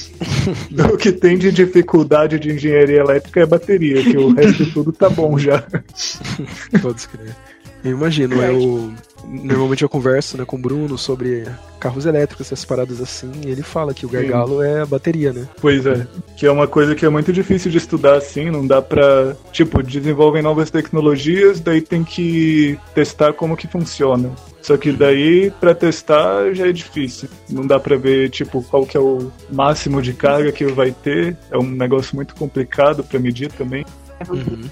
[0.93, 4.91] o que tem de dificuldade de engenharia elétrica é bateria, que o resto de tudo
[4.91, 5.63] tá bom já.
[6.81, 7.35] Pode escrever.
[7.83, 8.91] Eu imagino, eu
[9.25, 11.45] normalmente eu converso né, com o Bruno sobre
[11.79, 15.47] carros elétricos, essas paradas assim, e ele fala que o gargalo é a bateria, né?
[15.61, 18.81] Pois é, que é uma coisa que é muito difícil de estudar assim, não dá
[18.81, 19.35] pra.
[19.51, 24.31] Tipo, desenvolvem novas tecnologias, daí tem que testar como que funciona.
[24.61, 27.29] Só que daí, pra testar, já é difícil.
[27.49, 31.37] Não dá pra ver, tipo, qual que é o máximo de carga que vai ter.
[31.49, 33.85] É um negócio muito complicado pra medir também.
[34.29, 34.63] Uhum.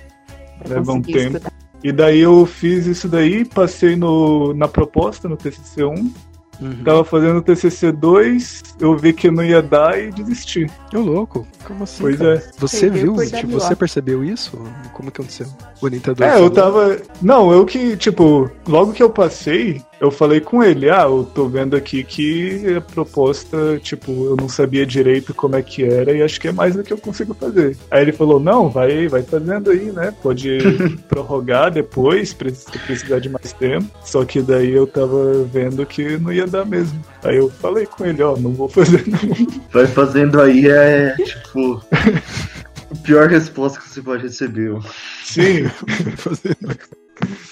[0.59, 1.37] Pra Leva um conseguir tempo.
[1.37, 1.64] estudar.
[1.85, 6.11] E daí eu fiz isso daí, passei no, na proposta, no TCC1.
[6.59, 6.83] Uhum.
[6.83, 10.65] Tava fazendo o TCC2, eu vi que não ia dar e desisti.
[10.91, 12.01] Ô, louco, como assim?
[12.01, 12.37] Pois cara?
[12.37, 12.51] é.
[12.57, 13.15] Você viu?
[13.17, 14.57] Tipo, você percebeu isso?
[14.93, 15.45] Como que aconteceu?
[15.79, 16.25] O orientador.
[16.25, 16.45] É, falou?
[16.45, 16.97] eu tava.
[17.21, 21.47] Não, eu que, tipo, logo que eu passei, eu falei com ele, ah, eu tô
[21.47, 26.21] vendo aqui que a proposta, tipo, eu não sabia direito como é que era e
[26.21, 27.77] acho que é mais do que eu consigo fazer.
[27.89, 30.13] Aí ele falou, não, vai, vai fazendo aí, né?
[30.21, 30.57] Pode
[31.07, 33.89] prorrogar depois, se precisar de mais tempo.
[34.03, 36.99] Só que daí eu tava vendo que não ia dar mesmo.
[37.23, 39.63] Aí eu falei com ele, ó, não vou fazer não.
[39.71, 41.83] Vai fazendo aí é tipo.
[42.91, 44.73] a pior resposta que você pode receber.
[44.73, 44.81] ó.
[45.23, 45.63] Sim,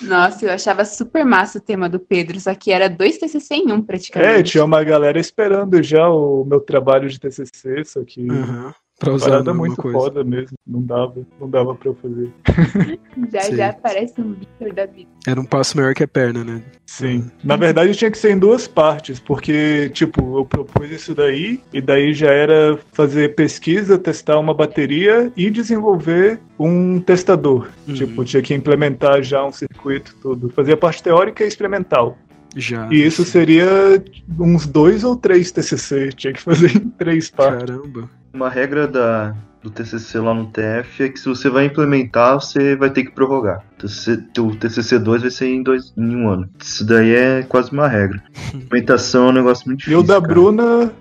[0.01, 3.71] Nossa, eu achava super massa o tema do Pedro, só que era dois TCC em
[3.71, 4.39] um praticamente.
[4.39, 8.73] é, tinha uma galera esperando já o meu trabalho de TCC, só que Aham.
[9.03, 9.97] Pra usar parada muito coisa.
[9.97, 12.29] foda mesmo, não dava, não dava pra eu fazer.
[13.31, 13.55] Já Sim.
[13.55, 15.09] já parece um Victor da vida.
[15.27, 16.61] Era um passo maior que a perna, né?
[16.85, 17.29] Sim.
[17.43, 21.79] Na verdade tinha que ser em duas partes, porque, tipo, eu propus isso daí, e
[21.79, 27.69] daí já era fazer pesquisa, testar uma bateria e desenvolver um testador.
[27.87, 27.93] Uhum.
[27.93, 30.49] Tipo, tinha que implementar já um circuito todo.
[30.49, 32.17] Fazia a parte teórica e experimental.
[32.55, 32.87] Já.
[32.91, 34.03] E isso seria
[34.39, 37.65] uns dois ou três TCC, tinha que fazer em três partes.
[37.65, 38.09] Caramba.
[38.33, 42.75] Uma regra da, do TCC lá no TF é que se você vai implementar, você
[42.75, 43.63] vai ter que prorrogar.
[43.77, 46.49] O TCC, o TCC2 vai ser em, dois, em um ano.
[46.59, 48.23] Isso daí é quase uma regra.
[48.53, 49.99] Implementação é um negócio muito E difícil.
[49.99, 50.33] o da cara.
[50.33, 50.91] Bruna,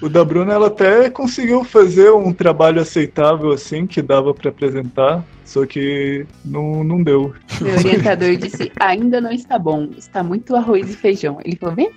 [0.00, 5.22] o da Bruna ela até conseguiu fazer um trabalho aceitável assim, que dava pra apresentar,
[5.44, 7.34] só que não, não deu.
[7.60, 11.38] Meu orientador disse: ainda não está bom, está muito arroz e feijão.
[11.44, 11.90] Ele falou: vem,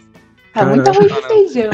[0.54, 1.72] tá muito arroz e feijão.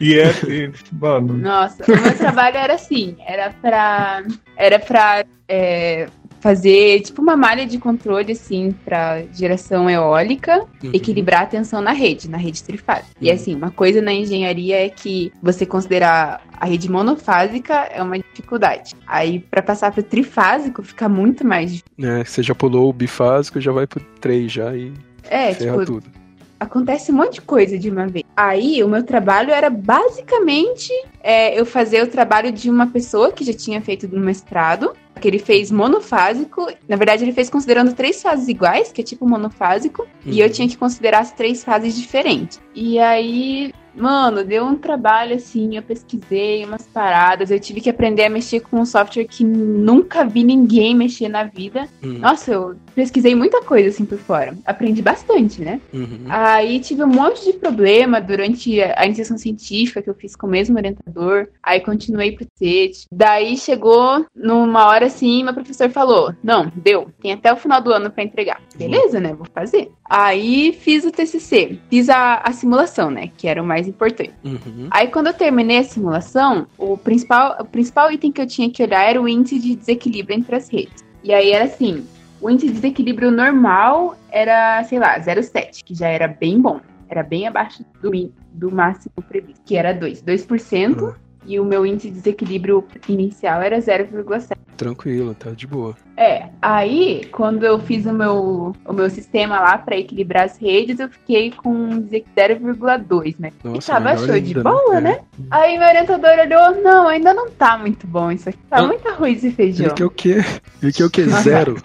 [0.00, 4.22] E é, e, mano, Nossa, o meu trabalho era assim: era pra,
[4.56, 6.08] era pra é,
[6.40, 10.90] fazer tipo uma malha de controle assim pra geração eólica, Uhum.
[10.92, 13.14] equilibrar a tensão na rede, na rede trifásica.
[13.20, 18.18] E assim, uma coisa na engenharia é que você considerar a rede monofásica é uma
[18.18, 18.94] dificuldade.
[19.06, 22.10] Aí pra passar pro trifásico fica muito mais difícil.
[22.10, 24.92] É, você já pulou o bifásico, já vai pro 3 já e
[25.30, 26.21] É, ferra tipo, tudo.
[26.62, 28.24] Acontece um monte de coisa de uma vez.
[28.36, 30.90] Aí, o meu trabalho era basicamente
[31.22, 35.28] é, eu fazer o trabalho de uma pessoa que já tinha feito no mestrado, que
[35.28, 36.66] ele fez monofásico.
[36.88, 40.52] Na verdade, ele fez considerando três fases iguais, que é tipo monofásico, e eu Uhum.
[40.52, 42.60] tinha que considerar as três fases diferentes.
[42.74, 48.24] E aí, Mano, deu um trabalho assim, eu pesquisei umas paradas, eu tive que aprender
[48.24, 51.88] a mexer com um software que nunca vi ninguém mexer na vida.
[52.02, 52.18] Hum.
[52.18, 54.56] Nossa, eu pesquisei muita coisa assim por fora.
[54.64, 55.80] Aprendi bastante, né?
[55.92, 56.26] Uhum.
[56.28, 60.50] Aí tive um monte de problema durante a iniciação científica que eu fiz com o
[60.50, 61.48] mesmo orientador.
[61.62, 63.06] Aí continuei pro CET.
[63.10, 67.92] Daí chegou numa hora assim, meu professor falou: Não, deu, tem até o final do
[67.92, 68.60] ano pra entregar.
[68.76, 69.34] Beleza, né?
[69.34, 69.90] Vou fazer.
[70.08, 73.30] Aí fiz o TCC, fiz a, a simulação, né?
[73.36, 74.32] Que era o mais importante.
[74.44, 74.88] Uhum.
[74.90, 78.82] Aí quando eu terminei a simulação, o principal, o principal item que eu tinha que
[78.82, 81.04] olhar era o índice de desequilíbrio entre as redes.
[81.22, 82.04] E aí era assim,
[82.40, 86.80] o índice de desequilíbrio normal era, sei lá, 0,7, que já era bem bom.
[87.08, 88.10] Era bem abaixo do,
[88.52, 90.22] do máximo previsto, que era 2.
[90.22, 91.14] 2%, Uhum.
[91.46, 94.56] E o meu índice de desequilíbrio inicial era 0,7.
[94.76, 95.94] Tranquilo, tá de boa.
[96.16, 100.98] É, aí quando eu fiz o meu, o meu sistema lá pra equilibrar as redes,
[100.98, 103.52] eu fiquei com um dese- 0,2, né?
[103.62, 105.00] Nossa, e tava show de ainda, bola, É.
[105.00, 105.20] né?
[105.50, 108.58] Aí meu orientador olhou, não, ainda não tá muito bom isso aqui.
[108.68, 108.86] Tá Ah.
[108.86, 109.86] muito arroz e feijão.
[109.86, 110.36] Ele quer o quê?
[110.82, 111.24] Ele quer o quê?
[111.42, 111.76] Zero.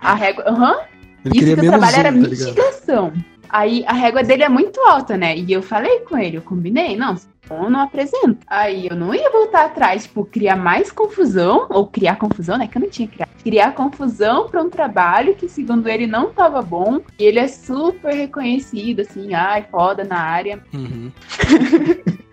[0.00, 0.44] A régua.
[0.48, 0.76] Aham.
[1.24, 3.12] Ele Isso que menos trabalho um, era tá ligado?
[3.48, 5.36] Aí a régua dele é muito alta, né?
[5.36, 7.16] E eu falei com ele, eu combinei, não,
[7.50, 8.38] eu não apresento.
[8.46, 12.66] Aí eu não ia voltar atrás, tipo, criar mais confusão, ou criar confusão, né?
[12.66, 13.30] Que eu não tinha criado.
[13.42, 17.00] Criar confusão pra um trabalho que, segundo ele, não tava bom.
[17.18, 20.62] E ele é super reconhecido, assim, ai, foda na área.
[20.74, 21.10] Uhum.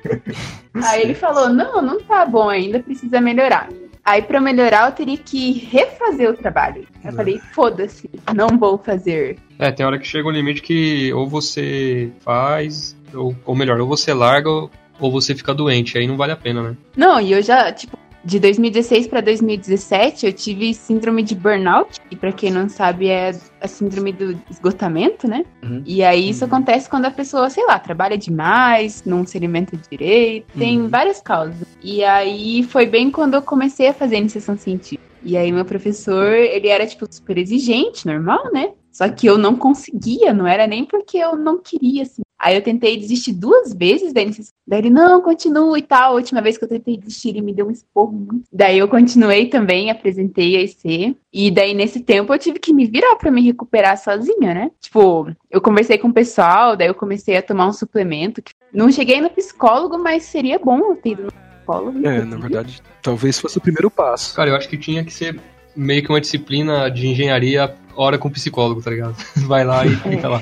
[0.83, 3.69] Aí ele falou: não, não tá bom ainda, precisa melhorar.
[4.05, 6.85] Aí pra melhorar eu teria que refazer o trabalho.
[7.03, 7.15] Eu Uhum.
[7.17, 9.37] falei: foda-se, não vou fazer.
[9.57, 13.87] É, tem hora que chega um limite que ou você faz, ou, ou melhor, ou
[13.87, 15.97] você larga ou você fica doente.
[15.97, 16.77] Aí não vale a pena, né?
[16.95, 22.15] Não, e eu já, tipo, de 2016 pra 2017 eu tive síndrome de burnout, e
[22.15, 23.31] pra quem não sabe é
[23.61, 25.45] a síndrome do esgotamento, né?
[25.63, 25.83] Uhum.
[25.85, 30.47] E aí isso acontece quando a pessoa, sei lá, trabalha demais, não se alimenta direito,
[30.57, 30.89] tem Uhum.
[30.89, 31.67] várias causas.
[31.83, 35.03] E aí foi bem quando eu comecei a fazer iniciação científica.
[35.23, 38.73] E aí meu professor, ele era tipo super exigente, normal, né?
[38.91, 42.21] Só que eu não conseguia, não era nem porque eu não queria, assim.
[42.45, 44.53] Aí eu tentei desistir duas vezes da iniciação.
[44.67, 46.11] Daí ele, não, continua e tal.
[46.11, 48.43] A última vez que eu tentei desistir, ele me deu um esporro muito.
[48.53, 51.17] Daí eu continuei também, apresentei a IC.
[51.33, 54.69] E daí nesse tempo eu tive que me virar pra me recuperar sozinha, né?
[54.79, 58.43] Tipo, eu conversei com o pessoal, daí eu comecei a tomar um suplemento.
[58.71, 62.07] Não cheguei no psicólogo, mas seria bom eu ter ido no psicólogo.
[62.07, 64.35] É, na verdade, talvez fosse o primeiro passo.
[64.35, 65.41] Cara, eu acho que tinha que ser
[65.75, 69.15] meio que uma disciplina de engenharia hora com psicólogo, tá ligado?
[69.47, 70.41] Vai lá e fica lá.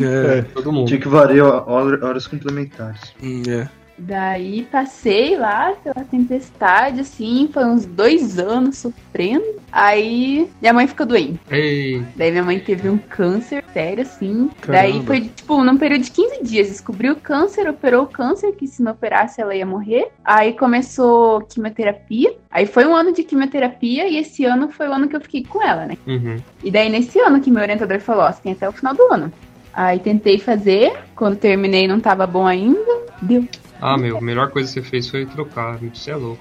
[0.00, 0.88] É, Todo mundo.
[0.88, 3.00] Tinha que variar hora- horas complementares.
[3.48, 3.68] é.
[3.98, 9.44] Daí passei lá pela tempestade, assim, foi uns dois anos sofrendo.
[9.70, 11.38] Aí minha mãe ficou doente.
[11.50, 14.50] Ei, Daí minha mãe teve um câncer sério, assim.
[14.60, 14.82] Caramba.
[14.82, 16.68] Daí foi, tipo, num período de 15 dias.
[16.68, 20.08] Descobriu o câncer, operou o câncer, que se não operasse ela ia morrer.
[20.24, 22.34] Aí começou quimioterapia.
[22.50, 25.44] Aí foi um ano de quimioterapia e esse ano foi o ano que eu fiquei
[25.44, 25.96] com ela, né?
[26.06, 26.38] uhum.
[26.62, 29.02] E daí nesse ano que meu orientador falou, ó, você tem até o final do
[29.12, 29.32] ano.
[29.72, 32.92] Aí tentei fazer, quando terminei não tava bom ainda,
[33.22, 33.46] deu.
[33.84, 35.76] Ah, meu, a melhor coisa que você fez foi trocar.
[35.78, 36.40] Você é louco.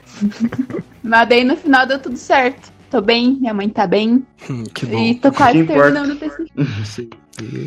[1.04, 2.72] Mas daí no final deu tudo certo.
[2.92, 4.24] Tô bem, minha mãe tá bem.
[4.48, 5.14] Hum, que E bom.
[5.16, 6.46] tô quase terminando o TCC.
[6.86, 7.10] Sim.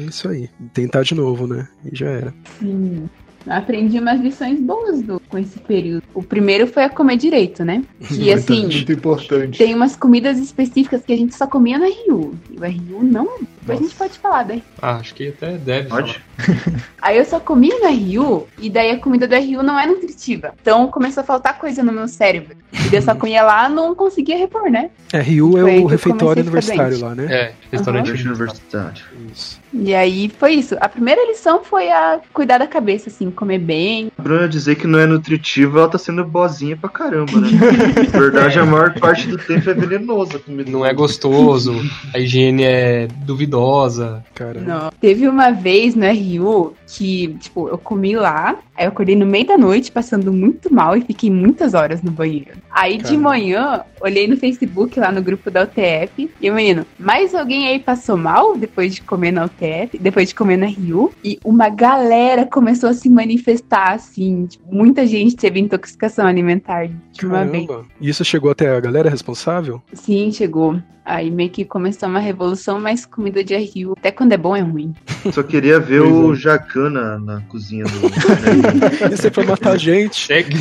[0.06, 0.48] Isso aí.
[0.72, 1.66] Tentar de novo, né?
[1.90, 2.34] E já era.
[2.60, 3.08] Sim.
[3.46, 6.02] Aprendi umas lições boas do, com esse período.
[6.14, 7.82] O primeiro foi a comer direito, né?
[8.06, 9.58] Que assim, Muito importante.
[9.58, 12.34] tem umas comidas específicas que a gente só comia no RU.
[12.50, 13.28] E o RU não.
[13.60, 14.62] Depois a gente pode falar, né?
[14.80, 15.88] Ah, acho que até deve.
[15.88, 16.22] Pode?
[17.00, 20.54] Aí eu só comia no RU e daí a comida do RU não é nutritiva.
[20.60, 22.56] Então começou a faltar coisa no meu cérebro.
[22.72, 24.90] E daí eu só comia lá não conseguia repor, né?
[25.12, 27.26] É, Rio é o refeitório universitário lá, né?
[27.30, 28.10] É, restaurante.
[28.10, 29.02] Universidade universitário.
[29.32, 29.60] Isso.
[29.72, 30.76] E aí foi isso.
[30.80, 34.10] A primeira lição foi a cuidar da cabeça, assim, comer bem.
[34.16, 37.48] A Bruna dizer que não é nutritiva, ela tá sendo boazinha pra caramba, né?
[38.12, 40.70] Na verdade, a maior parte do tempo é venenosa a comida.
[40.70, 41.74] Não é gostoso,
[42.14, 44.24] a higiene é duvidosa.
[44.34, 44.60] Cara.
[44.60, 44.90] Não.
[45.00, 49.46] Teve uma vez no RU que, tipo, eu comi lá, aí eu acordei no meio
[49.46, 52.52] da noite passando muito mal e fiquei muitas horas no banheiro.
[52.70, 53.28] Aí de Caramba.
[53.28, 57.78] manhã, olhei no Facebook lá no grupo da UTF e o menino, mais alguém aí
[57.78, 61.12] passou mal depois de comer na UTF, depois de comer no RU?
[61.24, 67.26] E uma galera começou a se manifestar assim, tipo, muita gente teve intoxicação alimentar de
[67.26, 67.66] uma vez.
[67.66, 67.86] Caramba.
[68.00, 69.82] E isso chegou até a galera responsável?
[69.92, 70.76] Sim, chegou.
[71.04, 74.60] Aí meio que começou uma revolução, mas comida de RU, até quando é bom, é
[74.60, 74.94] ruim.
[75.32, 76.36] Só queria ver Pois o é.
[76.36, 78.06] Jacan na, na cozinha do.
[79.12, 80.16] Isso é pra matar a gente.
[80.16, 80.56] Cheque.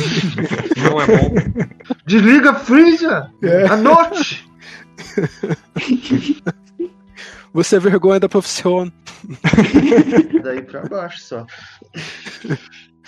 [0.76, 1.34] Não é bom.
[2.04, 3.26] Desliga a freezer!
[3.42, 3.66] É.
[3.68, 4.46] Anote!
[7.54, 8.92] Você é vergonha da profissão.
[10.42, 11.46] Daí pra baixo só.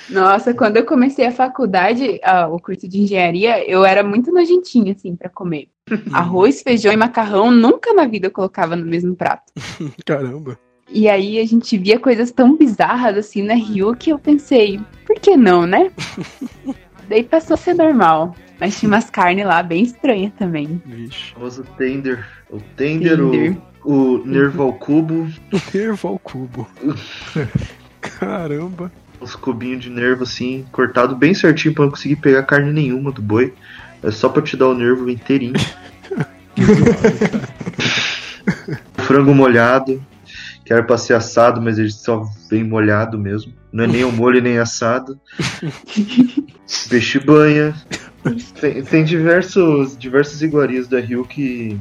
[0.09, 4.93] Nossa, quando eu comecei a faculdade, ah, o curso de engenharia, eu era muito nojentinha,
[4.93, 5.69] assim, pra comer.
[6.13, 9.53] Arroz, feijão e macarrão, nunca na vida eu colocava no mesmo prato.
[10.05, 10.59] Caramba.
[10.89, 15.17] E aí a gente via coisas tão bizarras, assim, na Rio, que eu pensei, por
[15.17, 15.91] que não, né?
[17.09, 18.35] Daí passou a ser normal.
[18.59, 20.81] Mas tinha umas carnes lá bem estranhas também.
[20.87, 21.33] Vixe.
[21.33, 22.27] O famoso tender.
[22.51, 23.57] O tender, o, Tender.
[23.85, 25.29] o nervo ao cubo,
[25.75, 26.67] Nervo ao cubo.
[28.01, 28.91] Caramba.
[29.21, 33.21] os cubinhos de nervo assim, cortado bem certinho pra não conseguir pegar carne nenhuma do
[33.21, 33.53] boi.
[34.07, 35.55] É só pra te dar o nervo inteirinho.
[38.99, 40.01] Frango molhado,
[40.67, 43.53] que era pra ser assado, mas ele só vem molhado mesmo.
[43.73, 45.19] Não é nem o molho nem assado.
[46.91, 47.73] Peixe banha.
[48.61, 51.79] Tem, tem diversos, diversas iguarias da Rio que,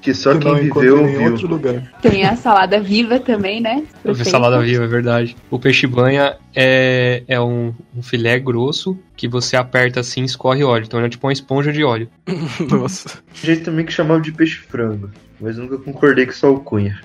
[0.00, 1.32] que só que quem viveu em viu.
[1.32, 1.92] outro lugar.
[2.00, 3.82] Tem a salada viva também, né?
[4.04, 5.36] Eu vi salada viva, é verdade.
[5.50, 10.62] O peixe banha é, é um, um filé grosso que você aperta assim e escorre
[10.62, 10.84] óleo.
[10.86, 12.08] Então ele é tipo uma esponja de óleo.
[12.70, 13.08] Nossa.
[13.42, 15.10] Tem gente também que chamava de peixe frango.
[15.40, 17.00] Mas nunca concordei com essa alcunha.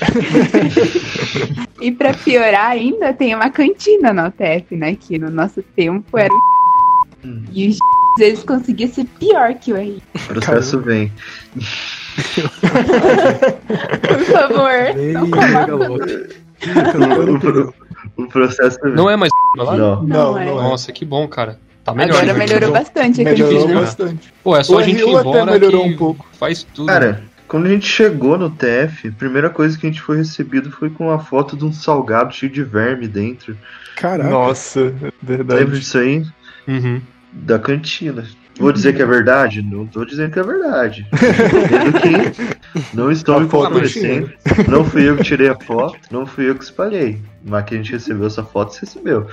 [1.80, 4.94] E pra piorar ainda, tem uma cantina na UTF, né?
[4.96, 6.38] Que no nosso tempo era o
[7.24, 7.42] Hum.
[7.52, 7.78] E os
[8.16, 10.02] às vezes conseguia ser pior que o RI.
[10.14, 11.12] O processo vem.
[14.08, 14.72] Por favor,
[15.12, 15.26] não.
[18.18, 18.92] O, o processo vem.
[18.94, 19.76] Não é mais lá?
[19.76, 20.02] Não.
[20.02, 20.44] Não, Não, é.
[20.46, 20.62] não é.
[20.62, 21.58] Nossa, que bom, cara.
[21.84, 22.16] Tá melhor.
[22.16, 22.38] Agora né?
[22.38, 23.80] melhorou bastante a Melhorou difícil, né?
[23.80, 24.32] bastante.
[24.44, 26.26] Pô, é só O a gente ir embora melhorou que um pouco.
[26.32, 26.86] faz tudo.
[26.86, 30.70] Cara, quando a gente chegou no TF, a primeira coisa que a gente foi recebido
[30.70, 33.58] foi com uma foto de um salgado cheio de verme dentro.
[33.96, 34.30] Caraca.
[34.30, 35.70] Nossa, é Lembra verdade.
[35.72, 36.24] disso aí?
[36.68, 37.02] Uhum.
[37.32, 38.24] Da cantina.
[38.60, 39.62] Vou dizer que é verdade?
[39.62, 41.06] Não tô dizendo que é verdade.
[41.10, 44.30] Dizendo que não estou A me foto comprometendo.
[44.68, 47.18] Não fui eu que tirei a foto, não fui eu que espalhei.
[47.42, 49.26] Mas que a gente recebeu essa foto, você recebeu.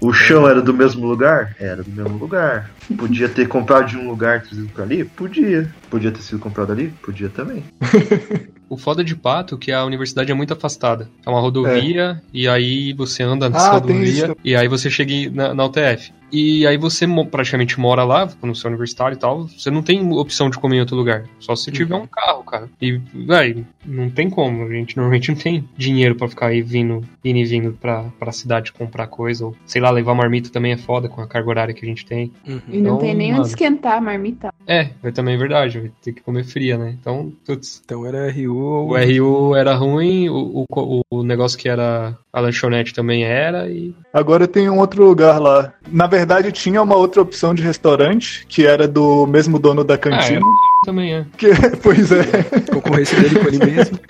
[0.00, 1.54] O chão era do mesmo lugar?
[1.58, 2.70] Era do mesmo lugar.
[2.96, 5.04] Podia ter comprado de um lugar e trazido pra ali?
[5.04, 5.68] Podia.
[5.90, 6.92] Podia ter sido comprado ali?
[7.02, 7.64] Podia também.
[8.68, 11.08] O foda de Pato é que a universidade é muito afastada.
[11.26, 15.52] É uma rodovia, e aí você anda nessa Ah, rodovia, e aí você chega na,
[15.52, 16.12] na UTF.
[16.32, 20.12] E aí você praticamente mora lá, quando você é universitário e tal, você não tem
[20.12, 21.24] opção de comer em outro lugar.
[21.38, 22.68] Só se tiver um carro, cara.
[22.80, 24.64] E, véi, não tem como.
[24.64, 28.32] A gente normalmente não tem dinheiro pra ficar aí vindo, indo e vindo pra, pra
[28.32, 29.46] cidade comprar coisa.
[29.46, 32.04] Ou, sei lá, levar marmita também é foda com a carga horária que a gente
[32.06, 32.32] tem.
[32.46, 32.60] Uhum.
[32.68, 33.40] E não Então, tem nem mano.
[33.40, 34.52] onde esquentar a marmita.
[34.66, 36.96] É, é também verdade, vai ter que comer fria, né?
[37.00, 38.90] Então, putz, Então era RU ou.
[38.90, 43.94] o RU era ruim, o, o, o negócio que era a lanchonete também era, e
[44.12, 45.72] Agora tem um outro lugar lá.
[45.90, 50.40] Na verdade, tinha uma outra opção de restaurante, que era do mesmo dono da cantina.
[50.84, 51.24] também é.
[51.38, 51.48] Que,
[51.82, 52.24] pois é.
[52.72, 53.98] Concorrência dele com ele mesmo.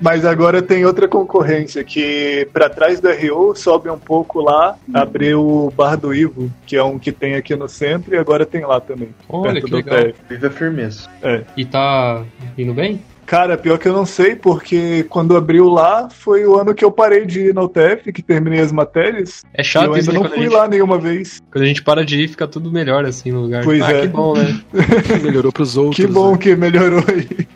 [0.00, 5.40] Mas agora tem outra concorrência, que pra trás da Rio sobe um pouco lá, abriu
[5.40, 8.64] o Bar do Ivo, que é um que tem aqui no centro, e agora tem
[8.64, 9.10] lá também.
[9.28, 9.96] Olha perto que do legal.
[9.96, 10.14] TF.
[10.28, 11.08] Vive a firmeza.
[11.56, 12.24] E tá
[12.58, 13.00] indo bem?
[13.26, 16.90] Cara, pior que eu não sei, porque quando abriu lá foi o ano que eu
[16.90, 19.42] parei de ir na UTF, que terminei as matérias.
[19.54, 20.28] É e chato eu isso, ainda né?
[20.28, 21.42] não fui gente, lá nenhuma vez.
[21.50, 23.64] quando a gente para de ir, fica tudo melhor assim no lugar.
[23.64, 24.00] Pois ah, é.
[24.02, 24.60] que bom, né?
[25.22, 25.96] Melhorou pros outros.
[25.96, 26.38] Que bom né?
[26.38, 27.46] que melhorou aí.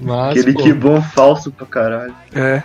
[0.00, 2.14] Mas, Aquele pô, que bom falso pra caralho.
[2.34, 2.62] É.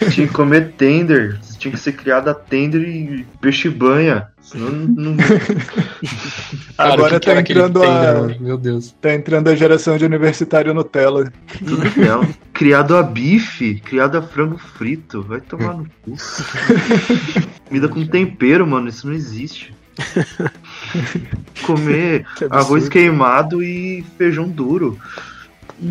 [0.10, 1.38] Tinha que comer tender.
[1.58, 4.28] Tinha que ser criado a tender e peixe banha.
[4.40, 5.16] Senão não.
[6.76, 8.36] cara, Agora tá entrando tender, a- mano?
[8.40, 8.94] Meu Deus.
[9.00, 11.30] Tá entrando a geração de universitário Nutella.
[11.96, 12.26] Não.
[12.52, 15.22] Criado a bife, criado a frango frito.
[15.22, 16.16] Vai tomar no cu.
[17.66, 18.88] Comida com tempero, mano.
[18.88, 19.74] Isso não existe.
[21.66, 24.98] Comer Que arroz queimado e feijão duro.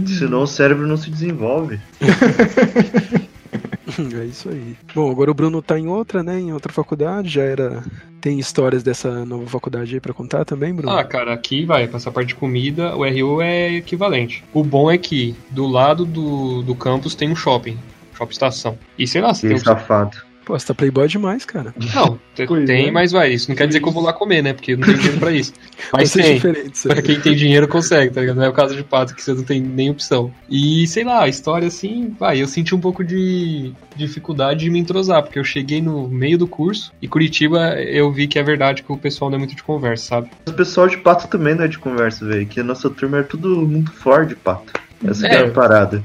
[0.05, 1.79] Senão o cérebro não se desenvolve.
[4.21, 4.75] É isso aí.
[4.93, 6.39] Bom, agora o Bruno tá em outra, né?
[6.39, 7.83] Em outra faculdade, já era.
[8.19, 10.91] Tem histórias dessa nova faculdade aí pra contar também, Bruno?
[10.91, 14.43] Ah, cara, aqui vai, pra essa parte de comida, o RU é equivalente.
[14.53, 17.77] O bom é que do lado do, do campus tem um shopping,
[18.13, 18.77] shopping estação.
[18.97, 20.26] E sei lá, você Que tem um safado.
[20.47, 21.75] Pô, você tá playboy demais, cara.
[21.93, 22.91] Não, tem, é.
[22.91, 24.53] mas vai, isso não quer dizer que eu vou lá comer, né?
[24.53, 25.51] Porque eu não tenho dinheiro pra isso.
[25.91, 26.35] Mas tem.
[26.35, 26.83] diferentes.
[26.83, 28.37] Pra quem tem dinheiro consegue, tá ligado?
[28.37, 30.31] Não é o caso de Pato, que você não tem nem opção.
[30.49, 34.79] E, sei lá, a história assim, vai, eu senti um pouco de dificuldade de me
[34.79, 38.83] entrosar, porque eu cheguei no meio do curso e Curitiba eu vi que é verdade
[38.83, 40.29] que o pessoal não é muito de conversa, sabe?
[40.47, 42.45] O pessoal de pato também não é de conversa, velho.
[42.47, 44.71] Que a nossa turma é tudo muito forte de pato.
[45.05, 45.29] Essa É.
[45.29, 46.03] que é a parada.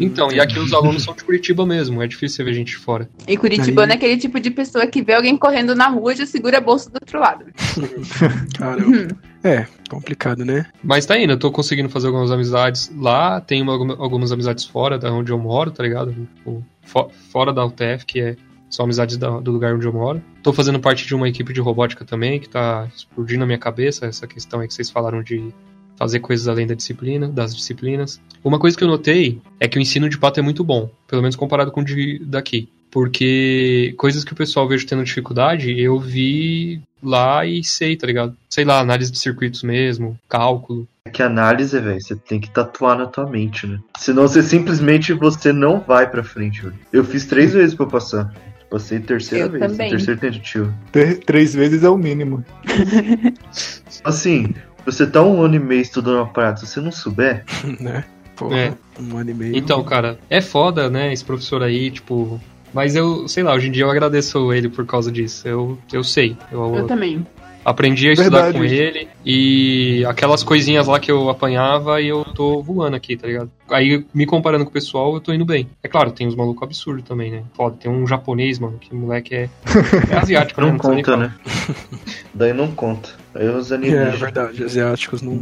[0.00, 2.76] Então, e aqui os alunos são de Curitiba mesmo, é difícil você ver gente de
[2.76, 3.08] fora.
[3.28, 6.16] E Curitibano Aí- é aquele tipo de pessoa que vê alguém correndo na rua e
[6.16, 7.44] já segura a bolsa do outro lado.
[8.58, 9.16] Caramba.
[9.42, 10.66] É, complicado, né?
[10.82, 14.98] Mas tá indo, eu tô conseguindo fazer algumas amizades lá, tenho alguma- algumas amizades fora
[14.98, 16.12] da onde eu moro, tá ligado?
[16.36, 18.36] Tipo, fo- fora da UTF, que é
[18.70, 20.20] são amizades do lugar onde eu moro.
[20.42, 24.06] Tô fazendo parte de uma equipe de robótica também, que tá explodindo na minha cabeça,
[24.06, 25.52] essa questão aí que vocês falaram de
[25.96, 28.20] fazer coisas além da disciplina, das disciplinas.
[28.42, 31.22] Uma coisa que eu notei é que o ensino de pato é muito bom, pelo
[31.22, 32.68] menos comparado com o de daqui.
[32.90, 38.36] Porque coisas que o pessoal vejo tendo dificuldade, eu vi lá e sei, tá ligado?
[38.48, 40.86] Sei lá, análise de circuitos mesmo, cálculo.
[41.04, 43.80] É que análise, velho, você tem que tatuar na tua mente, né?
[43.98, 46.74] Senão você simplesmente você não vai pra frente, velho.
[46.92, 48.32] Eu fiz três vezes pra passar.
[48.70, 49.90] Passei terceira Eu vez, também.
[49.90, 50.74] terceira tentativa.
[50.92, 52.44] Ter- três vezes é o mínimo.
[54.02, 54.54] Assim,
[54.84, 57.44] você tá um ano e meio estudando uma parada, se você não souber,
[57.80, 58.04] né?
[58.36, 58.72] Porra, É.
[59.00, 59.56] um ano e meio.
[59.56, 62.40] Então, cara, é foda, né, esse professor aí, tipo.
[62.72, 65.46] Mas eu, sei lá, hoje em dia eu agradeço ele por causa disso.
[65.46, 66.36] Eu, eu sei.
[66.50, 67.24] Eu, Eu também.
[67.64, 68.58] aprendi a estudar Verdade.
[68.58, 73.28] com ele e aquelas coisinhas lá que eu apanhava e eu tô voando aqui, tá
[73.28, 73.48] ligado?
[73.70, 75.68] Aí, me comparando com o pessoal, eu tô indo bem.
[75.84, 77.44] É claro, tem uns malucos absurdos também, né?
[77.54, 79.48] Foda, tem um japonês, mano, que moleque é,
[80.10, 80.66] é asiático, né?
[80.66, 81.34] não precisa nem conta, né?
[82.34, 83.10] Daí não conta.
[83.34, 84.20] Aí os É alienígenas.
[84.20, 85.40] verdade, asiáticos não.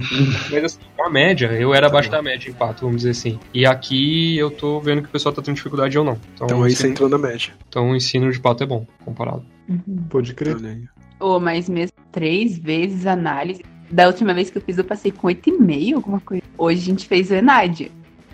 [0.50, 3.38] Mas assim, a média, eu era abaixo da média em pato, vamos dizer assim.
[3.52, 6.18] E aqui eu tô vendo que o pessoal tá tendo dificuldade ou não.
[6.34, 7.52] Então, Então aí você entrou na média.
[7.68, 9.44] então o ensino de pato é bom, comparado.
[10.08, 10.56] Pode crer.
[10.56, 10.82] Olha aí.
[11.20, 13.62] Ô, mas mesmo três vezes análise.
[13.90, 16.42] Da última vez que eu fiz, eu passei com 8,5, alguma coisa.
[16.56, 17.90] Hoje a gente fez o Enad.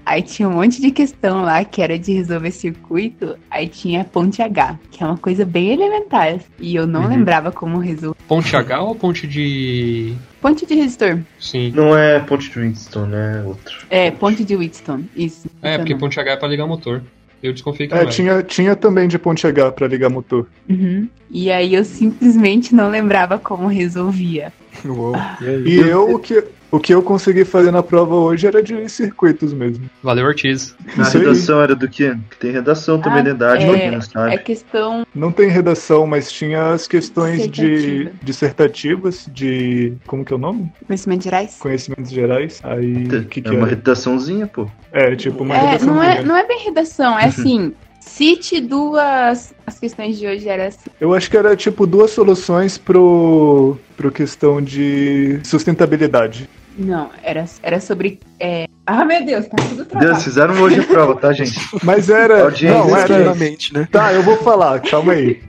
[0.09, 3.37] Aí tinha um monte de questão lá que era de resolver circuito.
[3.51, 6.39] Aí tinha ponte H, que é uma coisa bem elementar.
[6.59, 7.09] E eu não Uhum.
[7.09, 8.17] lembrava como resolver.
[8.27, 10.15] Ponte H ou ponte de.
[10.41, 11.19] Ponte de resistor.
[11.39, 11.73] Sim.
[11.77, 13.75] Não é Ponte de Winston, é outro.
[13.91, 15.05] É, ponte de Wheatstone.
[15.15, 15.47] Isso.
[15.61, 16.01] É, porque não.
[16.01, 17.03] ponte H é pra ligar motor.
[17.43, 18.07] Eu desconfiei que É, era.
[18.09, 20.47] tinha, tinha também de ponte H pra ligar motor.
[20.69, 21.07] Uhum.
[21.31, 24.53] E aí eu simplesmente não lembrava como resolvia.
[24.85, 25.63] Uou, e aí?
[25.69, 29.53] E eu, o que, o que eu consegui fazer na prova hoje era de circuitos
[29.53, 29.89] mesmo.
[30.03, 30.75] Valeu, Ortiz.
[30.99, 31.23] A Isso aí.
[31.25, 32.15] redação era do quê?
[32.31, 34.35] Que tem redação também Ah, da idade, é- não sabe.
[34.35, 35.07] É questão.
[35.15, 38.11] Não tem redação, mas tinha as questões de Dissertativa.
[38.23, 39.93] dissertativas, de.
[40.07, 40.71] Como que é o nome?
[40.87, 41.57] Conhecimentos gerais?
[41.59, 42.61] Conhecimentos gerais.
[42.63, 43.05] Aí.
[43.07, 43.71] O que, que é uma é?
[43.71, 44.69] redaçãozinha, pô.
[44.93, 45.95] É, tipo uma É, redação.
[45.95, 47.73] não é, não é bem redação, é assim.
[48.01, 49.53] Cite duas.
[49.67, 50.79] As questões de hoje era assim.
[51.01, 56.49] Eu acho que era tipo duas soluções pro, pro questão de sustentabilidade.
[56.79, 58.21] Não, era, era sobre.
[58.39, 60.21] é, Ah, meu Deus, tá tudo Deus, travado.
[60.21, 61.59] fizeram hoje a prova, tá, gente?
[61.83, 62.45] Mas era.
[62.45, 63.35] Audiência não, era.
[63.35, 63.89] Né?
[63.91, 65.43] Tá, eu vou falar, calma aí.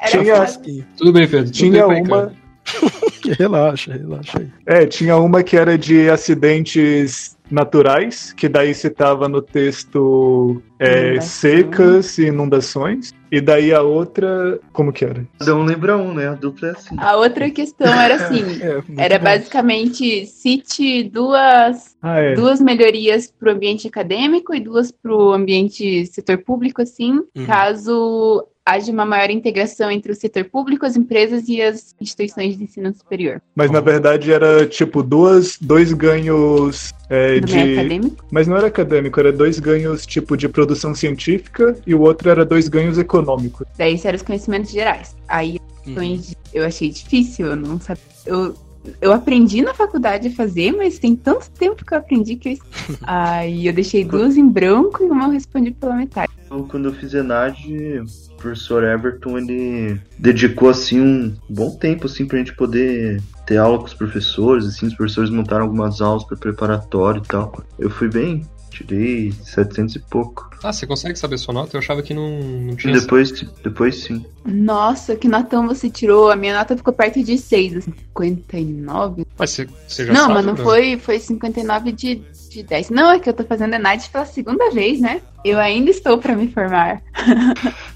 [0.00, 1.50] Era tinha- sobre- Tudo bem, Pedro.
[1.50, 2.32] Tinha bem, uma.
[3.38, 4.48] Relaxa, relaxa aí.
[4.66, 12.18] É, tinha uma que era de acidentes naturais, que daí citava no texto é, secas
[12.18, 13.12] e inundações.
[13.30, 14.58] E daí a outra.
[14.72, 15.26] Como que era?
[15.38, 16.28] Cada um lembra um, né?
[16.28, 16.94] A dupla é assim.
[16.98, 18.42] A outra questão era assim.
[18.62, 19.24] É, Era bom.
[19.24, 22.34] basicamente cite duas, Ah, é.
[22.34, 27.46] duas melhorias para o ambiente acadêmico e duas para o ambiente setor público, assim, Uhum.
[27.46, 32.64] caso haja uma maior integração entre o setor público, as empresas e as instituições de
[32.64, 33.40] ensino superior.
[33.54, 37.58] Mas na verdade era tipo duas, dois ganhos é, Do de.
[37.58, 38.24] acadêmico?
[38.30, 42.44] Mas não era acadêmico, era dois ganhos tipo de produção científica e o outro era
[42.44, 43.66] dois ganhos econômicos.
[43.76, 45.16] Daí isso eram os conhecimentos gerais.
[45.28, 46.20] Aí Uhum.
[46.54, 48.02] eu achei difícil, eu não sabia.
[48.24, 48.54] Eu,
[49.00, 52.58] eu aprendi na faculdade a fazer, mas tem tanto tempo que eu aprendi que eu.
[53.02, 56.30] Aí eu deixei duas em branco e uma eu respondi pela metade.
[56.50, 62.26] Eu, quando eu fiz ENAD, o professor Everton, ele dedicou, assim, um bom tempo, assim,
[62.26, 66.36] pra gente poder ter aula com os professores, assim, os professores montaram algumas aulas para
[66.36, 67.64] preparatório e tal.
[67.78, 70.50] Eu fui bem, tirei 700 e pouco.
[70.62, 71.76] Ah, você consegue saber sua nota?
[71.76, 72.98] Eu achava que não, não tinha.
[72.98, 73.32] depois,
[73.62, 74.24] depois sim.
[74.44, 76.30] Nossa, que notão você tirou?
[76.30, 79.26] A minha nota ficou perto de 6, assim, 59.
[79.38, 82.22] Mas você, você já não, sabe, mas não foi, foi 59 de,
[82.52, 82.90] de 10.
[82.90, 85.20] Não, é que eu tô fazendo ENAD pela segunda vez, né?
[85.44, 87.02] Eu ainda estou pra me formar.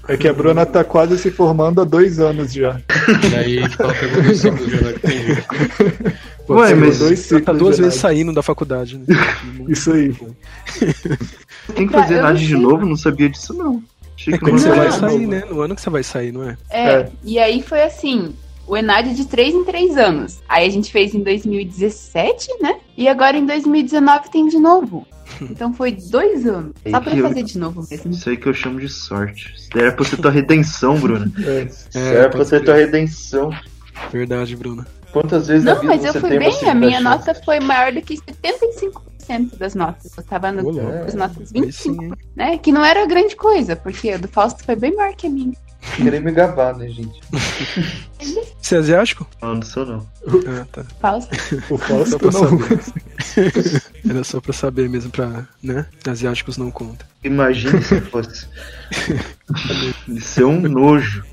[0.07, 2.79] É que a Bruna tá quase se formando há dois anos já.
[3.31, 4.97] E aí, tipo, ela pegou dois verdade.
[4.97, 5.43] Entendi.
[6.49, 9.05] Ué, Você mas dois Tá duas vezes saindo da faculdade, né?
[9.67, 10.13] Isso aí.
[11.75, 13.83] tem que Tá, fazer ENAD de novo, não sabia disso não.
[14.15, 15.43] Achei É quando não você vai sair, né?
[15.49, 16.57] No ano que você vai sair, não é?
[16.69, 17.09] É, É.
[17.23, 18.33] e aí foi assim,
[18.67, 20.39] o ENAD de 3 em 3 anos.
[20.47, 22.77] Aí a gente fez em 2017, né?
[22.97, 25.05] E agora em 2019 tem de novo.
[25.41, 26.73] Então foi dois anos.
[26.89, 28.11] Só pra eu- fazer de novo mesmo.
[28.11, 29.53] Isso aí que eu chamo de sorte.
[29.55, 31.31] Isso daí era pra ser tua redenção, Bruna.
[31.45, 31.63] É.
[31.63, 33.51] Isso era pra ser tua redenção.
[34.11, 34.87] Verdade, Bruna.
[35.11, 39.57] Quantas vezes Não, mas eu fui bem, a minha nota foi maior do que 75%
[39.57, 40.11] das notas.
[40.17, 40.81] Eu tava no, louco.
[40.81, 42.11] nas notas Aí sim, 25, hein?
[42.35, 42.57] né?
[42.57, 45.53] Que não era grande coisa, porque o do Fausto foi bem maior que a minha.
[45.95, 47.19] Querer me gabar, né, gente?
[48.61, 49.27] Você é asiático?
[49.41, 50.07] Não, não sou não.
[50.27, 50.83] Ah, tá.
[50.99, 51.35] Fausto.
[51.71, 52.59] O Só Fausto pra não.
[52.59, 53.81] saber.
[54.09, 55.85] Era só pra saber mesmo, pra, né?
[56.07, 57.05] Asiáticos não conta.
[57.23, 58.47] Imagina se fosse.
[60.07, 61.23] Isso é um nojo.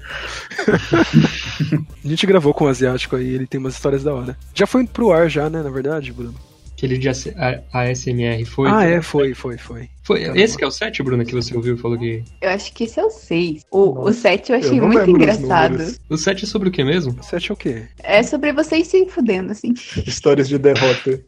[2.05, 4.37] A gente gravou com o asiático aí, ele tem umas histórias da hora.
[4.55, 6.35] Já foi pro ar já, né, na verdade, Bruno?
[6.85, 8.69] Aquele de ASMR foi.
[8.71, 9.89] ah, é, foi, foi, foi.
[10.03, 12.23] Foi esse que é o 7, Bruna, que você ouviu e falou que.
[12.43, 13.63] Eu acho que esse é o 6.
[13.71, 15.95] O, o 7 eu achei eu muito engraçado.
[16.11, 17.17] O 7 é sobre o que mesmo?
[17.23, 17.85] Sete é o quê?
[18.03, 19.73] É sobre vocês se fudendo, assim.
[20.07, 21.21] Histórias de derrota.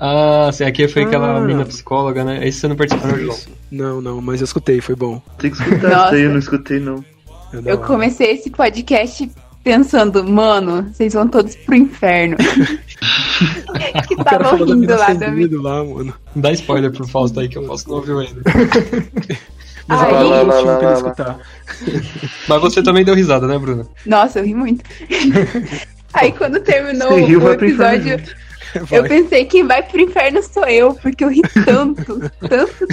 [0.00, 1.40] Ah, sim, aqui foi aquela Ah.
[1.40, 2.46] mina psicóloga, né?
[2.46, 3.38] Esse você não participou, não, João.
[3.70, 5.22] Não, não, mas eu escutei, foi bom.
[5.38, 6.06] Tem que escutar Nossa.
[6.06, 7.04] isso aí, eu não escutei não.
[7.52, 7.86] É Eu hora.
[7.86, 9.30] comecei esse podcast
[9.62, 12.36] pensando, mano, vocês vão todos pro inferno.
[14.06, 16.14] que O cara tava da rindo lá da dedo lá, mano.
[16.34, 18.40] Não dá spoiler pro Fausto aí que o Fausto não ouviu ainda.
[19.86, 21.38] Mas Aí- eu Lá, lá, não tinha lá, pra ele lá, escutar.
[22.48, 23.86] Mas você também deu risada, né, Bruna?
[24.06, 24.84] Nossa, eu ri muito.
[26.12, 28.36] Aí quando terminou Você riu, o vai pro inferno episódio,
[28.90, 29.08] eu Vai.
[29.08, 32.86] pensei quem vai pro inferno sou eu, porque eu ri tanto, tanto.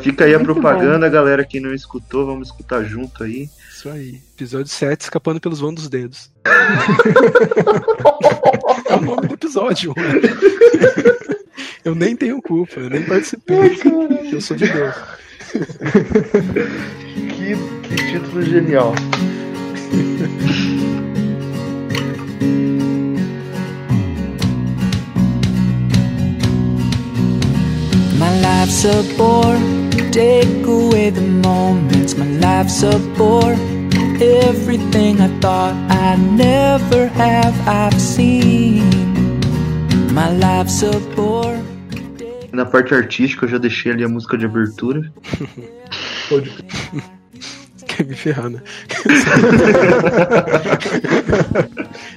[0.00, 3.48] Fica aí a propaganda, galera que não escutou, vamos escutar junto aí.
[3.78, 4.20] Isso aí.
[4.34, 6.32] Episódio 7, escapando pelos vãos dos dedos.
[8.90, 9.94] é o nome do episódio.
[11.84, 13.78] Eu nem tenho culpa, eu nem participei.
[14.32, 14.96] Eu sou de Deus.
[17.36, 17.54] Que,
[17.88, 18.92] que título genial.
[28.18, 29.87] My life's a bore.
[30.10, 32.14] Take away the moments.
[32.16, 33.54] My life's a bore.
[34.20, 38.82] Everything I thought I'd never have, I've seen.
[40.12, 41.58] My life's a bore.
[42.52, 45.12] Na parte artística eu já deixei ali a música de abertura.
[46.28, 46.50] Pode-
[48.06, 48.62] me ferrar, né?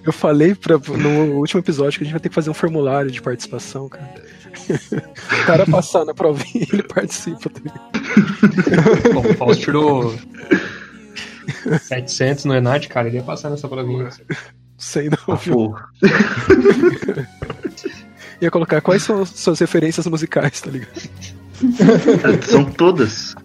[0.03, 3.12] Eu falei pra, no último episódio que a gente vai ter que fazer um formulário
[3.12, 4.14] de participação, cara.
[4.70, 7.74] O cara passar na provinha ele participa também.
[9.14, 10.16] Bom, o Fausto tirou
[11.82, 14.10] 700 no Enad, cara, ele ia passar nessa provinha.
[14.78, 15.53] Sei não, viu?
[15.53, 15.76] Pô,
[18.41, 20.99] Ia colocar quais são as suas referências musicais, tá ligado?
[22.49, 23.36] são todas.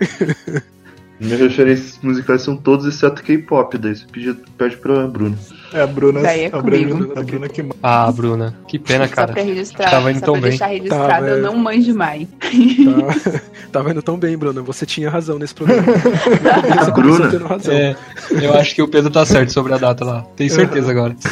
[1.18, 3.78] Minhas referências musicais são todas, exceto K-pop.
[3.78, 5.38] Daí você pede, pede pra Bruno.
[5.72, 7.12] É a Bruna, Daí é a Bruna, comigo.
[7.18, 7.74] a Bruna que manda.
[7.82, 9.32] Ah, Bruna, que pena, Só cara.
[9.32, 10.51] pra registrar, Tava indo só tão pra bem.
[10.51, 11.40] deixar registrado, Tava, eu é.
[11.40, 12.28] não manjo mais.
[12.28, 13.40] Tá,
[13.72, 14.60] tava indo tão bem, Bruna.
[14.62, 15.82] Você tinha razão nesse programa.
[16.93, 17.30] Começou Bruna?
[17.68, 17.97] É,
[18.44, 20.22] eu acho que o Pedro tá certo sobre a data lá.
[20.36, 21.16] Tenho certeza agora.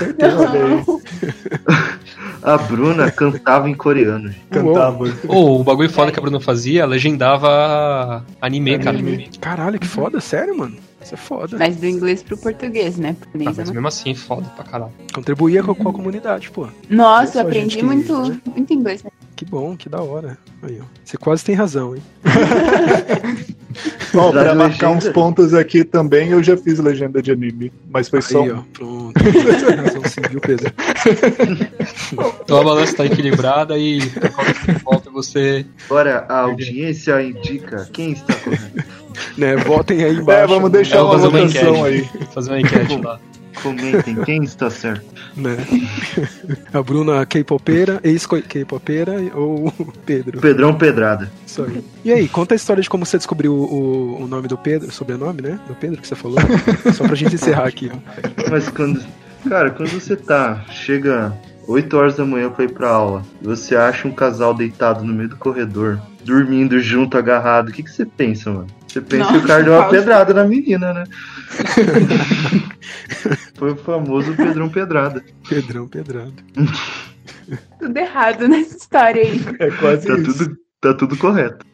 [2.45, 4.29] A Bruna cantava em coreano.
[4.29, 4.41] gente.
[4.51, 5.05] Cantava.
[5.27, 8.99] Ô, o bagulho foda que a Bruna fazia, legendava anime, cara.
[9.41, 10.77] Caralho, que foda, sério, mano.
[11.03, 11.57] Isso é foda.
[11.59, 13.15] Mas do inglês pro português, né?
[13.19, 14.93] Ah, Português, mas não- mesmo assim, foda pra caralho.
[15.15, 16.67] Contribuía com, com a comunidade, pô.
[16.89, 18.15] Nossa, aprendi que- muito,
[18.55, 19.03] muito inglês.
[19.03, 19.11] né?
[19.37, 20.39] Que bom, que da hora.
[20.63, 20.85] Aí, ó.
[21.05, 22.03] Você quase tem razão, hein?
[24.15, 25.09] Ó, Já pra marcar legenda?
[25.09, 27.73] uns pontos aqui também, eu já fiz legenda de anime.
[27.91, 28.43] Mas foi só.
[28.45, 28.63] Aí, ó.
[28.73, 29.13] Pronto.
[29.25, 30.73] Você tem razão sim, viu, Pedro?
[32.45, 33.99] Então a balança tá equilibrada e
[34.85, 35.67] volta você.
[35.87, 38.85] Agora a audiência indica quem está correto.
[39.37, 40.45] Né, votem aí embaixo.
[40.45, 42.09] É, vamos deixar vou uma fazer uma votação aí.
[42.33, 43.19] Fazer uma enquete lá.
[43.63, 45.05] Comentem quem está certo.
[45.37, 45.57] Né?
[46.73, 50.41] A Bruna K-popeira, ex-K-popeira ou o Pedro.
[50.41, 51.31] Pedrão Pedrada.
[51.47, 51.85] Isso aí.
[52.05, 55.43] E aí, conta a história de como você descobriu o, o nome do Pedro, sobrenome,
[55.43, 55.59] né?
[55.67, 56.39] Do Pedro que você falou.
[56.95, 57.91] Só pra gente encerrar aqui.
[58.51, 59.05] Mas quando.
[59.49, 60.65] Cara, quando você tá.
[60.71, 61.37] Chega
[61.67, 63.23] 8 horas da manhã pra ir pra aula.
[63.41, 67.69] E você acha um casal deitado no meio do corredor, dormindo junto, agarrado.
[67.69, 68.67] O que, que você pensa, mano?
[68.95, 69.97] Você pensa que Nossa, o cara deu uma Fausto.
[69.99, 71.05] pedrada na menina, né?
[73.59, 75.21] Foi o famoso Pedrão Pedrada.
[75.49, 76.35] Pedrão Pedrado.
[77.81, 79.41] Tudo errado nessa história aí.
[79.59, 80.39] É quase Tá isso.
[80.39, 81.67] tudo, tá tudo correto.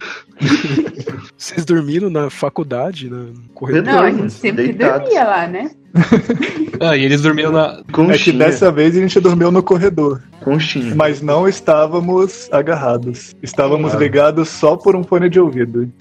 [1.37, 3.93] Vocês dormiram na faculdade, na no corredor?
[3.93, 5.01] Não, a gente sempre deitados.
[5.03, 5.71] dormia lá, né?
[6.83, 7.73] Ah, e eles dormiam na.
[7.75, 8.39] É que Conchinha.
[8.39, 10.23] dessa vez a gente dormiu no corredor.
[10.43, 10.95] Conchinha.
[10.95, 13.35] Mas não estávamos agarrados.
[13.43, 13.99] Estávamos Ah.
[13.99, 15.93] ligados só por um fone de ouvido.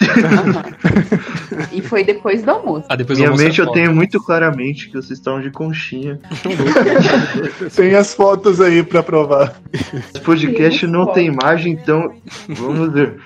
[1.72, 2.86] E foi depois do almoço.
[2.88, 3.78] Ah, depois Minha almoço é mente eu foda.
[3.78, 6.18] tenho muito claramente que vocês estavam de conchinha.
[7.74, 9.54] Tem as fotos aí pra provar.
[9.72, 11.14] Esse podcast Sim, não foda.
[11.14, 12.12] tem imagem, então
[12.48, 13.16] vamos ver.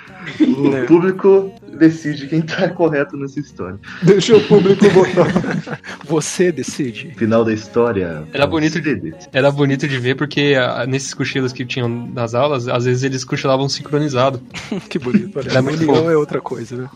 [0.59, 0.85] O É.
[0.85, 3.79] público decide quem tá correto nessa história.
[4.03, 5.81] Deixa o público votar.
[6.07, 7.13] Você decide.
[7.17, 8.23] Final da história.
[8.33, 9.15] Era bonito de-.
[9.33, 13.25] Era bonito de ver porque ah, nesses cochilos que tinham nas aulas, às vezes eles
[13.25, 14.41] cochilavam sincronizado.
[14.89, 15.39] que bonito.
[15.41, 16.11] Era a muito fofo.
[16.11, 16.89] é outra coisa, né?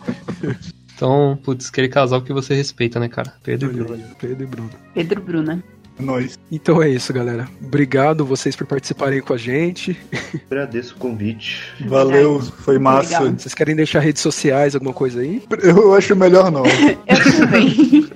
[0.95, 3.33] Então, putz, aquele casal que você respeita, né, cara?
[3.45, 4.05] Pedro e Bruno.
[4.21, 4.71] Pedro e Bruno.
[4.95, 5.63] Pedro Bruna.
[5.99, 6.39] Nóis.
[6.51, 7.49] Então é isso, galera.
[7.63, 9.99] Obrigado vocês por participarem com a gente.
[10.51, 11.73] Agradeço o convite.
[11.87, 13.19] Valeu, foi massa.
[13.21, 13.39] Legal.
[13.39, 15.43] Vocês querem deixar redes sociais, alguma coisa aí?
[15.63, 16.63] Eu acho melhor não.
[17.07, 18.09] Eu também.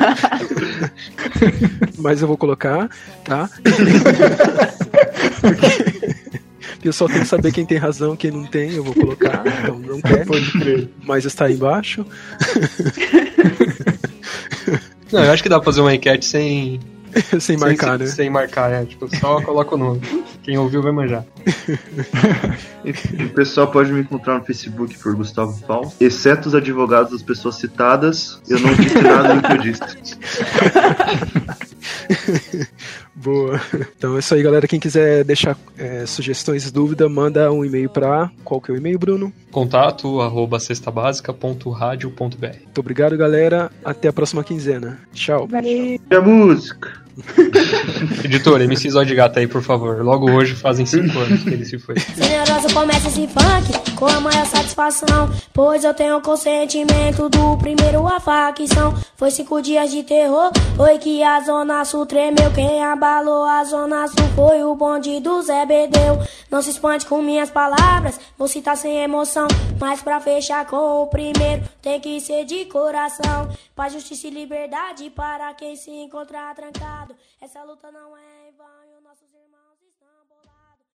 [1.98, 2.88] Mas eu vou colocar,
[3.24, 3.50] tá?
[5.40, 9.42] Porque o pessoal tem que saber quem tem razão, quem não tem, eu vou colocar,
[9.62, 10.88] então não quer, Pode crer.
[11.04, 12.06] mas está aí embaixo.
[15.12, 16.80] Não, eu acho que dá pra fazer uma enquete sem.
[17.40, 18.12] Sem marcar, sem, né?
[18.12, 18.84] Sem marcar, é.
[18.84, 20.00] Tipo, só coloca o nome.
[20.42, 21.24] Quem ouviu vai manjar.
[22.82, 26.02] O pessoal pode me encontrar no Facebook por Gustavo Fausto.
[26.02, 29.80] Exceto os advogados das pessoas citadas, eu não disse nada do que eu disse.
[33.14, 33.60] Boa.
[33.96, 34.66] Então é isso aí, galera.
[34.66, 38.30] Quem quiser deixar é, sugestões dúvida, manda um e-mail pra.
[38.44, 39.32] Qual que é o e-mail, Bruno?
[39.50, 42.46] Contato arroba cestabásica.radio.br.
[42.64, 43.70] Muito obrigado, galera.
[43.84, 44.98] Até a próxima quinzena.
[45.12, 45.46] Tchau.
[45.46, 46.00] Valeu.
[46.10, 47.00] E a música?
[48.24, 50.02] Editor, MC Zó de Gata aí, por favor.
[50.02, 51.96] Logo hoje fazem cinco anos que ele se foi.
[52.16, 55.30] Generosa começa esse funk com a maior satisfação.
[55.52, 58.94] Pois eu tenho consentimento do primeiro a facção.
[59.16, 62.50] Foi cinco dias de terror, foi que a Zona Sul tremeu.
[62.54, 66.18] Quem abalou a Zona Sul foi o bonde do Zé Bedeu.
[66.50, 69.46] Não se espante com minhas palavras, vou citar sem emoção.
[69.78, 73.48] Mas pra fechar com o primeiro, tem que ser de coração.
[73.74, 77.09] Paz, justiça e liberdade para quem se encontrar trancado.
[77.40, 78.29] Essa luta não é